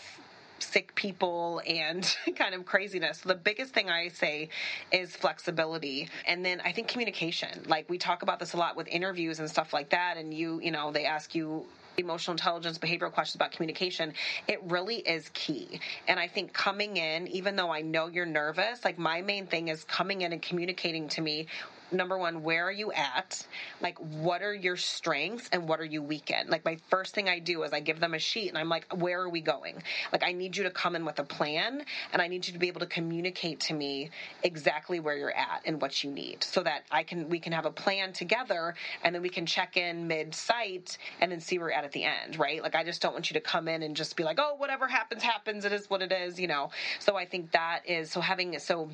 sick 0.62 0.94
people 0.94 1.60
and 1.66 2.16
kind 2.36 2.54
of 2.54 2.64
craziness. 2.66 3.20
So 3.20 3.28
the 3.28 3.34
biggest 3.34 3.74
thing 3.74 3.90
I 3.90 4.08
say 4.08 4.48
is 4.90 5.14
flexibility. 5.14 6.08
And 6.26 6.44
then 6.44 6.60
I 6.64 6.72
think 6.72 6.88
communication. 6.88 7.64
Like 7.66 7.88
we 7.88 7.98
talk 7.98 8.22
about 8.22 8.38
this 8.38 8.52
a 8.54 8.56
lot 8.56 8.76
with 8.76 8.88
interviews 8.88 9.38
and 9.38 9.48
stuff 9.48 9.72
like 9.72 9.90
that. 9.90 10.16
And 10.16 10.32
you, 10.32 10.60
you 10.60 10.70
know, 10.70 10.92
they 10.92 11.04
ask 11.04 11.34
you 11.34 11.66
emotional 11.98 12.32
intelligence, 12.32 12.78
behavioral 12.78 13.12
questions 13.12 13.34
about 13.34 13.52
communication, 13.52 14.12
it 14.48 14.60
really 14.64 14.96
is 14.96 15.30
key. 15.34 15.80
And 16.08 16.18
I 16.18 16.28
think 16.28 16.52
coming 16.52 16.96
in, 16.96 17.28
even 17.28 17.56
though 17.56 17.70
I 17.70 17.82
know 17.82 18.06
you're 18.06 18.26
nervous, 18.26 18.84
like 18.84 18.98
my 18.98 19.20
main 19.22 19.46
thing 19.46 19.68
is 19.68 19.84
coming 19.84 20.22
in 20.22 20.32
and 20.32 20.40
communicating 20.40 21.08
to 21.08 21.20
me 21.20 21.46
number 21.92 22.18
one, 22.18 22.42
where 22.42 22.66
are 22.66 22.72
you 22.72 22.92
at? 22.92 23.46
Like, 23.80 23.98
what 23.98 24.42
are 24.42 24.54
your 24.54 24.76
strengths 24.76 25.48
and 25.52 25.68
what 25.68 25.80
are 25.80 25.84
you 25.84 26.02
weak 26.02 26.30
in? 26.30 26.48
Like, 26.48 26.64
my 26.64 26.76
first 26.88 27.14
thing 27.14 27.28
I 27.28 27.38
do 27.38 27.62
is 27.62 27.72
I 27.72 27.80
give 27.80 28.00
them 28.00 28.14
a 28.14 28.18
sheet 28.18 28.48
and 28.48 28.58
I'm 28.58 28.68
like, 28.68 28.86
where 28.94 29.20
are 29.20 29.28
we 29.28 29.40
going? 29.40 29.82
Like, 30.12 30.22
I 30.22 30.32
need 30.32 30.56
you 30.56 30.64
to 30.64 30.70
come 30.70 30.94
in 30.96 31.04
with 31.04 31.18
a 31.18 31.24
plan 31.24 31.84
and 32.12 32.22
I 32.22 32.28
need 32.28 32.46
you 32.46 32.52
to 32.52 32.58
be 32.58 32.68
able 32.68 32.80
to 32.80 32.86
communicate 32.86 33.60
to 33.60 33.74
me 33.74 34.10
exactly 34.42 35.00
where 35.00 35.16
you're 35.16 35.36
at 35.36 35.62
and 35.64 35.80
what 35.80 36.04
you 36.04 36.10
need 36.10 36.44
so 36.44 36.62
that 36.62 36.84
I 36.90 37.02
can, 37.02 37.28
we 37.28 37.38
can 37.38 37.52
have 37.52 37.66
a 37.66 37.70
plan 37.70 38.12
together 38.12 38.74
and 39.02 39.14
then 39.14 39.22
we 39.22 39.28
can 39.28 39.46
check 39.46 39.76
in 39.76 40.06
mid 40.06 40.34
site 40.34 40.98
and 41.20 41.32
then 41.32 41.40
see 41.40 41.58
where 41.58 41.68
we're 41.68 41.72
at 41.72 41.84
at 41.84 41.92
the 41.92 42.04
end, 42.04 42.38
right? 42.38 42.62
Like, 42.62 42.74
I 42.74 42.84
just 42.84 43.00
don't 43.00 43.12
want 43.12 43.30
you 43.30 43.34
to 43.34 43.40
come 43.40 43.68
in 43.68 43.82
and 43.82 43.96
just 43.96 44.16
be 44.16 44.24
like, 44.24 44.38
oh, 44.40 44.54
whatever 44.56 44.86
happens, 44.86 45.22
happens. 45.22 45.64
It 45.64 45.72
is 45.72 45.88
what 45.88 46.02
it 46.02 46.12
is, 46.12 46.38
you 46.38 46.48
know? 46.48 46.70
So 46.98 47.16
I 47.16 47.24
think 47.24 47.52
that 47.52 47.80
is, 47.86 48.10
so 48.10 48.20
having, 48.20 48.58
so, 48.58 48.90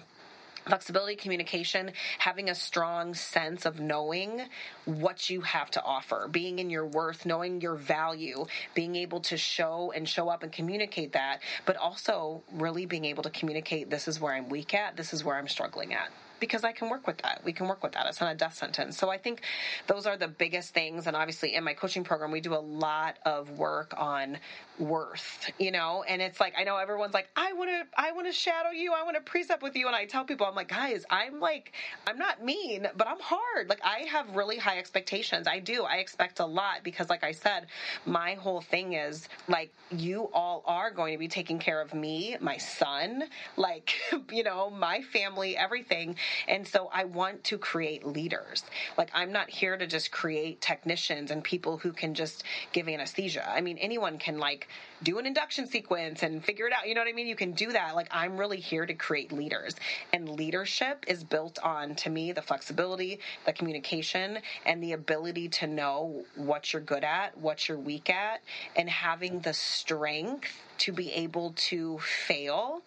flexibility 0.68 1.16
communication 1.16 1.90
having 2.18 2.50
a 2.50 2.54
strong 2.54 3.14
sense 3.14 3.64
of 3.66 3.80
knowing 3.80 4.42
what 4.84 5.30
you 5.30 5.40
have 5.40 5.70
to 5.70 5.82
offer 5.82 6.28
being 6.30 6.58
in 6.58 6.70
your 6.70 6.86
worth 6.86 7.24
knowing 7.26 7.60
your 7.60 7.74
value 7.74 8.44
being 8.74 8.94
able 8.94 9.20
to 9.20 9.36
show 9.36 9.92
and 9.96 10.08
show 10.08 10.28
up 10.28 10.42
and 10.42 10.52
communicate 10.52 11.12
that 11.12 11.40
but 11.64 11.76
also 11.76 12.42
really 12.52 12.86
being 12.86 13.04
able 13.06 13.22
to 13.22 13.30
communicate 13.30 13.88
this 13.90 14.08
is 14.08 14.20
where 14.20 14.34
i'm 14.34 14.48
weak 14.48 14.74
at. 14.74 14.96
This 14.96 15.14
is 15.14 15.24
where 15.24 15.36
i'm 15.36 15.48
struggling 15.48 15.94
at 15.94 16.10
because 16.40 16.64
I 16.64 16.72
can 16.72 16.88
work 16.90 17.06
with 17.06 17.18
that. 17.18 17.42
We 17.44 17.52
can 17.52 17.68
work 17.68 17.82
with 17.82 17.92
that. 17.92 18.06
It's 18.06 18.20
not 18.20 18.32
a 18.32 18.36
death 18.36 18.54
sentence. 18.54 18.98
So 18.98 19.10
I 19.10 19.18
think 19.18 19.42
those 19.86 20.06
are 20.06 20.16
the 20.16 20.28
biggest 20.28 20.74
things. 20.74 21.06
And 21.06 21.16
obviously, 21.16 21.54
in 21.54 21.64
my 21.64 21.74
coaching 21.74 22.04
program, 22.04 22.30
we 22.30 22.40
do 22.40 22.54
a 22.54 22.56
lot 22.56 23.18
of 23.24 23.50
work 23.58 23.94
on 23.96 24.38
worth, 24.78 25.50
you 25.58 25.70
know, 25.70 26.04
and 26.08 26.22
it's 26.22 26.40
like 26.40 26.54
I 26.58 26.64
know 26.64 26.76
everyone's 26.76 27.14
like, 27.14 27.28
I 27.36 27.52
want 27.52 27.70
to, 27.70 27.86
I 27.96 28.12
want 28.12 28.26
to 28.26 28.32
shadow 28.32 28.70
you, 28.70 28.92
I 28.92 29.02
want 29.02 29.16
to 29.16 29.22
precept 29.22 29.62
with 29.62 29.76
you, 29.76 29.86
and 29.86 29.96
I 29.96 30.04
tell 30.04 30.24
people, 30.24 30.46
I'm 30.46 30.54
like, 30.54 30.68
guys, 30.68 31.04
I'm 31.10 31.40
like, 31.40 31.72
I'm 32.06 32.18
not 32.18 32.44
mean, 32.44 32.86
but 32.96 33.08
I'm 33.08 33.20
hard. 33.20 33.68
Like 33.68 33.80
I 33.84 34.00
have 34.10 34.34
really 34.36 34.56
high 34.58 34.78
expectations. 34.78 35.46
I 35.48 35.58
do. 35.58 35.84
I 35.84 35.96
expect 35.96 36.40
a 36.40 36.46
lot 36.46 36.84
because, 36.84 37.08
like 37.08 37.24
I 37.24 37.32
said, 37.32 37.66
my 38.06 38.34
whole 38.34 38.60
thing 38.60 38.94
is 38.94 39.28
like 39.48 39.72
you 39.90 40.28
all 40.32 40.62
are 40.66 40.90
going 40.90 41.12
to 41.12 41.18
be 41.18 41.28
taking 41.28 41.58
care 41.58 41.80
of 41.80 41.94
me, 41.94 42.36
my 42.40 42.56
son, 42.58 43.24
like 43.56 43.94
you 44.30 44.42
know, 44.42 44.70
my 44.70 45.02
family, 45.02 45.56
everything, 45.56 46.16
and 46.46 46.66
so 46.66 46.90
I 46.92 47.04
want 47.04 47.44
to 47.44 47.58
create 47.58 48.06
leaders. 48.06 48.64
Like 48.96 49.10
I'm 49.14 49.32
not 49.32 49.50
here 49.50 49.76
to 49.76 49.86
just 49.86 50.10
create 50.10 50.60
technicians 50.60 51.30
and 51.30 51.42
people 51.42 51.78
who 51.78 51.92
can 51.92 52.14
just 52.14 52.44
give 52.72 52.88
anesthesia. 52.88 53.48
I 53.48 53.60
mean, 53.60 53.78
anyone 53.78 54.18
can 54.18 54.38
like 54.38 54.68
do 55.02 55.18
an 55.18 55.26
induction 55.26 55.66
sequence 55.66 56.22
and 56.22 56.44
figure 56.44 56.66
it 56.66 56.72
out. 56.72 56.88
You 56.88 56.94
know 56.94 57.00
what 57.00 57.08
I 57.08 57.12
mean? 57.12 57.26
You 57.26 57.36
can 57.36 57.52
do 57.52 57.72
that. 57.72 57.94
Like 57.94 58.08
I'm 58.10 58.36
really 58.36 58.60
here 58.60 58.86
to 58.86 58.94
create 58.94 59.32
leaders. 59.32 59.76
And 60.12 60.28
leadership 60.28 61.04
is 61.06 61.24
built 61.24 61.58
on 61.62 61.94
to 61.96 62.10
me 62.10 62.32
the 62.32 62.42
flexibility, 62.42 63.20
the 63.46 63.52
communication, 63.52 64.38
and 64.66 64.82
the 64.82 64.92
ability 64.92 65.48
to 65.48 65.66
know 65.66 66.24
what 66.36 66.72
you're 66.72 66.82
good 66.82 67.04
at, 67.04 67.36
what 67.38 67.68
you're 67.68 67.78
weak 67.78 68.10
at, 68.10 68.42
and 68.76 68.88
having 68.88 69.40
the 69.40 69.54
strength 69.54 70.60
to 70.78 70.92
be 70.92 71.12
able 71.12 71.52
to 71.56 71.98
fail 71.98 72.82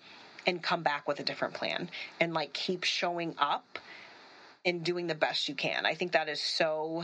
and 0.46 0.62
come 0.62 0.84
back 0.84 1.08
with 1.08 1.20
a 1.20 1.24
different 1.24 1.54
plan 1.54 1.90
and 2.20 2.34
like 2.34 2.54
keep 2.54 2.84
showing 2.84 3.36
up 3.38 3.80
and 4.66 4.84
doing 4.84 5.08
the 5.08 5.16
best 5.16 5.50
you 5.50 5.56
can. 5.56 5.86
I 5.86 5.96
think 5.96 6.12
that 6.12 6.30
is 6.30 6.42
so 6.42 7.04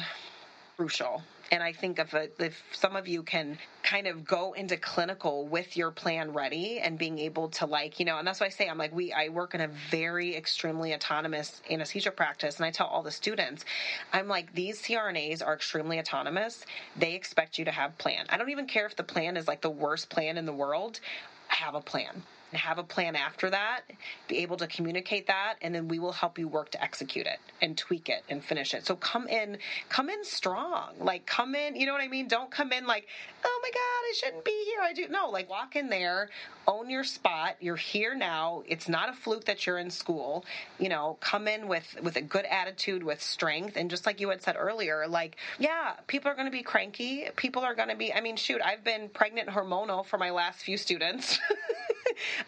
crucial 0.76 1.21
and 1.52 1.63
I 1.63 1.71
think 1.71 2.00
if, 2.00 2.13
a, 2.13 2.30
if 2.43 2.62
some 2.73 2.95
of 2.95 3.08
you 3.08 3.23
can 3.23 3.58
kind 3.84 4.08
of 4.08 4.26
go 4.26 4.54
into 4.54 4.76
clinical 4.76 5.47
with 5.47 5.78
your 5.78 5.91
plan 5.91 6.34
ready 6.34 6.80
and 6.80 6.97
being 6.97 7.19
able 7.19 7.50
to 7.50 7.65
like, 7.65 8.00
you 8.00 8.06
know, 8.06 8.17
and 8.17 8.28
that's 8.28 8.39
why 8.39 8.47
I 8.47 8.50
say 8.50 8.67
I'm 8.67 8.78
like, 8.78 8.93
we, 8.93 9.13
I 9.13 9.30
work 9.30 9.56
in 9.56 9.62
a 9.62 9.69
very 9.89 10.36
extremely 10.36 10.93
autonomous 10.93 11.62
anesthesia 11.69 12.12
practice. 12.12 12.58
And 12.58 12.65
I 12.65 12.71
tell 12.71 12.88
all 12.88 13.02
the 13.02 13.12
students, 13.12 13.63
I'm 14.12 14.28
like, 14.28 14.54
these 14.54 14.82
CRNAs 14.82 15.45
are 15.45 15.54
extremely 15.54 16.00
autonomous. 16.00 16.66
They 16.97 17.14
expect 17.14 17.57
you 17.57 17.66
to 17.66 17.72
have 17.72 17.97
plan. 17.97 18.26
I 18.30 18.38
don't 18.38 18.49
even 18.49 18.68
care 18.68 18.86
if 18.86 18.95
the 18.95 19.03
plan 19.03 19.38
is 19.38 19.47
like 19.47 19.62
the 19.62 19.70
worst 19.70 20.09
plan 20.09 20.38
in 20.38 20.45
the 20.45 20.53
world. 20.53 20.99
Have 21.47 21.76
a 21.76 21.82
plan 21.82 22.24
have 22.54 22.78
a 22.78 22.84
plan 22.84 23.16
after 23.16 23.50
that, 23.50 23.82
be 24.28 24.38
able 24.39 24.58
to 24.58 24.68
communicate 24.68 25.28
that, 25.28 25.56
and 25.62 25.76
then 25.76 25.88
we 25.88 26.00
will 26.00 26.12
help 26.12 26.39
you 26.39 26.48
work 26.48 26.72
to 26.72 26.82
execute 26.82 27.26
it 27.26 27.39
and 27.62 27.78
tweak 27.78 28.10
it 28.10 28.24
and 28.30 28.43
finish 28.43 28.74
it. 28.74 28.86
So 28.86 28.95
come 28.95 29.28
in, 29.28 29.58
come 29.89 30.10
in 30.10 30.24
strong. 30.24 30.93
Like 31.00 31.26
come 31.26 31.56
in, 31.56 31.76
you 31.76 31.86
know 31.86 31.93
what 31.93 32.02
I 32.02 32.08
mean? 32.08 32.28
Don't 32.28 32.50
come 32.50 32.72
in 32.72 32.86
like, 32.88 33.08
oh 33.43 33.60
my 33.62 33.70
God, 33.70 33.80
I 33.80 34.14
shouldn't 34.16 34.45
be 34.45 34.64
here. 34.66 34.80
I 34.82 34.93
do 34.93 35.08
no, 35.10 35.30
like 35.30 35.50
walk 35.50 35.76
in 35.76 35.89
there, 35.89 36.30
own 36.68 36.89
your 36.89 37.04
spot. 37.04 37.56
You're 37.60 37.76
here 37.76 38.16
now. 38.16 38.64
It's 38.68 38.88
not 38.88 39.10
a 39.10 39.14
fluke 39.14 39.45
that 39.45 39.66
you're 39.66 39.78
in 39.78 39.89
school. 39.89 40.45
You 40.80 40.89
know, 40.89 41.18
come 41.20 41.48
in 41.48 41.68
with 41.68 41.98
with 42.02 42.16
a 42.16 42.22
good 42.22 42.45
attitude, 42.45 43.04
with 43.04 43.22
strength, 43.22 43.76
and 43.76 43.89
just 43.89 44.06
like 44.06 44.22
you 44.22 44.30
had 44.30 44.41
said 44.41 44.56
earlier, 44.58 45.06
like, 45.08 45.38
yeah, 45.60 45.93
people 46.08 46.32
are 46.32 46.36
gonna 46.36 46.52
be 46.52 46.64
cranky. 46.64 47.28
People 47.36 47.64
are 47.64 47.76
gonna 47.76 47.95
be 47.95 48.14
I 48.14 48.22
mean, 48.22 48.38
shoot, 48.38 48.62
I've 48.64 48.84
been 48.84 49.10
pregnant 49.10 49.50
hormonal 49.50 50.06
for 50.06 50.18
my 50.18 50.30
last 50.30 50.60
few 50.60 50.78
students. 50.78 51.39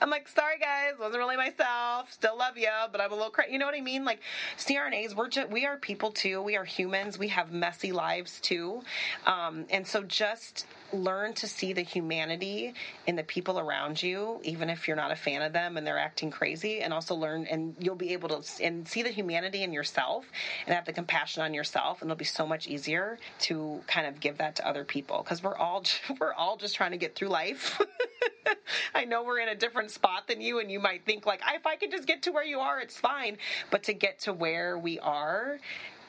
I'm 0.02 0.10
like, 0.10 0.28
sorry 0.28 0.60
guys, 0.60 0.94
wasn't 1.00 1.18
really 1.20 1.38
myself. 1.38 2.12
Still 2.12 2.38
love 2.38 2.58
you, 2.58 2.70
but 2.92 3.02
I'm 3.02 3.12
a 3.12 3.16
little 3.16 3.32
crazy. 3.32 3.54
You 3.54 3.60
know 3.60 3.66
what 3.66 3.76
I 3.76 3.82
mean? 3.82 4.06
Like 4.06 4.20
CRNAs, 4.58 5.16
we're 5.16 5.30
just, 5.30 5.50
we 5.50 5.66
are 5.66 5.78
people 5.78 6.12
too. 6.12 6.42
We 6.42 6.56
are 6.58 6.66
humans. 6.66 7.18
We 7.18 7.28
have 7.30 7.52
messy 7.52 7.92
lives 7.92 8.40
too, 8.40 8.82
um, 9.26 9.66
and 9.70 9.86
so 9.86 10.04
just 10.04 10.66
learn 10.94 11.34
to 11.34 11.48
see 11.48 11.74
the 11.74 11.82
humanity 11.82 12.74
in 13.08 13.16
the 13.16 13.24
people 13.24 13.60
around 13.60 14.02
you, 14.02 14.40
even 14.44 14.70
if 14.70 14.88
you're 14.88 14.98
not 14.98 15.12
a 15.12 15.16
fan 15.16 15.42
of 15.42 15.54
them 15.54 15.78
and 15.78 15.86
they're 15.86 16.00
acting 16.00 16.32
crazy, 16.32 16.82
and 16.82 16.94
also 16.94 17.16
learn 17.16 17.46
and 17.46 17.76
you'll 17.80 17.96
be 17.96 18.14
able 18.14 18.30
to 18.30 18.64
and 18.64 18.88
see 18.88 19.04
the 19.04 19.10
humanity 19.10 19.64
in 19.64 19.74
yourself 19.74 20.26
and 20.66 20.76
have 20.76 20.86
the 20.86 20.94
compassion 20.94 21.44
on 21.44 21.54
yourself, 21.54 22.02
and 22.02 22.10
it'll 22.10 22.18
be 22.18 22.26
so 22.26 22.46
much 22.46 22.68
easier 22.68 23.18
to 23.40 23.82
kind 23.88 24.08
of 24.08 24.20
give 24.20 24.38
that 24.38 24.56
to 24.56 24.68
other 24.68 24.84
people 24.84 25.22
because 25.24 25.44
we're 25.44 25.58
all 25.58 25.84
we're 26.20 26.34
all 26.34 26.58
just 26.58 26.76
trying 26.76 26.92
to 26.92 26.98
get 26.98 27.16
through 27.16 27.30
life. 27.30 27.80
I 28.96 29.06
know 29.06 29.24
we're 29.24 29.40
in 29.40 29.50
a 29.50 29.56
different 29.56 29.92
spot 29.92 30.28
than 30.28 30.42
you, 30.42 30.60
and 30.60 30.72
you 30.72 30.80
might 30.80 31.06
think 31.06 31.26
like, 31.26 31.42
if 31.54 31.66
I 31.66 31.76
could 31.76 31.92
just 31.92 32.08
get 32.08 32.24
to 32.24 32.32
where 32.32 32.44
you 32.44 32.60
are, 32.60 32.80
it's 32.80 32.98
fine. 32.98 33.38
But 33.70 33.84
to 33.84 33.94
get 33.94 34.20
to 34.22 34.34
where 34.34 34.78
we 34.78 35.00
are, 35.00 35.60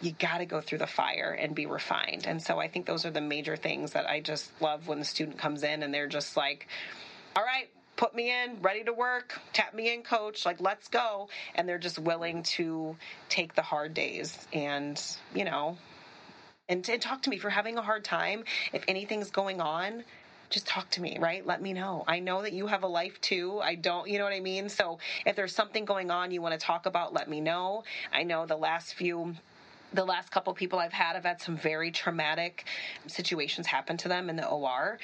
you 0.01 0.13
got 0.13 0.39
to 0.39 0.47
go 0.47 0.61
through 0.61 0.79
the 0.79 0.87
fire 0.87 1.37
and 1.39 1.55
be 1.55 1.67
refined. 1.67 2.27
And 2.27 2.43
so 2.43 2.59
I 2.59 2.69
think 2.69 2.87
those 2.87 3.05
are 3.05 3.11
the 3.11 3.21
major 3.21 3.57
things 3.57 3.93
that 3.93 4.09
I 4.09 4.21
just 4.21 4.51
love 4.61 4.89
when 4.89 4.99
the 4.99 5.05
student 5.05 5.39
comes 5.39 5.63
in 5.63 5.83
and 5.83 5.93
they're 5.93 6.07
just 6.09 6.37
like, 6.37 6.69
all 7.37 7.45
right, 7.45 7.69
put 7.97 8.15
me 8.15 8.31
in, 8.31 8.63
ready 8.63 8.83
to 8.85 8.93
work, 8.93 9.39
tap 9.53 9.75
me 9.75 9.93
in, 9.93 10.03
coach, 10.03 10.47
like, 10.47 10.61
let's 10.61 10.89
go. 10.89 11.29
And 11.55 11.69
they're 11.69 11.79
just 11.79 11.99
willing 11.99 12.43
to 12.45 12.97
take 13.29 13.55
the 13.55 13.63
hard 13.63 13.93
days 13.93 14.39
and, 14.53 15.01
you 15.35 15.45
know, 15.45 15.77
and, 16.69 16.89
and 16.89 17.03
talk 17.03 17.23
to 17.23 17.31
me 17.31 17.37
for 17.37 17.51
having 17.51 17.77
a 17.77 17.83
hard 17.83 18.05
time. 18.05 18.45
If 18.73 18.85
anything's 18.89 19.31
going 19.31 19.61
on, 19.61 20.05
just 20.49 20.67
talk 20.67 20.91
to 20.93 21.03
me, 21.03 21.19
right? 21.21 21.47
Let 21.47 21.61
me 21.61 21.73
know. 21.73 22.05
I 22.09 22.21
know 22.21 22.43
that 22.43 22.53
you 22.53 22.67
have 22.69 22.83
a 22.83 22.89
life 22.89 23.21
too. 23.21 23.61
I 23.63 23.75
don't, 23.75 24.09
you 24.09 24.19
know 24.19 24.25
what 24.25 24.33
I 24.33 24.41
mean? 24.41 24.69
So 24.69 24.99
if 25.27 25.37
there's 25.37 25.55
something 25.55 25.85
going 25.85 26.11
on 26.11 26.31
you 26.31 26.41
want 26.41 26.59
to 26.59 26.65
talk 26.65 26.87
about, 26.87 27.13
let 27.13 27.29
me 27.29 27.41
know. 27.41 27.85
I 28.13 28.23
know 28.23 28.47
the 28.47 28.57
last 28.57 28.95
few 28.95 29.35
the 29.93 30.05
last 30.05 30.31
couple 30.31 30.53
people 30.55 30.79
I've 30.79 30.93
had 30.93 31.15
have 31.15 31.25
had 31.25 31.41
some 31.41 31.57
very 31.57 31.91
traumatic 31.91 32.65
situations 33.07 33.67
happen 33.67 33.97
to 33.99 34.09
them 34.09 34.31
in 34.31 34.37
the 34.37 34.47
OR. 34.47 34.99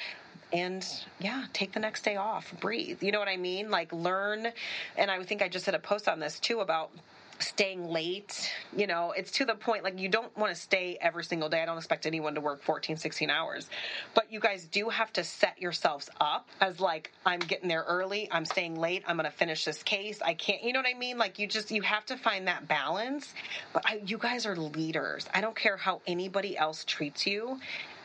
And 0.53 0.85
yeah, 1.19 1.45
take 1.51 1.73
the 1.73 1.79
next 1.79 2.03
day 2.03 2.15
off, 2.15 2.53
breathe. 2.59 3.03
You 3.03 3.11
know 3.11 3.19
what 3.19 3.27
I 3.27 3.37
mean? 3.37 3.69
Like 3.69 3.91
learn. 3.91 4.47
And 4.95 5.11
I 5.11 5.21
think 5.23 5.41
I 5.41 5.49
just 5.49 5.65
did 5.65 5.75
a 5.75 5.79
post 5.79 6.07
on 6.07 6.19
this 6.19 6.39
too 6.39 6.61
about 6.61 6.91
staying 7.39 7.87
late 7.89 8.51
you 8.75 8.87
know 8.87 9.13
it's 9.17 9.31
to 9.31 9.45
the 9.45 9.55
point 9.55 9.83
like 9.83 9.99
you 9.99 10.09
don't 10.09 10.35
want 10.37 10.53
to 10.53 10.59
stay 10.59 10.97
every 11.01 11.23
single 11.23 11.49
day. 11.49 11.61
I 11.61 11.65
don't 11.65 11.77
expect 11.77 12.05
anyone 12.05 12.35
to 12.35 12.41
work 12.41 12.61
14 12.63 12.97
16 12.97 13.29
hours. 13.29 13.69
But 14.13 14.31
you 14.31 14.39
guys 14.39 14.65
do 14.65 14.89
have 14.89 15.13
to 15.13 15.23
set 15.23 15.59
yourselves 15.61 16.09
up 16.19 16.47
as 16.61 16.79
like 16.79 17.11
i'm 17.25 17.39
getting 17.39 17.69
there 17.69 17.83
early 17.87 18.29
i'm 18.31 18.45
staying 18.45 18.75
late 18.75 19.03
i'm 19.07 19.17
going 19.17 19.29
to 19.29 19.37
finish 19.37 19.65
this 19.65 19.83
case. 19.83 20.21
I 20.21 20.33
can't 20.33 20.63
you 20.63 20.73
know 20.73 20.79
what 20.79 20.89
i 20.93 20.97
mean? 20.97 21.17
Like 21.17 21.39
you 21.39 21.47
just 21.47 21.71
you 21.71 21.81
have 21.83 22.05
to 22.07 22.17
find 22.17 22.47
that 22.47 22.67
balance. 22.67 23.33
But 23.73 23.83
I, 23.85 24.01
you 24.05 24.17
guys 24.17 24.45
are 24.45 24.55
leaders. 24.55 25.27
I 25.33 25.41
don't 25.41 25.55
care 25.55 25.77
how 25.77 26.01
anybody 26.07 26.57
else 26.57 26.85
treats 26.85 27.25
you 27.27 27.59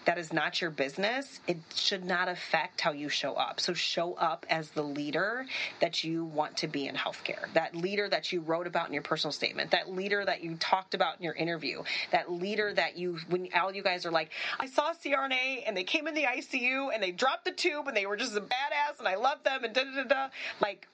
that 0.04 0.18
is 0.18 0.32
not 0.32 0.60
your 0.60 0.70
business, 0.70 1.40
it 1.46 1.58
should 1.74 2.04
not 2.04 2.28
affect 2.28 2.80
how 2.80 2.92
you 2.92 3.08
show 3.08 3.34
up. 3.34 3.60
So 3.60 3.72
show 3.74 4.14
up 4.14 4.46
as 4.50 4.70
the 4.70 4.82
leader 4.82 5.46
that 5.80 6.02
you 6.04 6.24
want 6.24 6.56
to 6.58 6.68
be 6.68 6.86
in 6.86 6.94
healthcare. 6.94 7.52
That 7.54 7.76
leader 7.76 8.08
that 8.08 8.32
you 8.32 8.40
wrote 8.40 8.66
about 8.66 8.88
in 8.88 8.94
your 8.94 9.02
personal 9.02 9.32
statement, 9.32 9.70
that 9.70 9.90
leader 9.92 10.24
that 10.24 10.42
you 10.42 10.56
talked 10.56 10.94
about 10.94 11.18
in 11.18 11.24
your 11.24 11.34
interview, 11.34 11.82
that 12.10 12.30
leader 12.30 12.72
that 12.74 12.96
you 12.96 13.18
when 13.28 13.48
all 13.54 13.72
you 13.72 13.82
guys 13.82 14.04
are 14.06 14.10
like, 14.10 14.30
I 14.58 14.66
saw 14.66 14.92
CRNA 14.92 15.62
and 15.66 15.76
they 15.76 15.84
came 15.84 16.06
in 16.06 16.14
the 16.14 16.24
ICU 16.24 16.92
and 16.92 17.02
they 17.02 17.12
dropped 17.12 17.44
the 17.44 17.52
tube 17.52 17.86
and 17.88 17.96
they 17.96 18.06
were 18.06 18.16
just 18.16 18.36
a 18.36 18.40
badass 18.40 18.98
and 18.98 19.08
I 19.08 19.16
love 19.16 19.42
them 19.44 19.64
and 19.64 19.74
da 19.74 19.84
da 19.84 20.02
da 20.02 20.04
da. 20.04 20.28
Like 20.60 20.88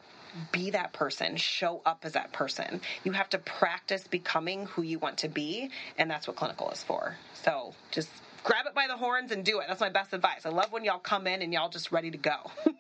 be 0.52 0.70
that 0.70 0.92
person, 0.92 1.36
show 1.36 1.80
up 1.86 2.00
as 2.04 2.12
that 2.12 2.32
person. 2.32 2.80
You 3.04 3.12
have 3.12 3.30
to 3.30 3.38
practice 3.38 4.06
becoming 4.06 4.66
who 4.66 4.82
you 4.82 4.98
want 4.98 5.18
to 5.18 5.28
be, 5.28 5.70
and 5.96 6.11
that's 6.11 6.26
what 6.28 6.36
clinical 6.36 6.70
is 6.70 6.82
for. 6.82 7.16
So 7.42 7.74
just 7.90 8.11
grab 8.45 8.66
it 8.66 8.74
by 8.74 8.86
the 8.86 8.97
horns 8.97 9.32
and 9.32 9.45
do 9.45 9.61
it. 9.61 9.66
That's 9.68 9.80
my 9.80 9.89
best 9.89 10.12
advice. 10.12 10.47
I 10.47 10.51
love 10.51 10.72
when 10.72 10.84
y'all 10.84 10.99
come 10.99 11.26
in 11.26 11.43
and 11.43 11.53
y'all 11.53 11.68
just 11.68 11.93
ready 11.93 12.11
to 12.11 12.18
go. 12.18 12.36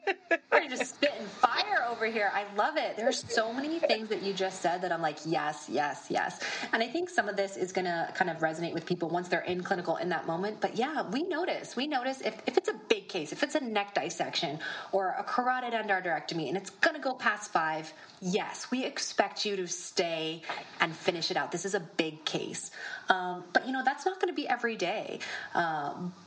We're 0.52 0.68
just 0.68 0.94
spitting 0.94 1.26
fire 1.40 1.86
over 1.88 2.06
here. 2.06 2.30
I 2.34 2.44
love 2.56 2.76
it. 2.76 2.96
There's 2.96 3.24
so 3.32 3.52
many 3.52 3.78
things 3.78 4.08
that 4.08 4.22
you 4.22 4.32
just 4.32 4.60
said 4.60 4.82
that 4.82 4.92
I'm 4.92 5.02
like, 5.02 5.18
yes, 5.24 5.68
yes, 5.70 6.06
yes. 6.08 6.40
And 6.72 6.82
I 6.82 6.88
think 6.88 7.10
some 7.10 7.28
of 7.28 7.36
this 7.36 7.56
is 7.56 7.72
going 7.72 7.84
to 7.84 8.12
kind 8.14 8.30
of 8.30 8.38
resonate 8.38 8.74
with 8.74 8.86
people 8.86 9.08
once 9.08 9.28
they're 9.28 9.40
in 9.40 9.62
clinical 9.62 9.96
in 9.96 10.08
that 10.10 10.26
moment. 10.26 10.60
But 10.60 10.76
yeah, 10.76 11.08
we 11.10 11.22
notice. 11.22 11.76
We 11.76 11.86
notice 11.86 12.20
if, 12.20 12.40
if 12.46 12.58
it's 12.58 12.68
a 12.68 12.80
big 12.88 13.08
case, 13.08 13.32
if 13.32 13.42
it's 13.42 13.54
a 13.54 13.60
neck 13.60 13.94
dissection 13.94 14.58
or 14.92 15.14
a 15.18 15.22
carotid 15.22 15.72
endarterectomy 15.72 16.48
and 16.48 16.56
it's 16.56 16.70
going 16.70 16.96
to 16.96 17.02
go 17.02 17.14
past 17.14 17.52
five, 17.52 17.92
yes, 18.20 18.70
we 18.70 18.84
expect 18.84 19.44
you 19.44 19.56
to 19.56 19.66
stay 19.66 20.42
and 20.80 20.94
finish 20.94 21.30
it 21.30 21.36
out. 21.36 21.52
This 21.52 21.64
is 21.64 21.74
a 21.74 21.80
big 21.80 22.24
case. 22.24 22.70
Um, 23.08 23.44
but 23.52 23.66
you 23.66 23.72
know, 23.72 23.82
that's 23.84 24.04
not 24.04 24.20
going 24.20 24.32
to 24.32 24.36
be 24.36 24.48
every 24.48 24.76
day. 24.76 25.20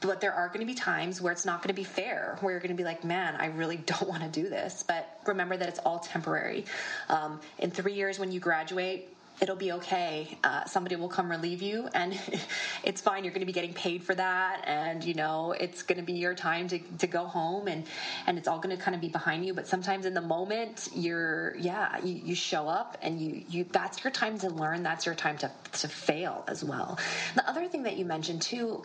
But 0.02 0.20
there 0.20 0.34
are 0.34 0.48
going 0.48 0.60
to 0.60 0.66
be 0.66 0.74
times 0.74 1.22
where 1.22 1.32
it's 1.32 1.46
not 1.46 1.62
going 1.62 1.74
to 1.74 1.80
be 1.80 1.86
fair, 1.86 2.38
where 2.42 2.52
you're 2.52 2.60
going 2.60 2.76
to 2.76 2.78
be 2.78 2.84
like, 2.84 3.04
man, 3.04 3.36
I 3.38 3.48
really 3.48 3.78
don't 3.86 4.08
want 4.08 4.24
to 4.24 4.30
do 4.30 4.50
this. 4.50 4.84
But 4.84 5.20
remember 5.26 5.58
that 5.58 5.70
it's 5.70 5.80
all 5.80 6.00
temporary. 6.00 6.66
Um, 7.10 7.40
in 7.58 7.72
three 7.72 7.94
years, 7.94 8.20
when 8.20 8.32
you 8.32 8.40
graduate, 8.40 9.08
it'll 9.40 9.56
be 9.56 9.72
okay. 9.72 10.38
Uh, 10.44 10.66
somebody 10.66 10.98
will 10.98 11.08
come 11.08 11.32
relieve 11.32 11.62
you, 11.62 11.88
and 11.94 12.20
it's 12.84 13.00
fine. 13.00 13.24
You're 13.24 13.34
going 13.34 13.42
to 13.42 13.46
be 13.48 13.54
getting 13.54 13.74
paid 13.74 14.04
for 14.04 14.14
that, 14.16 14.64
and 14.66 15.04
you 15.04 15.14
know 15.14 15.54
it's 15.54 15.82
going 15.82 15.98
to 15.98 16.04
be 16.04 16.14
your 16.14 16.36
time 16.36 16.68
to, 16.68 16.80
to 17.00 17.08
go 17.08 17.26
home, 17.26 17.68
and 17.68 17.86
and 18.28 18.38
it's 18.38 18.50
all 18.50 18.60
going 18.60 18.76
to 18.76 18.82
kind 18.82 18.96
of 18.96 19.02
be 19.02 19.10
behind 19.10 19.46
you. 19.46 19.54
But 19.54 19.68
sometimes 19.68 20.06
in 20.06 20.14
the 20.14 20.22
moment, 20.22 20.90
you're 20.94 21.56
yeah, 21.58 22.04
you, 22.04 22.22
you 22.24 22.36
show 22.36 22.68
up, 22.68 22.98
and 23.02 23.20
you 23.20 23.44
you 23.50 23.66
that's 23.72 24.04
your 24.04 24.12
time 24.12 24.38
to 24.40 24.50
learn. 24.50 24.84
That's 24.84 25.06
your 25.06 25.16
time 25.16 25.38
to 25.40 25.52
to 25.74 25.88
fail 25.88 26.44
as 26.48 26.64
well. 26.64 27.00
The 27.36 27.50
other 27.50 27.68
thing 27.68 27.84
that 27.84 27.98
you 27.98 28.06
mentioned 28.06 28.42
too 28.42 28.84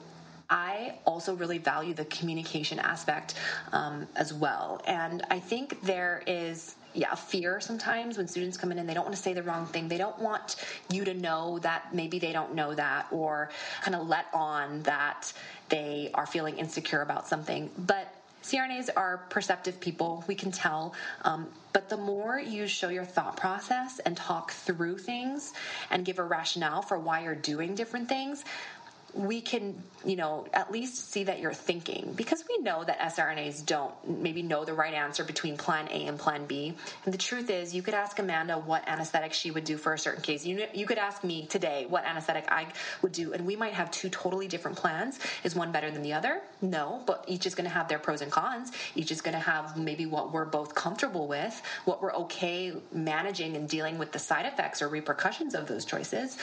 I 0.49 0.95
also 1.05 1.35
really 1.35 1.59
value 1.59 1.95
the 1.95 2.05
communication 2.07 2.79
aspect 2.79 3.35
um, 3.73 4.07
as 4.17 4.33
well. 4.33 4.81
And 4.87 5.25
I 5.31 5.41
think 5.41 5.83
there 5.83 6.23
is 6.27 6.77
yeah, 6.95 7.15
fear 7.15 7.61
sometimes 7.61 8.17
when 8.17 8.27
students 8.27 8.57
come 8.57 8.73
in 8.73 8.79
and 8.79 8.89
they 8.89 8.95
don't 8.95 9.05
want 9.05 9.15
to 9.15 9.23
say 9.23 9.35
the 9.35 9.43
wrong 9.43 9.67
thing. 9.67 9.87
They 9.87 9.99
don't 9.99 10.19
want 10.19 10.57
you 10.91 11.05
to 11.05 11.15
know 11.15 11.59
that 11.59 11.95
maybe 11.95 12.19
they 12.19 12.33
don't 12.33 12.55
know 12.55 12.75
that 12.75 13.07
or 13.11 13.51
kind 13.83 13.95
of 13.95 14.09
let 14.09 14.27
on 14.33 14.83
that 14.83 15.33
they 15.69 16.11
are 16.15 16.27
feeling 16.27 16.57
insecure 16.57 17.03
about 17.03 17.29
something. 17.29 17.71
But 17.77 18.13
CRNAs 18.47 18.91
are 18.97 19.25
perceptive 19.29 19.81
people, 19.81 20.25
we 20.29 20.37
can 20.37 20.53
tell. 20.53 20.95
Um, 21.23 21.49
but 21.73 21.89
the 21.89 21.97
more 21.97 22.39
you 22.39 22.69
show 22.69 22.89
your 22.89 23.05
thought 23.05 23.37
process 23.37 23.99
and 23.99 24.17
talk 24.17 24.53
through 24.53 24.99
things 24.99 25.53
and 25.91 26.05
give 26.05 26.21
a 26.21 26.23
rationale 26.23 26.81
for 26.81 26.97
why 26.97 27.25
you're 27.25 27.35
doing 27.35 27.75
different 27.75 28.09
things, 28.09 28.45
we 29.17 29.41
can, 29.41 29.83
you 30.05 30.17
know, 30.17 30.47
at 30.53 30.71
least 30.71 31.11
see 31.11 31.25
that 31.25 31.41
you're 31.41 31.53
thinking 31.53 32.13
because 32.15 32.45
we 32.49 32.59
know 32.59 32.85
that 32.85 32.99
sRNAs 33.01 33.65
don't 33.65 33.93
maybe 34.07 34.43
know 34.43 34.65
the 34.65 34.75
right 34.75 34.95
answer 34.95 35.25
between 35.25 35.57
plan 35.57 35.89
A 35.91 36.07
and 36.07 36.19
plan 36.19 36.47
B. 36.47 36.75
And 37.05 37.15
the 37.15 37.19
truth 37.19 37.51
is, 37.51 37.75
you 37.75 37.83
could 37.83 37.95
ask 37.95 38.19
Amanda 38.19 38.59
what 38.59 38.87
anesthetic 38.89 39.33
she 39.33 39.51
would 39.51 39.65
do 39.65 39.77
for 39.77 39.95
a 39.95 39.99
certain 39.99 40.23
case. 40.23 40.45
You, 40.45 40.67
you 40.75 40.87
could 40.87 40.99
ask 40.99 41.25
me 41.25 41.47
today 41.47 41.87
what 41.89 42.05
anesthetic 42.05 42.45
I 42.49 42.67
would 43.03 43.13
do, 43.13 43.33
and 43.33 43.47
we 43.47 43.57
might 43.57 43.73
have 43.73 43.91
two 43.91 44.09
totally 44.09 44.49
different 44.49 44.77
plans. 44.77 45.19
Is 45.45 45.55
one 45.55 45.73
better 45.73 45.91
than 45.91 46.03
the 46.03 46.13
other? 46.13 46.43
No, 46.61 47.03
but 47.07 47.25
each 47.27 47.47
is 47.47 47.55
going 47.55 47.69
to 47.69 47.75
have 47.75 47.89
their 47.89 47.99
pros 47.99 48.21
and 48.21 48.31
cons. 48.31 48.73
Each 48.95 49.11
is 49.11 49.21
going 49.21 49.35
to 49.35 49.41
have 49.41 49.77
maybe 49.77 50.07
what 50.07 50.33
we're 50.33 50.45
both 50.45 50.75
comfortable 50.75 51.27
with, 51.27 51.61
what 51.85 52.03
we're 52.03 52.15
okay 52.15 52.73
managing 52.93 53.57
and 53.57 53.69
dealing 53.69 53.99
with 53.99 54.13
the 54.13 54.19
side 54.19 54.47
effects 54.47 54.83
or 54.83 54.89
repercussions 54.89 55.55
of 55.55 55.67
those 55.67 55.85
choices. 55.85 56.37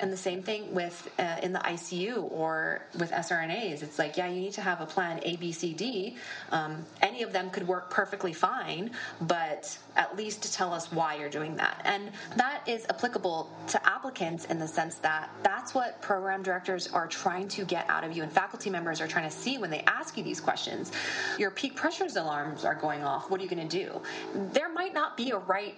And 0.00 0.12
the 0.12 0.16
same 0.16 0.42
thing 0.42 0.74
with 0.74 1.10
uh, 1.18 1.36
in 1.42 1.52
the 1.52 1.58
ICU 1.60 2.11
Or 2.20 2.82
with 2.98 3.10
SRNAs. 3.10 3.82
It's 3.82 3.98
like, 3.98 4.16
yeah, 4.16 4.28
you 4.28 4.40
need 4.40 4.52
to 4.52 4.60
have 4.60 4.80
a 4.80 4.86
plan 4.86 5.20
A, 5.22 5.36
B, 5.36 5.52
C, 5.52 5.72
D. 5.72 6.16
Um, 6.50 6.84
any 7.00 7.22
of 7.22 7.32
them 7.32 7.50
could 7.50 7.66
work 7.66 7.90
perfectly 7.90 8.32
fine, 8.32 8.90
but 9.22 9.76
at 9.96 10.16
least 10.16 10.42
to 10.42 10.52
tell 10.52 10.72
us 10.72 10.90
why 10.92 11.16
you're 11.16 11.30
doing 11.30 11.56
that. 11.56 11.80
And 11.84 12.10
that 12.36 12.62
is 12.66 12.86
applicable 12.88 13.50
to 13.68 13.86
applicants 13.86 14.46
in 14.46 14.58
the 14.58 14.68
sense 14.68 14.96
that 14.96 15.30
that's 15.42 15.74
what 15.74 16.00
program 16.02 16.42
directors 16.42 16.88
are 16.88 17.06
trying 17.06 17.48
to 17.48 17.64
get 17.64 17.88
out 17.88 18.04
of 18.04 18.16
you 18.16 18.22
and 18.22 18.32
faculty 18.32 18.70
members 18.70 19.00
are 19.00 19.08
trying 19.08 19.28
to 19.28 19.34
see 19.34 19.58
when 19.58 19.70
they 19.70 19.80
ask 19.86 20.16
you 20.16 20.24
these 20.24 20.40
questions. 20.40 20.92
Your 21.38 21.50
peak 21.50 21.76
pressures 21.76 22.16
alarms 22.16 22.64
are 22.64 22.74
going 22.74 23.02
off. 23.02 23.30
What 23.30 23.40
are 23.40 23.44
you 23.44 23.50
going 23.50 23.68
to 23.68 23.84
do? 23.84 24.00
There 24.52 24.72
might 24.72 24.94
not 24.94 25.16
be 25.16 25.30
a 25.30 25.38
right 25.38 25.76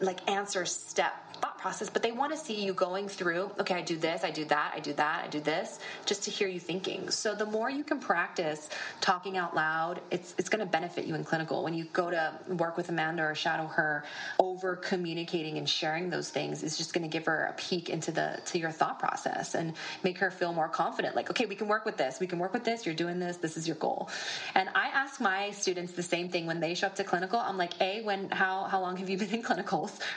like 0.00 0.28
answer 0.30 0.64
step 0.66 1.14
thought 1.34 1.58
process, 1.58 1.90
but 1.90 2.02
they 2.02 2.12
want 2.12 2.32
to 2.32 2.38
see 2.38 2.64
you 2.64 2.72
going 2.72 3.08
through, 3.08 3.50
okay, 3.58 3.74
I 3.74 3.82
do 3.82 3.96
this, 3.96 4.24
I 4.24 4.30
do 4.30 4.44
that, 4.46 4.72
I 4.74 4.80
do 4.80 4.92
that, 4.94 5.24
I 5.24 5.28
do 5.28 5.40
this, 5.40 5.80
just 6.06 6.22
to 6.24 6.30
hear 6.30 6.48
you 6.48 6.60
thinking. 6.60 7.10
So 7.10 7.34
the 7.34 7.46
more 7.46 7.70
you 7.70 7.84
can 7.84 7.98
practice 7.98 8.68
talking 9.00 9.36
out 9.36 9.54
loud, 9.54 10.00
it's 10.10 10.34
it's 10.38 10.48
going 10.48 10.64
to 10.64 10.70
benefit 10.70 11.06
you 11.06 11.14
in 11.14 11.24
clinical. 11.24 11.62
When 11.64 11.74
you 11.74 11.84
go 11.92 12.10
to 12.10 12.32
work 12.48 12.76
with 12.76 12.88
Amanda 12.88 13.22
or 13.24 13.34
shadow 13.34 13.66
her, 13.66 14.04
over 14.38 14.76
communicating 14.76 15.58
and 15.58 15.68
sharing 15.68 16.10
those 16.10 16.30
things 16.30 16.62
is 16.62 16.76
just 16.76 16.92
going 16.92 17.02
to 17.02 17.08
give 17.08 17.26
her 17.26 17.46
a 17.46 17.52
peek 17.54 17.88
into 17.90 18.12
the 18.12 18.40
to 18.46 18.58
your 18.58 18.70
thought 18.70 18.98
process 18.98 19.54
and 19.54 19.74
make 20.02 20.18
her 20.18 20.30
feel 20.30 20.52
more 20.52 20.68
confident. 20.68 21.16
Like, 21.16 21.30
okay, 21.30 21.46
we 21.46 21.54
can 21.54 21.68
work 21.68 21.84
with 21.84 21.96
this. 21.96 22.20
We 22.20 22.26
can 22.26 22.38
work 22.38 22.52
with 22.52 22.64
this. 22.64 22.86
You're 22.86 22.94
doing 22.94 23.18
this. 23.18 23.36
This 23.36 23.56
is 23.56 23.66
your 23.66 23.76
goal. 23.76 24.08
And 24.54 24.68
I 24.74 24.86
ask 24.88 25.20
my 25.20 25.50
students 25.50 25.92
the 25.92 26.02
same 26.02 26.28
thing 26.28 26.46
when 26.46 26.60
they 26.60 26.74
show 26.74 26.86
up 26.86 26.94
to 26.96 27.04
clinical. 27.04 27.38
I'm 27.38 27.58
like, 27.58 27.80
A, 27.80 28.02
when 28.02 28.30
how 28.30 28.64
how 28.64 28.80
long 28.80 28.96
have 28.96 29.10
you 29.10 29.18
been 29.18 29.30
in 29.30 29.42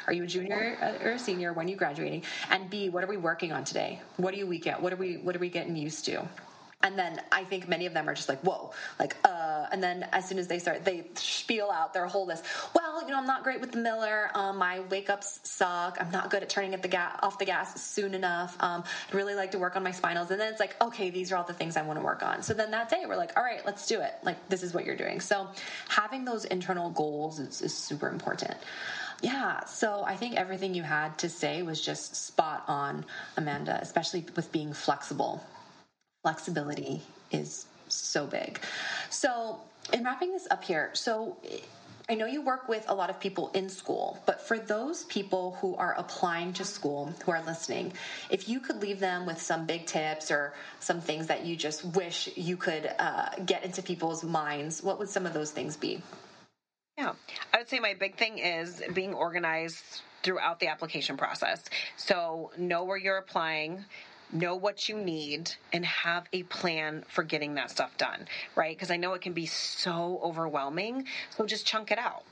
Are 0.07 0.13
you 0.13 0.23
a 0.23 0.27
junior 0.27 0.97
or 1.03 1.11
a 1.11 1.19
senior? 1.19 1.53
When 1.53 1.67
are 1.67 1.69
you 1.69 1.75
graduating? 1.75 2.23
And 2.49 2.69
B, 2.69 2.89
what 2.89 3.03
are 3.03 3.07
we 3.07 3.17
working 3.17 3.51
on 3.51 3.63
today? 3.63 4.01
What 4.17 4.33
are 4.33 4.37
you 4.37 4.47
weak 4.47 4.67
at? 4.67 4.81
What 4.81 4.93
are 4.93 4.97
we 4.97 5.17
what 5.17 5.35
are 5.35 5.39
we 5.39 5.49
getting 5.49 5.75
used 5.75 6.05
to? 6.05 6.27
And 6.83 6.97
then 6.97 7.19
I 7.31 7.43
think 7.43 7.67
many 7.67 7.87
of 7.87 7.93
them 7.93 8.07
are 8.07 8.13
just 8.13 8.29
like, 8.29 8.39
whoa, 8.41 8.71
like, 8.99 9.15
uh, 9.25 9.65
and 9.71 9.81
then 9.81 10.07
as 10.11 10.29
soon 10.29 10.37
as 10.37 10.47
they 10.47 10.59
start, 10.59 10.85
they 10.85 11.05
spiel 11.15 11.71
out 11.71 11.91
their 11.91 12.05
whole 12.05 12.27
list. 12.27 12.45
Well, 12.75 13.01
you 13.01 13.09
know, 13.09 13.17
I'm 13.17 13.25
not 13.25 13.43
great 13.43 13.59
with 13.59 13.71
the 13.71 13.79
Miller. 13.79 14.29
Um, 14.35 14.57
my 14.57 14.81
wake 14.81 15.09
ups 15.09 15.39
suck. 15.41 15.97
I'm 15.99 16.11
not 16.11 16.29
good 16.29 16.43
at 16.43 16.49
turning 16.49 16.75
at 16.75 16.83
the 16.83 16.87
gas 16.87 17.17
off 17.23 17.39
the 17.39 17.45
gas 17.45 17.81
soon 17.81 18.13
enough. 18.13 18.55
Um, 18.59 18.83
I'd 19.09 19.15
really 19.15 19.33
like 19.33 19.51
to 19.51 19.59
work 19.59 19.75
on 19.75 19.81
my 19.81 19.91
spinals. 19.91 20.29
And 20.29 20.39
then 20.39 20.51
it's 20.51 20.59
like, 20.59 20.75
okay, 20.81 21.09
these 21.09 21.31
are 21.31 21.37
all 21.37 21.43
the 21.43 21.53
things 21.53 21.77
I 21.77 21.81
want 21.81 21.97
to 21.97 22.05
work 22.05 22.21
on. 22.21 22.43
So 22.43 22.53
then 22.53 22.69
that 22.71 22.89
day 22.89 23.03
we're 23.07 23.17
like, 23.17 23.35
all 23.35 23.43
right, 23.43 23.65
let's 23.65 23.87
do 23.87 24.01
it. 24.01 24.13
Like, 24.21 24.47
this 24.47 24.61
is 24.61 24.73
what 24.73 24.85
you're 24.85 24.95
doing. 24.95 25.19
So 25.19 25.47
having 25.89 26.25
those 26.25 26.45
internal 26.45 26.91
goals 26.91 27.39
is, 27.39 27.61
is 27.63 27.75
super 27.75 28.07
important. 28.07 28.55
Yeah, 29.21 29.65
so 29.65 30.03
I 30.03 30.15
think 30.15 30.35
everything 30.35 30.73
you 30.73 30.83
had 30.83 31.17
to 31.19 31.29
say 31.29 31.63
was 31.63 31.81
just 31.81 32.15
spot 32.15 32.63
on, 32.67 33.03
Amanda, 33.35 33.79
especially 33.81 34.25
with 34.35 34.51
being 34.51 34.73
flexible. 34.73 35.43
Flexibility 36.23 37.01
is 37.31 37.65
so 37.87 38.27
big. 38.27 38.59
So, 39.09 39.59
in 39.91 40.03
wrapping 40.03 40.33
this 40.33 40.47
up 40.51 40.63
here, 40.63 40.91
so 40.93 41.37
I 42.09 42.15
know 42.15 42.25
you 42.25 42.41
work 42.41 42.69
with 42.69 42.85
a 42.87 42.95
lot 42.95 43.09
of 43.09 43.19
people 43.19 43.49
in 43.53 43.69
school, 43.69 44.21
but 44.25 44.39
for 44.39 44.59
those 44.59 45.03
people 45.05 45.57
who 45.61 45.75
are 45.75 45.95
applying 45.97 46.53
to 46.53 46.63
school, 46.63 47.13
who 47.25 47.31
are 47.31 47.41
listening, 47.43 47.93
if 48.29 48.47
you 48.47 48.59
could 48.59 48.81
leave 48.81 48.99
them 48.99 49.25
with 49.25 49.41
some 49.41 49.65
big 49.65 49.87
tips 49.87 50.29
or 50.29 50.53
some 50.79 51.01
things 51.01 51.27
that 51.27 51.45
you 51.45 51.55
just 51.55 51.83
wish 51.83 52.29
you 52.37 52.55
could 52.55 52.89
uh, 52.99 53.29
get 53.45 53.63
into 53.63 53.81
people's 53.81 54.23
minds, 54.23 54.83
what 54.83 54.99
would 54.99 55.09
some 55.09 55.25
of 55.25 55.33
those 55.33 55.51
things 55.51 55.75
be? 55.75 56.01
Yeah, 56.97 57.13
I 57.53 57.59
would 57.59 57.69
say 57.69 57.79
my 57.79 57.93
big 57.93 58.15
thing 58.15 58.39
is 58.39 58.81
being 58.93 59.13
organized 59.13 60.01
throughout 60.23 60.59
the 60.59 60.67
application 60.67 61.15
process. 61.15 61.63
So, 61.95 62.51
know 62.57 62.83
where 62.85 62.97
you're 62.97 63.17
applying, 63.17 63.85
know 64.31 64.55
what 64.55 64.89
you 64.89 64.97
need 64.97 65.51
and 65.71 65.85
have 65.85 66.27
a 66.33 66.41
plan 66.43 67.05
for 67.07 67.23
getting 67.23 67.53
that 67.55 67.69
stuff 67.69 67.95
done, 67.97 68.27
right? 68.55 68.75
Because 68.75 68.89
I 68.89 68.97
know 68.97 69.13
it 69.13 69.21
can 69.21 69.33
be 69.33 69.45
so 69.45 70.19
overwhelming. 70.23 71.05
So 71.37 71.45
just 71.45 71.67
chunk 71.67 71.91
it 71.91 71.99
out 71.99 72.23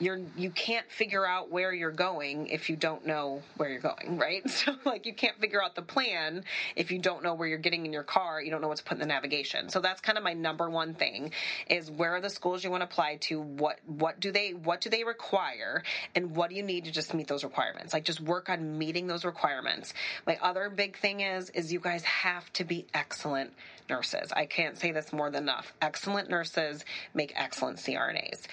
you're 0.00 0.20
you 0.36 0.50
can't 0.50 0.90
figure 0.90 1.26
out 1.26 1.50
where 1.50 1.72
you're 1.72 1.90
going 1.90 2.48
if 2.48 2.70
you 2.70 2.76
don't 2.76 3.06
know 3.06 3.42
where 3.56 3.68
you're 3.68 3.80
going, 3.80 4.18
right? 4.18 4.42
So 4.58 4.74
like 4.84 5.06
you 5.06 5.14
can't 5.14 5.38
figure 5.38 5.62
out 5.62 5.76
the 5.76 5.82
plan 5.82 6.44
if 6.74 6.90
you 6.90 6.98
don't 6.98 7.22
know 7.22 7.34
where 7.34 7.46
you're 7.46 7.58
getting 7.58 7.86
in 7.86 7.92
your 7.92 8.02
car, 8.02 8.42
you 8.42 8.50
don't 8.50 8.60
know 8.60 8.66
what 8.66 8.78
to 8.78 8.82
put 8.84 8.94
in 8.94 9.00
the 9.00 9.06
navigation. 9.06 9.68
So 9.68 9.80
that's 9.80 10.00
kind 10.00 10.18
of 10.18 10.24
my 10.24 10.32
number 10.32 10.68
one 10.68 10.94
thing 10.94 11.30
is 11.68 11.90
where 11.90 12.16
are 12.16 12.20
the 12.20 12.30
schools 12.30 12.64
you 12.64 12.70
want 12.70 12.80
to 12.80 12.86
apply 12.86 13.16
to? 13.22 13.40
What 13.40 13.78
what 13.86 14.18
do 14.18 14.32
they 14.32 14.50
what 14.50 14.80
do 14.80 14.90
they 14.90 15.04
require 15.04 15.82
and 16.16 16.34
what 16.34 16.50
do 16.50 16.56
you 16.56 16.62
need 16.64 16.86
to 16.86 16.90
just 16.90 17.14
meet 17.14 17.28
those 17.28 17.44
requirements? 17.44 17.92
Like 17.92 18.04
just 18.04 18.20
work 18.20 18.48
on 18.48 18.78
meeting 18.78 19.06
those 19.06 19.24
requirements. 19.24 19.94
My 20.26 20.38
other 20.42 20.70
big 20.70 20.98
thing 20.98 21.20
is 21.20 21.50
is 21.50 21.72
you 21.72 21.80
guys 21.80 22.02
have 22.04 22.52
to 22.54 22.64
be 22.64 22.86
excellent 22.94 23.52
nurses. 23.88 24.32
I 24.34 24.46
can't 24.46 24.78
say 24.78 24.92
this 24.92 25.12
more 25.12 25.30
than 25.30 25.44
enough. 25.44 25.72
Excellent 25.80 26.28
nurses 26.28 26.84
make 27.14 27.32
excellent 27.36 27.78
CRNAs. 27.78 28.46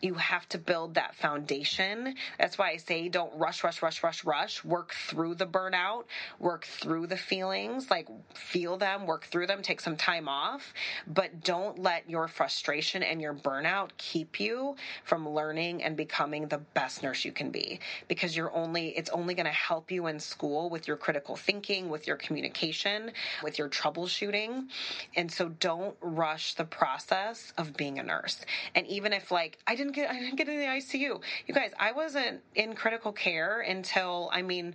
You 0.00 0.14
have 0.14 0.48
to 0.50 0.58
build 0.58 0.89
that 0.94 1.14
foundation. 1.14 2.14
That's 2.38 2.58
why 2.58 2.70
I 2.70 2.76
say 2.76 3.08
don't 3.08 3.32
rush, 3.38 3.64
rush, 3.64 3.82
rush, 3.82 4.02
rush, 4.02 4.24
rush. 4.24 4.64
Work 4.64 4.94
through 4.94 5.36
the 5.36 5.46
burnout, 5.46 6.04
work 6.38 6.64
through 6.64 7.06
the 7.06 7.16
feelings, 7.16 7.90
like 7.90 8.08
feel 8.34 8.76
them, 8.76 9.06
work 9.06 9.24
through 9.24 9.46
them, 9.46 9.62
take 9.62 9.80
some 9.80 9.96
time 9.96 10.28
off, 10.28 10.72
but 11.06 11.42
don't 11.42 11.78
let 11.78 12.08
your 12.08 12.28
frustration 12.28 13.02
and 13.02 13.20
your 13.20 13.34
burnout 13.34 13.90
keep 13.96 14.40
you 14.40 14.76
from 15.04 15.28
learning 15.28 15.82
and 15.82 15.96
becoming 15.96 16.48
the 16.48 16.58
best 16.58 17.02
nurse 17.02 17.24
you 17.24 17.32
can 17.32 17.50
be 17.50 17.80
because 18.08 18.36
you're 18.36 18.52
only 18.54 18.88
it's 18.88 19.10
only 19.10 19.34
going 19.34 19.46
to 19.46 19.52
help 19.52 19.90
you 19.90 20.06
in 20.06 20.18
school 20.20 20.70
with 20.70 20.88
your 20.88 20.96
critical 20.96 21.36
thinking, 21.36 21.88
with 21.88 22.06
your 22.06 22.16
communication, 22.16 23.12
with 23.42 23.58
your 23.58 23.68
troubleshooting. 23.68 24.68
And 25.16 25.30
so 25.30 25.48
don't 25.48 25.96
rush 26.00 26.54
the 26.54 26.64
process 26.64 27.52
of 27.58 27.76
being 27.76 27.98
a 27.98 28.02
nurse. 28.02 28.40
And 28.74 28.86
even 28.86 29.12
if 29.12 29.30
like 29.30 29.58
I 29.66 29.74
didn't 29.74 29.92
get 29.92 30.10
I 30.10 30.18
didn't 30.18 30.36
get 30.36 30.48
in 30.48 30.58
the 30.80 30.98
ICU. 30.98 31.20
You 31.46 31.54
guys, 31.54 31.72
I 31.78 31.92
wasn't 31.92 32.40
in 32.54 32.74
critical 32.74 33.12
care 33.12 33.60
until 33.60 34.30
I 34.32 34.42
mean 34.42 34.74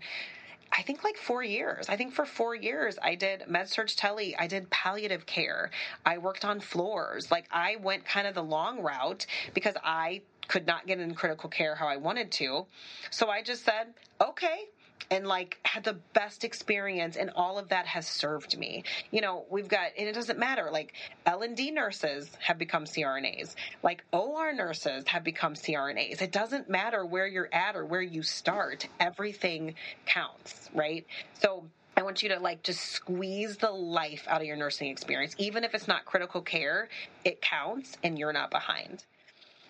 I 0.72 0.82
think 0.82 1.04
like 1.04 1.16
four 1.16 1.44
years. 1.44 1.88
I 1.88 1.96
think 1.96 2.14
for 2.14 2.26
four 2.26 2.56
years 2.56 2.98
I 3.02 3.16
did 3.16 3.48
med 3.48 3.70
surg 3.70 3.88
tele. 3.96 4.36
I 4.38 4.48
did 4.48 4.70
palliative 4.70 5.26
care. 5.26 5.72
I 6.06 6.18
worked 6.18 6.44
on 6.44 6.60
floors. 6.60 7.32
Like 7.32 7.46
I 7.52 7.78
went 7.78 8.06
kind 8.06 8.28
of 8.28 8.36
the 8.36 8.44
long 8.44 8.82
route 8.82 9.26
because 9.54 9.76
I 9.84 10.22
could 10.48 10.68
not 10.68 10.86
get 10.86 11.00
in 11.00 11.14
critical 11.16 11.50
care 11.50 11.76
how 11.76 11.88
I 11.88 11.98
wanted 11.98 12.32
to. 12.34 12.66
So 13.10 13.30
I 13.30 13.42
just 13.42 13.64
said, 13.64 13.94
okay, 14.22 14.66
and 15.12 15.28
like 15.28 15.60
had 15.64 15.84
the 15.84 15.94
best 16.14 16.44
experience 16.44 17.16
and 17.18 17.32
all 17.36 17.60
of 17.60 17.70
that 17.70 17.88
has 17.88 18.08
served 18.08 18.58
me. 18.58 18.84
You 19.12 19.22
know 19.22 19.46
we've 19.50 19.68
got 19.68 19.92
and 19.98 20.08
it 20.08 20.14
doesn't 20.16 20.40
matter 20.40 20.70
like 20.72 20.94
l&d 21.26 21.72
nurses 21.72 22.30
have 22.40 22.58
become 22.58 22.86
crnas 22.86 23.56
like 23.84 24.04
or 24.12 24.54
nurses 24.54 25.08
have 25.08 25.24
become 25.24 25.54
crnas 25.56 26.22
it 26.22 26.32
doesn't 26.32 26.70
matter 26.70 27.06
where 27.06 27.28
you're 27.28 27.50
at 27.54 27.76
or 27.76 27.86
where 27.86 28.02
you 28.02 28.24
start. 28.24 28.88
Everything 29.00 29.76
counts 30.06 30.70
right? 30.74 31.06
So 31.42 31.66
I 31.98 32.04
want 32.04 32.24
you 32.24 32.30
to 32.30 32.40
like 32.40 32.64
just 32.64 32.82
squeeze 32.82 33.58
the 33.58 33.72
life 33.72 34.26
out 34.28 34.42
of 34.42 34.48
your 34.48 34.58
nursing 34.58 34.90
experience. 34.90 35.36
Even 35.38 35.64
if 35.64 35.76
it's 35.76 35.88
not 35.88 36.06
critical 36.06 36.42
care, 36.42 36.90
it 37.26 37.42
counts 37.42 37.98
and 38.04 38.20
you're 38.20 38.34
not 38.34 38.52
behind. 38.52 39.06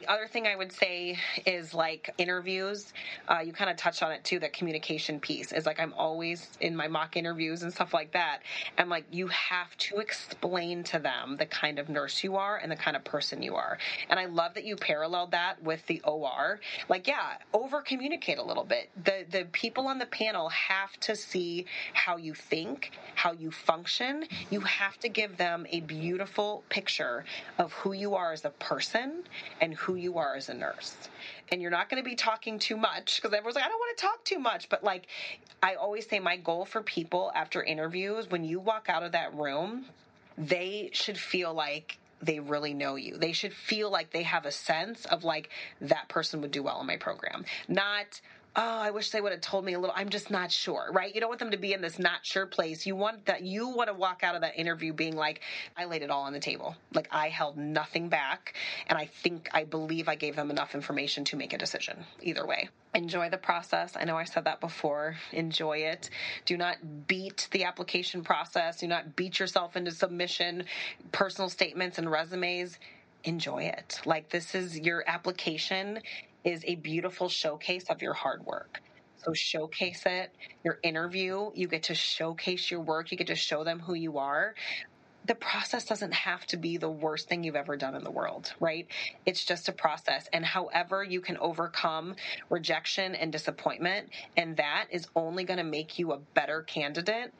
The 0.01 0.07
other 0.11 0.27
thing 0.27 0.47
I 0.47 0.55
would 0.55 0.71
say 0.71 1.17
is 1.45 1.73
like 1.73 2.09
interviews. 2.17 2.93
Uh, 3.27 3.39
you 3.45 3.53
kind 3.53 3.69
of 3.69 3.77
touched 3.77 4.03
on 4.03 4.11
it 4.11 4.23
too. 4.23 4.39
That 4.39 4.53
communication 4.53 5.19
piece 5.19 5.51
is 5.51 5.65
like 5.65 5.79
I'm 5.79 5.93
always 5.93 6.49
in 6.61 6.75
my 6.75 6.87
mock 6.87 7.17
interviews 7.17 7.63
and 7.63 7.73
stuff 7.73 7.93
like 7.93 8.13
that. 8.13 8.39
I'm 8.77 8.89
like 8.89 9.05
you 9.11 9.27
have 9.27 9.75
to 9.77 9.97
explain 9.97 10.83
to 10.85 10.99
them 10.99 11.37
the 11.37 11.45
kind 11.45 11.79
of 11.79 11.89
nurse 11.89 12.23
you 12.23 12.35
are 12.35 12.57
and 12.57 12.71
the 12.71 12.75
kind 12.75 12.97
of 12.97 13.03
person 13.03 13.41
you 13.41 13.55
are. 13.55 13.77
And 14.09 14.19
I 14.19 14.25
love 14.25 14.53
that 14.55 14.65
you 14.65 14.75
paralleled 14.75 15.31
that 15.31 15.61
with 15.63 15.85
the 15.87 16.01
OR. 16.03 16.59
Like 16.89 17.07
yeah, 17.07 17.37
over 17.53 17.81
communicate 17.81 18.37
a 18.37 18.43
little 18.43 18.65
bit. 18.65 18.89
The 19.03 19.25
the 19.29 19.45
people 19.51 19.87
on 19.87 19.99
the 19.99 20.05
panel 20.07 20.49
have 20.49 20.99
to 21.01 21.15
see 21.15 21.65
how 21.93 22.17
you 22.17 22.33
think, 22.33 22.91
how 23.15 23.33
you 23.33 23.51
function. 23.51 24.25
You 24.49 24.61
have 24.61 24.99
to 24.99 25.09
give 25.09 25.37
them 25.37 25.67
a 25.71 25.81
beautiful 25.81 26.63
picture 26.69 27.25
of 27.57 27.73
who 27.73 27.93
you 27.93 28.15
are 28.15 28.33
as 28.33 28.45
a 28.45 28.49
person 28.51 29.23
and 29.61 29.73
who 29.73 29.84
who 29.85 29.95
you 29.95 30.17
are 30.17 30.35
as 30.35 30.49
a 30.49 30.53
nurse. 30.53 30.95
And 31.51 31.61
you're 31.61 31.71
not 31.71 31.89
going 31.89 32.01
to 32.03 32.09
be 32.09 32.15
talking 32.15 32.59
too 32.59 32.75
much 32.75 33.21
because 33.21 33.33
everyone's 33.33 33.55
like, 33.55 33.65
I 33.65 33.67
don't 33.67 33.79
want 33.79 33.97
to 33.97 34.01
talk 34.01 34.23
too 34.23 34.39
much. 34.39 34.69
But 34.69 34.83
like, 34.83 35.07
I 35.61 35.75
always 35.75 36.07
say 36.07 36.19
my 36.19 36.37
goal 36.37 36.65
for 36.65 36.81
people 36.81 37.31
after 37.35 37.63
interviews, 37.63 38.29
when 38.29 38.43
you 38.43 38.59
walk 38.59 38.87
out 38.89 39.03
of 39.03 39.11
that 39.13 39.33
room, 39.35 39.85
they 40.37 40.89
should 40.93 41.17
feel 41.17 41.53
like 41.53 41.97
they 42.21 42.39
really 42.39 42.73
know 42.73 42.95
you. 42.95 43.17
They 43.17 43.31
should 43.33 43.53
feel 43.53 43.91
like 43.91 44.11
they 44.11 44.23
have 44.23 44.45
a 44.45 44.51
sense 44.51 45.05
of 45.05 45.23
like 45.23 45.49
that 45.81 46.09
person 46.09 46.41
would 46.41 46.51
do 46.51 46.63
well 46.63 46.81
in 46.81 46.87
my 46.87 46.97
program. 46.97 47.45
Not 47.67 48.21
oh, 48.55 48.79
I 48.79 48.91
wish 48.91 49.09
they 49.11 49.21
would 49.21 49.31
have 49.31 49.41
told 49.41 49.65
me 49.65 49.73
a 49.73 49.79
little. 49.79 49.95
I'm 49.97 50.09
just 50.09 50.31
not 50.31 50.51
sure, 50.51 50.89
right? 50.91 51.13
You 51.13 51.21
don't 51.21 51.29
want 51.29 51.39
them 51.39 51.51
to 51.51 51.57
be 51.57 51.73
in 51.73 51.81
this 51.81 51.99
not 51.99 52.25
sure 52.25 52.45
place. 52.45 52.85
You 52.85 52.95
want 52.95 53.25
that, 53.25 53.41
you 53.43 53.69
want 53.69 53.89
to 53.89 53.93
walk 53.93 54.23
out 54.23 54.35
of 54.35 54.41
that 54.41 54.57
interview 54.57 54.93
being 54.93 55.15
like, 55.15 55.41
I 55.77 55.85
laid 55.85 56.03
it 56.03 56.09
all 56.09 56.23
on 56.23 56.33
the 56.33 56.39
table. 56.39 56.75
Like 56.93 57.07
I 57.11 57.29
held 57.29 57.57
nothing 57.57 58.09
back. 58.09 58.55
And 58.87 58.97
I 58.97 59.05
think, 59.05 59.49
I 59.53 59.63
believe 59.63 60.07
I 60.07 60.15
gave 60.15 60.35
them 60.35 60.51
enough 60.51 60.75
information 60.75 61.25
to 61.25 61.35
make 61.35 61.53
a 61.53 61.57
decision 61.57 62.05
either 62.21 62.45
way. 62.45 62.69
Enjoy 62.93 63.29
the 63.29 63.37
process. 63.37 63.93
I 63.99 64.05
know 64.05 64.17
I 64.17 64.23
said 64.23 64.45
that 64.45 64.61
before. 64.61 65.17
Enjoy 65.33 65.79
it. 65.79 66.09
Do 66.45 66.55
not 66.55 67.07
beat 67.07 67.49
the 67.51 67.65
application 67.65 68.23
process. 68.23 68.79
Do 68.79 68.87
not 68.87 69.15
beat 69.17 69.39
yourself 69.39 69.75
into 69.75 69.91
submission, 69.91 70.63
personal 71.11 71.49
statements, 71.49 71.97
and 71.97 72.09
resumes 72.09 72.79
enjoy 73.25 73.63
it. 73.63 73.99
Like 74.05 74.29
this 74.29 74.55
is 74.55 74.79
your 74.79 75.03
application 75.07 75.99
is 76.45 76.63
a 76.65 76.75
beautiful 76.75 77.29
showcase 77.29 77.85
of 77.89 78.01
your 78.01 78.13
hard 78.13 78.45
work. 78.45 78.81
So 79.25 79.33
showcase 79.33 80.03
it. 80.05 80.31
Your 80.63 80.79
interview, 80.83 81.51
you 81.55 81.67
get 81.67 81.83
to 81.83 81.95
showcase 81.95 82.71
your 82.71 82.81
work. 82.81 83.11
You 83.11 83.17
get 83.17 83.27
to 83.27 83.35
show 83.35 83.65
them 83.65 83.81
who 83.81 83.95
you 83.95 84.19
are. 84.19 84.55
The 85.25 85.35
process 85.35 85.85
doesn't 85.85 86.13
have 86.13 86.45
to 86.47 86.57
be 86.57 86.77
the 86.77 86.89
worst 86.89 87.29
thing 87.29 87.43
you've 87.43 87.55
ever 87.55 87.77
done 87.77 87.95
in 87.95 88.03
the 88.03 88.11
world, 88.11 88.53
right? 88.59 88.87
It's 89.25 89.43
just 89.43 89.69
a 89.69 89.73
process. 89.73 90.29
And 90.31 90.45
however 90.45 91.03
you 91.03 91.21
can 91.21 91.37
overcome 91.37 92.15
rejection 92.51 93.15
and 93.15 93.31
disappointment, 93.31 94.09
and 94.37 94.57
that 94.57 94.87
is 94.91 95.07
only 95.15 95.43
going 95.43 95.57
to 95.57 95.63
make 95.63 95.99
you 95.99 96.13
a 96.13 96.19
better 96.35 96.61
candidate 96.61 97.33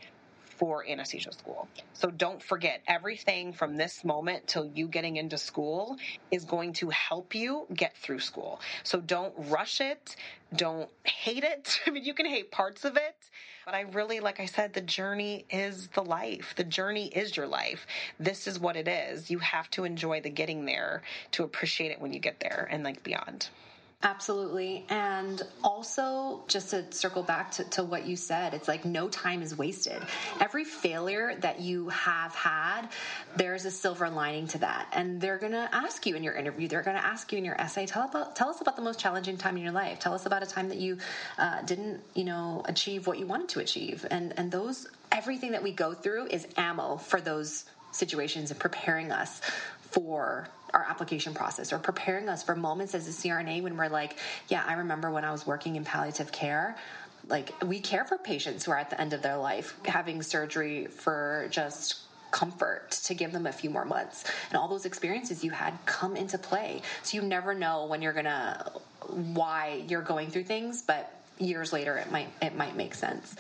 for 0.58 0.88
anesthesia 0.88 1.32
school. 1.32 1.68
So 1.94 2.10
don't 2.10 2.42
forget 2.42 2.82
everything 2.88 3.54
from 3.54 3.76
this 3.76 4.04
moment 4.04 4.48
till 4.48 4.66
you 4.66 4.88
getting 4.88 5.18
into 5.18 5.38
school 5.38 5.98
is 6.32 6.46
going 6.46 6.74
to 6.74 6.90
help 6.90 7.36
you 7.36 7.68
get 7.74 7.96
through 7.98 8.20
school. 8.20 8.60
So 8.84 9.00
don't 9.02 9.34
rush 9.50 9.82
it. 9.82 10.16
Don't 10.56 10.90
hate 11.04 11.44
it. 11.44 11.80
I 11.88 11.92
mean, 11.92 12.04
you 12.04 12.14
can 12.14 12.26
hate 12.26 12.52
parts 12.52 12.86
of 12.86 12.96
it, 12.96 13.16
but 13.66 13.74
I 13.74 13.82
really, 13.82 14.20
like 14.20 14.40
I 14.40 14.46
said, 14.46 14.74
the 14.74 14.82
journey 14.82 15.46
is 15.50 15.88
the 15.90 16.04
life. 16.04 16.54
The 16.56 16.64
journey 16.64 17.08
is 17.08 17.36
your 17.36 17.48
life. 17.48 17.86
This 18.20 18.48
is 18.48 18.60
what 18.60 18.76
it 18.76 18.88
is. 18.88 19.30
You 19.30 19.40
have 19.40 19.70
to 19.72 19.84
enjoy 19.84 20.22
the 20.22 20.30
getting 20.30 20.66
there 20.66 21.02
to 21.32 21.44
appreciate 21.44 21.92
it 21.92 22.00
when 22.00 22.14
you 22.14 22.20
get 22.20 22.40
there 22.40 22.68
and 22.72 22.84
like 22.84 23.04
beyond. 23.04 23.50
Absolutely. 24.04 24.86
And 24.90 25.42
also, 25.64 26.44
just 26.48 26.70
to 26.72 26.92
circle 26.92 27.24
back 27.24 27.52
to, 27.52 27.64
to, 27.72 27.84
what 27.84 28.06
you 28.06 28.16
said, 28.16 28.54
it's 28.54 28.68
like 28.68 28.86
no 28.86 29.10
time 29.10 29.42
is 29.42 29.58
wasted. 29.58 30.00
Every 30.40 30.64
failure 30.64 31.36
that 31.40 31.60
you 31.60 31.90
have 31.90 32.36
had, 32.36 32.90
there's 33.36 33.66
a 33.66 33.72
silver 33.72 34.10
lining 34.10 34.48
to 34.50 34.60
that. 34.60 34.88
And 34.94 35.20
they're 35.20 35.40
going 35.40 35.54
to 35.54 35.70
ask 35.72 36.06
you 36.06 36.16
in 36.16 36.24
your 36.24 36.36
interview, 36.36 36.68
they're 36.68 36.84
going 36.84 36.98
to 36.98 37.06
ask 37.06 37.32
you 37.32 37.40
in 37.40 37.46
your 37.46 37.60
essay, 37.60 37.88
tell, 37.88 38.04
about, 38.04 38.36
tell 38.36 38.50
us 38.50 38.62
about 38.62 38.76
the 38.76 38.82
most 38.84 39.00
challenging 39.00 39.38
time 39.38 39.58
in 39.58 39.64
your 39.64 39.72
life. 39.72 39.98
Tell 40.00 40.14
us 40.14 40.28
about 40.28 40.44
a 40.44 40.48
time 40.48 40.70
that 40.70 40.78
you 40.78 41.00
uh, 41.40 41.64
didn't, 41.64 42.02
you 42.14 42.26
know, 42.26 42.62
achieve 42.66 43.08
what 43.08 43.18
you 43.18 43.26
wanted 43.26 43.50
to 43.50 43.60
achieve. 43.60 44.06
And, 44.12 44.38
and 44.38 44.52
those, 44.52 44.88
everything 45.12 45.52
that 45.54 45.64
we 45.64 45.72
go 45.72 45.94
through 45.94 46.28
is 46.28 46.48
ammo 46.58 46.98
for 46.98 47.20
those 47.22 47.66
situations 47.92 48.52
and 48.52 48.60
preparing 48.60 49.12
us 49.12 49.42
for 49.96 50.48
our 50.76 50.86
application 50.90 51.34
process 51.34 51.72
or 51.74 51.80
preparing 51.80 52.28
us 52.30 52.44
for 52.44 52.56
moments 52.56 52.94
as 52.94 53.08
a 53.08 53.12
CRNA 53.12 53.64
when 53.64 53.78
we're 53.78 53.88
like, 53.88 54.18
yeah, 54.50 54.64
I 54.68 54.74
remember 54.74 55.10
when 55.10 55.24
I 55.24 55.32
was 55.32 55.48
working 55.48 55.78
in 55.78 55.86
palliative 55.86 56.32
care. 56.32 56.76
Like, 57.28 57.54
we 57.66 57.80
care 57.80 58.04
for 58.06 58.18
patients 58.18 58.66
who 58.66 58.72
are 58.72 58.78
at 58.78 58.90
the 58.90 59.00
end 59.02 59.14
of 59.14 59.22
their 59.22 59.38
life 59.38 59.74
having 59.86 60.22
surgery 60.22 60.86
for 60.88 61.48
just 61.50 62.02
comfort 62.32 62.92
to 62.92 63.14
give 63.14 63.32
them 63.32 63.48
a 63.48 63.52
few 63.52 63.70
more 63.70 63.86
months. 63.86 64.26
And 64.50 64.58
all 64.58 64.68
those 64.68 64.86
experiences 64.86 65.44
you 65.44 65.52
had 65.52 65.74
come 65.86 66.18
into 66.18 66.38
play. 66.38 66.82
So 67.04 67.18
you 67.18 67.24
never 67.24 67.54
know 67.54 67.86
when 67.86 68.02
you're 68.02 68.14
gonna, 68.14 68.72
why 69.08 69.84
you're 69.88 70.02
going 70.02 70.30
through 70.30 70.44
things, 70.44 70.82
but 70.82 71.12
years 71.40 71.72
later 71.72 71.98
it 71.98 72.12
might, 72.12 72.28
it 72.42 72.56
might 72.56 72.76
make 72.76 72.94
sense. 72.94 73.36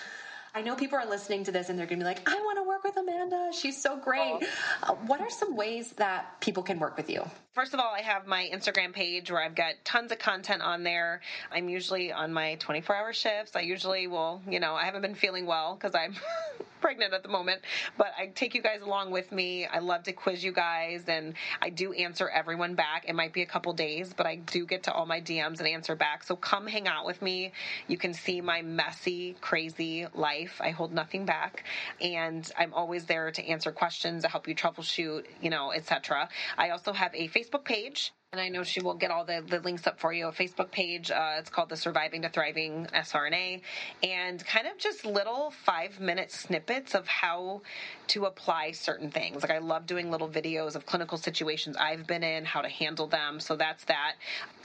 I 0.56 0.62
know 0.62 0.74
people 0.74 0.97
are 0.97 1.06
listening 1.06 1.43
to 1.43 1.51
this 1.51 1.68
and 1.68 1.78
they're 1.78 1.86
going 1.86 1.99
to 1.99 2.06
be 2.06 2.08
like, 2.08 2.30
I 2.30 2.36
want 2.36 2.58
to 2.60 2.64
work 2.64 2.86
with 2.86 2.95
Amanda. 2.95 3.49
She's 3.51 3.82
so 3.82 3.97
great. 3.97 4.41
Uh, 4.82 4.93
what 5.06 5.20
are 5.20 5.30
some 5.30 5.58
ways 5.58 5.91
that 5.97 6.39
people 6.39 6.64
can 6.64 6.80
work 6.80 6.95
with 6.95 7.10
you? 7.10 7.30
First 7.56 7.74
of 7.74 7.80
all, 7.80 7.93
I 7.95 8.01
have 8.01 8.28
my 8.28 8.49
Instagram 8.53 8.91
page 8.91 9.32
where 9.32 9.41
I've 9.41 9.56
got 9.56 9.76
tons 9.86 10.12
of 10.12 10.20
content 10.20 10.62
on 10.62 10.84
there. 10.84 11.22
I'm 11.49 11.70
usually 11.70 12.12
on 12.12 12.34
my 12.34 12.56
24 12.56 12.93
hour 12.93 13.14
shifts. 13.14 13.56
I 13.56 13.62
usually 13.62 14.08
will, 14.08 14.41
you 14.45 14.60
know, 14.60 14.74
I 14.74 14.84
haven't 14.84 15.03
been 15.03 15.16
feeling 15.16 15.45
well 15.45 15.74
because 15.74 15.95
I'm 15.95 16.16
pregnant 16.82 17.14
at 17.14 17.24
the 17.24 17.30
moment, 17.30 17.62
but 17.97 18.08
I 18.20 18.28
take 18.28 18.56
you 18.56 18.62
guys 18.62 18.82
along 18.82 19.12
with 19.12 19.32
me. 19.32 19.66
I 19.66 19.80
love 19.80 20.03
to 20.03 20.12
quiz 20.12 20.43
you 20.43 20.51
guys 20.51 21.06
and 21.08 21.34
I 21.62 21.70
do 21.70 21.93
answer 21.93 22.28
everyone 22.28 22.76
back. 22.76 23.06
It 23.08 23.16
might 23.16 23.32
be 23.32 23.41
a 23.41 23.45
couple 23.45 23.72
days, 23.72 24.14
but 24.14 24.26
I 24.26 24.36
do 24.36 24.66
get 24.66 24.84
to 24.84 24.91
all 24.91 25.06
my 25.06 25.22
DMs 25.22 25.60
and 25.60 25.68
answer 25.68 25.95
back. 25.95 26.24
So 26.26 26.36
come 26.36 26.68
hang 26.68 26.89
out 26.89 27.06
with 27.06 27.22
me. 27.22 27.53
You 27.88 27.97
can 27.97 28.14
see 28.14 28.41
my 28.41 28.64
messy, 28.64 29.38
crazy 29.39 30.08
life. 30.14 30.60
I 30.60 30.72
hold 30.72 30.91
nothing 30.91 31.26
back 31.26 31.64
and 32.01 32.51
I'm 32.60 32.74
always 32.74 33.06
there 33.06 33.32
to 33.32 33.47
answer 33.47 33.72
questions, 33.72 34.24
to 34.24 34.30
help 34.30 34.45
you 34.45 34.56
troubleshoot, 34.56 35.24
you 35.41 35.49
know, 35.49 35.72
etc. 35.72 36.28
I 36.58 36.72
also 36.72 36.91
have 36.91 37.16
a 37.16 37.30
Facebook 37.30 37.45
page 37.52 38.12
and 38.36 38.42
I 38.42 38.50
know 38.50 38.64
she 38.64 38.82
will 38.82 38.96
get 38.96 39.12
all 39.12 39.24
the, 39.24 39.42
the 39.48 39.62
links 39.62 39.88
up 39.88 39.98
for 39.98 40.12
you. 40.12 40.28
A 40.28 40.32
Facebook 40.34 40.70
page, 40.70 41.10
uh, 41.10 41.36
it's 41.38 41.50
called 41.50 41.70
the 41.70 41.78
Surviving 41.78 42.24
to 42.24 42.30
Thriving 42.30 42.86
SRNA, 42.94 43.62
and 44.04 44.46
kind 44.46 44.68
of 44.68 44.78
just 44.78 45.06
little 45.06 45.52
five 45.64 46.02
minute 46.02 46.34
snippets 46.34 46.96
of 46.96 47.08
how 47.08 47.62
to 48.08 48.26
apply 48.26 48.72
certain 48.72 49.10
things. 49.10 49.42
Like 49.42 49.52
I 49.52 49.60
love 49.60 49.88
doing 49.88 50.12
little 50.12 50.28
videos 50.28 50.76
of 50.76 50.86
clinical 50.86 51.18
situations 51.18 51.78
I've 51.78 52.06
been 52.08 52.24
in, 52.24 52.44
how 52.44 52.62
to 52.62 52.68
handle 52.68 53.08
them. 53.08 53.40
So 53.40 53.56
that's 53.56 53.86
that. 53.86 54.16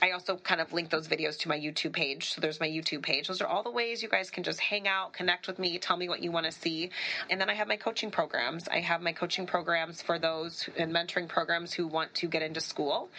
I 0.01 0.11
also 0.11 0.35
kind 0.35 0.59
of 0.59 0.73
link 0.73 0.89
those 0.89 1.07
videos 1.07 1.39
to 1.39 1.47
my 1.47 1.57
YouTube 1.57 1.93
page. 1.93 2.33
So 2.33 2.41
there's 2.41 2.59
my 2.59 2.67
YouTube 2.67 3.03
page. 3.03 3.29
Those 3.29 3.39
are 3.39 3.47
all 3.47 3.63
the 3.63 3.71
ways 3.71 4.03
you 4.03 4.09
guys 4.09 4.29
can 4.29 4.43
just 4.43 4.59
hang 4.59 4.85
out, 4.85 5.13
connect 5.13 5.47
with 5.47 5.59
me, 5.59 5.77
tell 5.79 5.95
me 5.95 6.09
what 6.09 6.21
you 6.21 6.31
want 6.31 6.45
to 6.45 6.51
see. 6.51 6.91
And 7.29 7.39
then 7.39 7.49
I 7.49 7.53
have 7.53 7.69
my 7.69 7.77
coaching 7.77 8.11
programs. 8.11 8.67
I 8.67 8.81
have 8.81 9.01
my 9.01 9.13
coaching 9.13 9.47
programs 9.47 10.01
for 10.01 10.19
those 10.19 10.67
and 10.77 10.93
mentoring 10.93 11.29
programs 11.29 11.71
who 11.71 11.87
want 11.87 12.13
to 12.15 12.27
get 12.27 12.41
into 12.41 12.59
school 12.59 13.09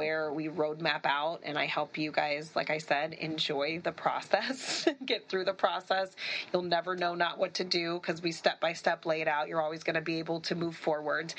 where 0.00 0.32
we 0.32 0.48
roadmap 0.48 1.04
out 1.04 1.40
and 1.42 1.58
I 1.58 1.66
help 1.66 1.98
you 1.98 2.10
guys, 2.10 2.56
like 2.56 2.70
I 2.70 2.78
said, 2.78 3.12
enjoy 3.12 3.82
the 3.84 3.92
process, 4.06 4.88
get 5.04 5.28
through 5.28 5.44
the 5.44 5.52
process. 5.52 6.16
You'll 6.50 6.62
never 6.62 6.96
know 6.96 7.14
not 7.14 7.36
what 7.36 7.52
to 7.54 7.64
do 7.64 8.00
because 8.00 8.22
we 8.22 8.32
step 8.32 8.60
by 8.60 8.72
step 8.72 9.04
lay 9.04 9.20
it 9.20 9.28
out. 9.28 9.48
You're 9.48 9.60
always 9.60 9.82
going 9.82 9.96
to 9.96 10.00
be 10.00 10.18
able 10.18 10.40
to 10.40 10.54
move 10.54 10.74
forward 10.74 11.34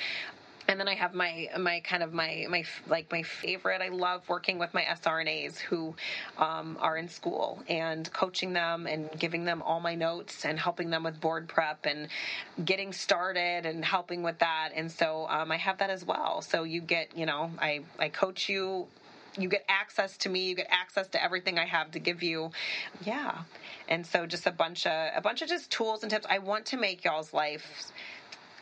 and 0.68 0.80
then 0.80 0.88
I 0.88 0.96
have 0.96 1.14
my 1.14 1.50
my 1.60 1.80
kind 1.82 2.04
of 2.04 2.14
my 2.14 2.46
my 2.50 2.64
like 2.88 3.12
my 3.12 3.24
favorite. 3.24 3.82
I 3.82 3.90
love 3.90 4.28
working 4.30 4.60
with 4.60 4.74
my 4.74 4.84
SRNAs 4.84 5.58
who 5.60 5.96
um, 6.38 6.78
are 6.80 6.98
in 6.98 7.08
school 7.10 7.64
and 7.68 8.12
coaching 8.14 8.54
them 8.54 8.88
and 8.88 9.10
giving 9.20 9.46
them 9.46 9.62
all 9.62 9.80
my 9.80 9.96
notes 9.96 10.46
and 10.46 10.60
helping 10.60 10.90
them 10.90 11.04
with 11.04 11.20
board 11.20 11.48
prep 11.48 11.86
and 11.86 12.08
getting 12.64 12.94
started 12.94 13.66
and 13.66 13.84
helping 13.84 14.24
with 14.24 14.40
that. 14.40 14.70
And 14.76 14.92
so 14.92 15.28
um, 15.30 15.52
I 15.52 15.58
have 15.58 15.80
that 15.80 15.90
as 15.90 16.06
well. 16.06 16.42
So 16.42 16.64
you 16.64 16.82
get 16.82 17.16
you 17.18 17.26
know 17.26 17.52
I 17.60 17.82
I 18.00 18.10
coach 18.10 18.50
you 18.50 18.88
you 19.38 19.48
get 19.48 19.64
access 19.70 20.18
to 20.18 20.30
me 20.30 20.50
you 20.50 20.56
get 20.56 20.68
access 20.70 21.08
to 21.08 21.24
everything 21.24 21.58
i 21.58 21.66
have 21.66 21.90
to 21.92 22.00
give 22.00 22.22
you 22.22 22.52
yeah 23.06 23.44
and 23.88 24.06
so 24.06 24.26
just 24.26 24.46
a 24.46 24.52
bunch 24.52 24.86
of 24.86 25.12
a 25.16 25.22
bunch 25.22 25.42
of 25.42 25.48
just 25.48 25.72
tools 25.72 26.04
and 26.04 26.12
tips 26.12 26.26
i 26.30 26.38
want 26.40 26.66
to 26.66 26.78
make 26.78 27.04
y'all's 27.06 27.34
life 27.34 27.92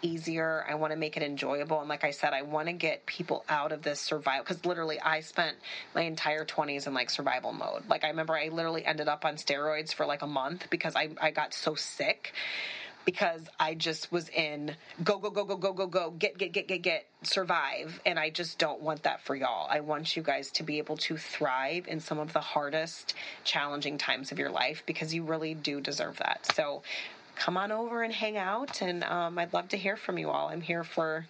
easier. 0.02 0.66
I 0.70 0.76
want 0.76 0.92
to 0.92 0.98
make 0.98 1.18
it 1.18 1.24
enjoyable. 1.24 1.80
And 1.80 1.90
like 1.90 2.04
I 2.04 2.12
said, 2.12 2.34
I 2.34 2.42
want 2.42 2.68
to 2.68 2.74
get 2.74 3.06
people 3.06 3.44
out 3.50 3.72
of 3.72 3.82
this 3.82 4.00
survival 4.00 4.44
because 4.44 4.66
literally 4.66 5.00
I 5.00 5.22
spent 5.22 5.58
my 5.96 6.02
entire 6.02 6.46
20s 6.46 6.88
in 6.88 6.94
like 6.94 7.10
survival 7.10 7.54
mode. 7.54 7.84
Like 7.90 8.04
I 8.04 8.10
remember 8.10 8.36
I 8.36 8.50
literally 8.50 8.86
ended 8.86 9.08
up 9.08 9.26
on 9.26 9.36
steroids 9.36 9.94
for 9.94 10.06
like 10.06 10.22
a 10.22 10.28
month 10.28 10.68
because 10.70 10.96
I, 10.96 11.10
I 11.22 11.32
got 11.32 11.54
so 11.54 11.76
sick 11.76 12.34
because 13.06 13.42
I 13.60 13.74
just 13.74 14.12
was 14.12 14.30
in 14.30 14.76
go, 15.04 15.18
go, 15.18 15.32
go, 15.32 15.44
go, 15.44 15.58
go, 15.58 15.74
go, 15.74 15.88
go, 15.88 16.12
get, 16.12 16.38
get, 16.38 16.52
get, 16.52 16.68
get, 16.68 16.84
get, 16.84 17.08
survive. 17.24 18.00
And 18.06 18.20
I 18.20 18.30
just 18.30 18.60
don't 18.60 18.82
want 18.82 19.04
that 19.04 19.22
for 19.22 19.36
y'all. 19.36 19.68
I 19.70 19.80
want 19.80 20.16
you 20.16 20.22
guys 20.22 20.52
to 20.52 20.64
be 20.64 20.78
able 20.78 20.98
to 20.98 21.18
thrive 21.18 21.88
in 21.88 22.02
some 22.02 22.20
of 22.20 22.34
the 22.34 22.40
hardest, 22.40 23.16
challenging 23.44 23.98
times 23.98 24.32
of 24.32 24.38
your 24.38 24.52
life 24.52 24.84
because 24.86 25.14
you 25.14 25.24
really 25.24 25.56
do 25.56 25.82
deserve 25.82 26.18
that. 26.18 26.46
So 26.54 26.84
come 27.40 27.58
on 27.58 27.72
over 27.72 28.04
and 28.04 28.14
hang 28.14 28.38
out. 28.38 28.82
And 28.82 29.04
um, 29.06 29.40
I'd 29.40 29.54
love 29.54 29.70
to 29.70 29.78
hear 29.78 29.96
from 29.96 30.18
you 30.18 30.30
all. 30.30 30.50
I'm 30.50 30.62
here 30.62 30.84
for 30.84 31.26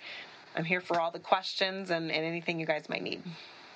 I'm 0.55 0.65
here 0.65 0.81
for 0.81 0.99
all 0.99 1.11
the 1.11 1.19
questions 1.19 1.91
and, 1.91 2.11
and 2.11 2.25
anything 2.25 2.59
you 2.59 2.65
guys 2.65 2.89
might 2.89 3.03
need. 3.03 3.21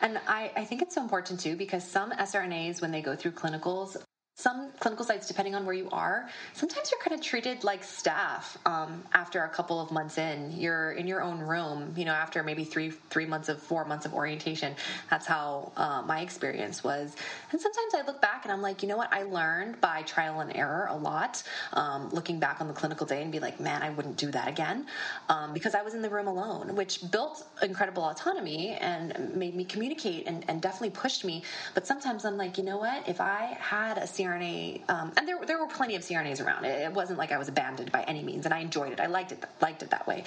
And 0.02 0.20
I, 0.28 0.52
I 0.58 0.66
think 0.66 0.82
it's 0.82 0.96
so 0.96 1.02
important 1.02 1.40
too 1.40 1.56
because 1.56 1.88
some 1.88 2.12
SRNAs, 2.12 2.82
when 2.82 2.92
they 2.92 3.02
go 3.02 3.16
through 3.16 3.32
clinicals, 3.32 3.96
some 4.36 4.72
clinical 4.80 5.06
sites, 5.06 5.28
depending 5.28 5.54
on 5.54 5.66
where 5.66 5.76
you 5.76 5.88
are, 5.92 6.28
sometimes 6.54 6.92
you're 6.92 7.00
kind 7.00 7.14
of 7.14 7.24
treated 7.24 7.64
like 7.64 7.84
staff 7.84 8.58
um, 8.66 9.04
after 9.14 9.44
a 9.44 9.50
couple 9.50 9.80
of 9.80 9.92
months 9.92 10.18
in. 10.18 10.52
You're 10.52 10.94
in 10.94 11.06
your 11.06 11.22
own 11.22 11.40
room, 11.40 11.94
you 11.96 12.04
know, 12.04 12.14
after 12.14 12.42
maybe 12.42 12.64
three 12.64 12.90
three 12.90 13.26
months 13.28 13.48
of 13.48 13.62
four 13.62 13.86
months 13.86 14.06
of 14.06 14.14
orientation. 14.14 14.76
That's 15.12 15.28
how 15.28 15.72
uh, 15.78 16.02
my 16.06 16.22
experience 16.22 16.84
was. 16.84 17.16
And 17.52 17.62
sometimes 17.62 17.94
I 17.94 18.02
look 18.08 18.22
back 18.22 18.44
and 18.44 18.52
I'm 18.52 18.62
like, 18.62 18.82
you 18.82 18.90
know 18.90 18.98
what? 18.98 19.14
I 19.14 19.24
learned 19.24 19.80
by 19.82 20.02
trial 20.02 20.40
and 20.40 20.56
error 20.56 20.88
a 20.90 20.98
lot. 20.98 21.44
Um, 21.74 22.10
looking 22.10 22.40
back 22.40 22.60
on 22.60 22.68
the 22.68 22.74
clinical 22.74 23.06
day 23.06 23.22
and 23.22 23.32
be 23.32 23.40
like, 23.40 23.60
man, 23.60 23.84
I 23.84 23.92
wouldn't 23.92 24.18
do 24.18 24.32
that 24.32 24.48
again 24.48 24.88
um, 25.30 25.54
because 25.54 25.76
I 25.76 25.84
was 25.84 25.94
in 25.94 26.02
the 26.02 26.10
room 26.10 26.28
alone, 26.28 26.76
which 26.76 27.00
built 27.12 27.46
incredible 27.62 28.04
autonomy 28.04 28.72
and 28.82 29.36
made 29.36 29.56
me 29.56 29.64
communicate 29.64 30.28
and, 30.28 30.44
and 30.50 30.62
definitely 30.62 30.90
pushed 30.92 31.24
me. 31.24 31.44
But 31.76 31.86
sometimes 31.86 32.26
I'm 32.26 32.38
like, 32.38 32.58
you 32.58 32.64
know 32.64 32.78
what? 32.78 33.08
If 33.08 33.22
I 33.22 33.58
had 33.60 33.98
a 33.98 34.08
CRNA, 34.24 34.90
um, 34.90 35.12
and 35.18 35.28
there 35.28 35.44
there 35.46 35.58
were 35.60 35.68
plenty 35.68 35.96
of 35.96 36.02
CRNAs 36.02 36.44
around. 36.44 36.66
It, 36.66 36.82
it 36.82 36.94
wasn't 36.94 37.20
like 37.20 37.32
I 37.32 37.38
was 37.38 37.50
abandoned 37.50 37.92
by 37.92 38.04
any 38.04 38.24
means, 38.24 38.46
and 38.46 38.54
I 38.54 38.60
enjoyed 38.60 38.92
it. 38.92 39.00
I 39.00 39.08
liked 39.08 39.32
it 39.32 39.44
liked 39.62 39.84
it 39.84 39.90
that 39.90 40.08
way. 40.08 40.24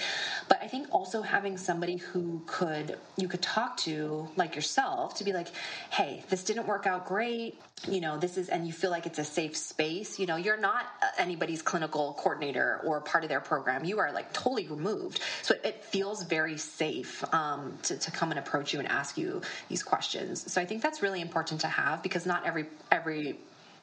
But 0.47 0.61
I 0.61 0.67
think 0.67 0.87
also 0.91 1.21
having 1.21 1.57
somebody 1.57 1.97
who 1.97 2.41
could 2.45 2.97
you 3.17 3.27
could 3.27 3.41
talk 3.41 3.77
to, 3.77 4.27
like 4.35 4.55
yourself, 4.55 5.15
to 5.15 5.23
be 5.23 5.33
like, 5.33 5.47
hey, 5.89 6.23
this 6.29 6.43
didn't 6.43 6.67
work 6.67 6.85
out 6.85 7.05
great. 7.05 7.59
You 7.87 8.01
know, 8.01 8.17
this 8.17 8.37
is, 8.37 8.49
and 8.49 8.65
you 8.65 8.73
feel 8.73 8.89
like 8.89 9.05
it's 9.05 9.19
a 9.19 9.23
safe 9.23 9.55
space. 9.55 10.17
You 10.17 10.25
know, 10.25 10.35
you're 10.35 10.57
not 10.57 10.85
uh, 11.01 11.07
anybody's 11.17 11.61
clinical 11.61 12.15
coordinator 12.17 12.81
or 12.83 13.01
part 13.01 13.23
of 13.23 13.29
their 13.29 13.39
program. 13.39 13.85
You 13.85 13.99
are 13.99 14.11
like 14.11 14.33
totally 14.33 14.67
removed, 14.67 15.19
so 15.43 15.53
it, 15.55 15.61
it 15.63 15.83
feels 15.85 16.23
very 16.23 16.57
safe 16.57 17.23
um, 17.33 17.77
to 17.83 17.97
to 17.97 18.11
come 18.11 18.31
and 18.31 18.39
approach 18.39 18.73
you 18.73 18.79
and 18.79 18.87
ask 18.87 19.17
you 19.17 19.41
these 19.69 19.83
questions. 19.83 20.51
So 20.51 20.61
I 20.61 20.65
think 20.65 20.81
that's 20.81 21.01
really 21.01 21.21
important 21.21 21.61
to 21.61 21.67
have 21.67 22.01
because 22.03 22.25
not 22.25 22.45
every 22.45 22.65
every 22.91 23.37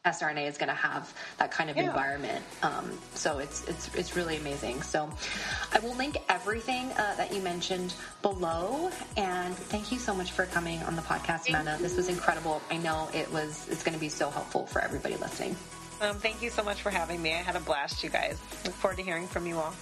sRNA 0.05 0.47
is 0.47 0.59
going 0.59 0.69
to 0.69 0.75
have 0.75 1.13
that 1.39 1.51
kind 1.51 1.71
of 1.71 1.77
yeah. 1.77 1.85
environment. 1.85 2.45
Um, 2.63 2.99
so 3.15 3.39
it's 3.39 3.65
it's 3.65 3.95
it's 3.95 4.17
really 4.17 4.37
amazing. 4.37 4.83
So 4.83 5.11
I 5.73 5.79
will 5.81 5.95
link 5.95 6.19
everything 6.29 6.93
uh, 6.93 7.15
that 7.17 7.33
you 7.33 7.41
mentioned 7.43 7.95
below. 8.23 8.91
And 9.17 9.55
thank 9.55 9.91
you 9.91 9.99
so 9.99 10.15
much 10.15 10.33
for 10.33 10.47
coming 10.47 10.81
on 10.83 10.97
the 10.97 11.03
podcast, 11.03 11.49
Amanda. 11.49 11.79
This 11.81 11.97
was 11.97 12.09
incredible. 12.09 12.61
I 12.71 12.77
know 12.79 13.09
it 13.15 13.31
was. 13.33 13.69
It's 13.69 13.83
going 13.83 13.95
to 13.95 14.01
be 14.01 14.11
so 14.11 14.31
helpful 14.31 14.67
for 14.67 14.81
everybody 14.81 15.17
listening. 15.17 15.57
Um, 16.01 16.17
thank 16.17 16.43
you 16.43 16.51
so 16.51 16.63
much 16.63 16.83
for 16.83 16.91
having 16.91 17.23
me. 17.23 17.33
I 17.33 17.39
had 17.39 17.57
a 17.57 17.61
blast, 17.61 18.03
you 18.03 18.11
guys. 18.11 18.39
Look 18.65 18.75
forward 18.75 18.97
to 18.97 19.03
hearing 19.03 19.27
from 19.27 19.47
you 19.47 19.59
all. 19.59 19.75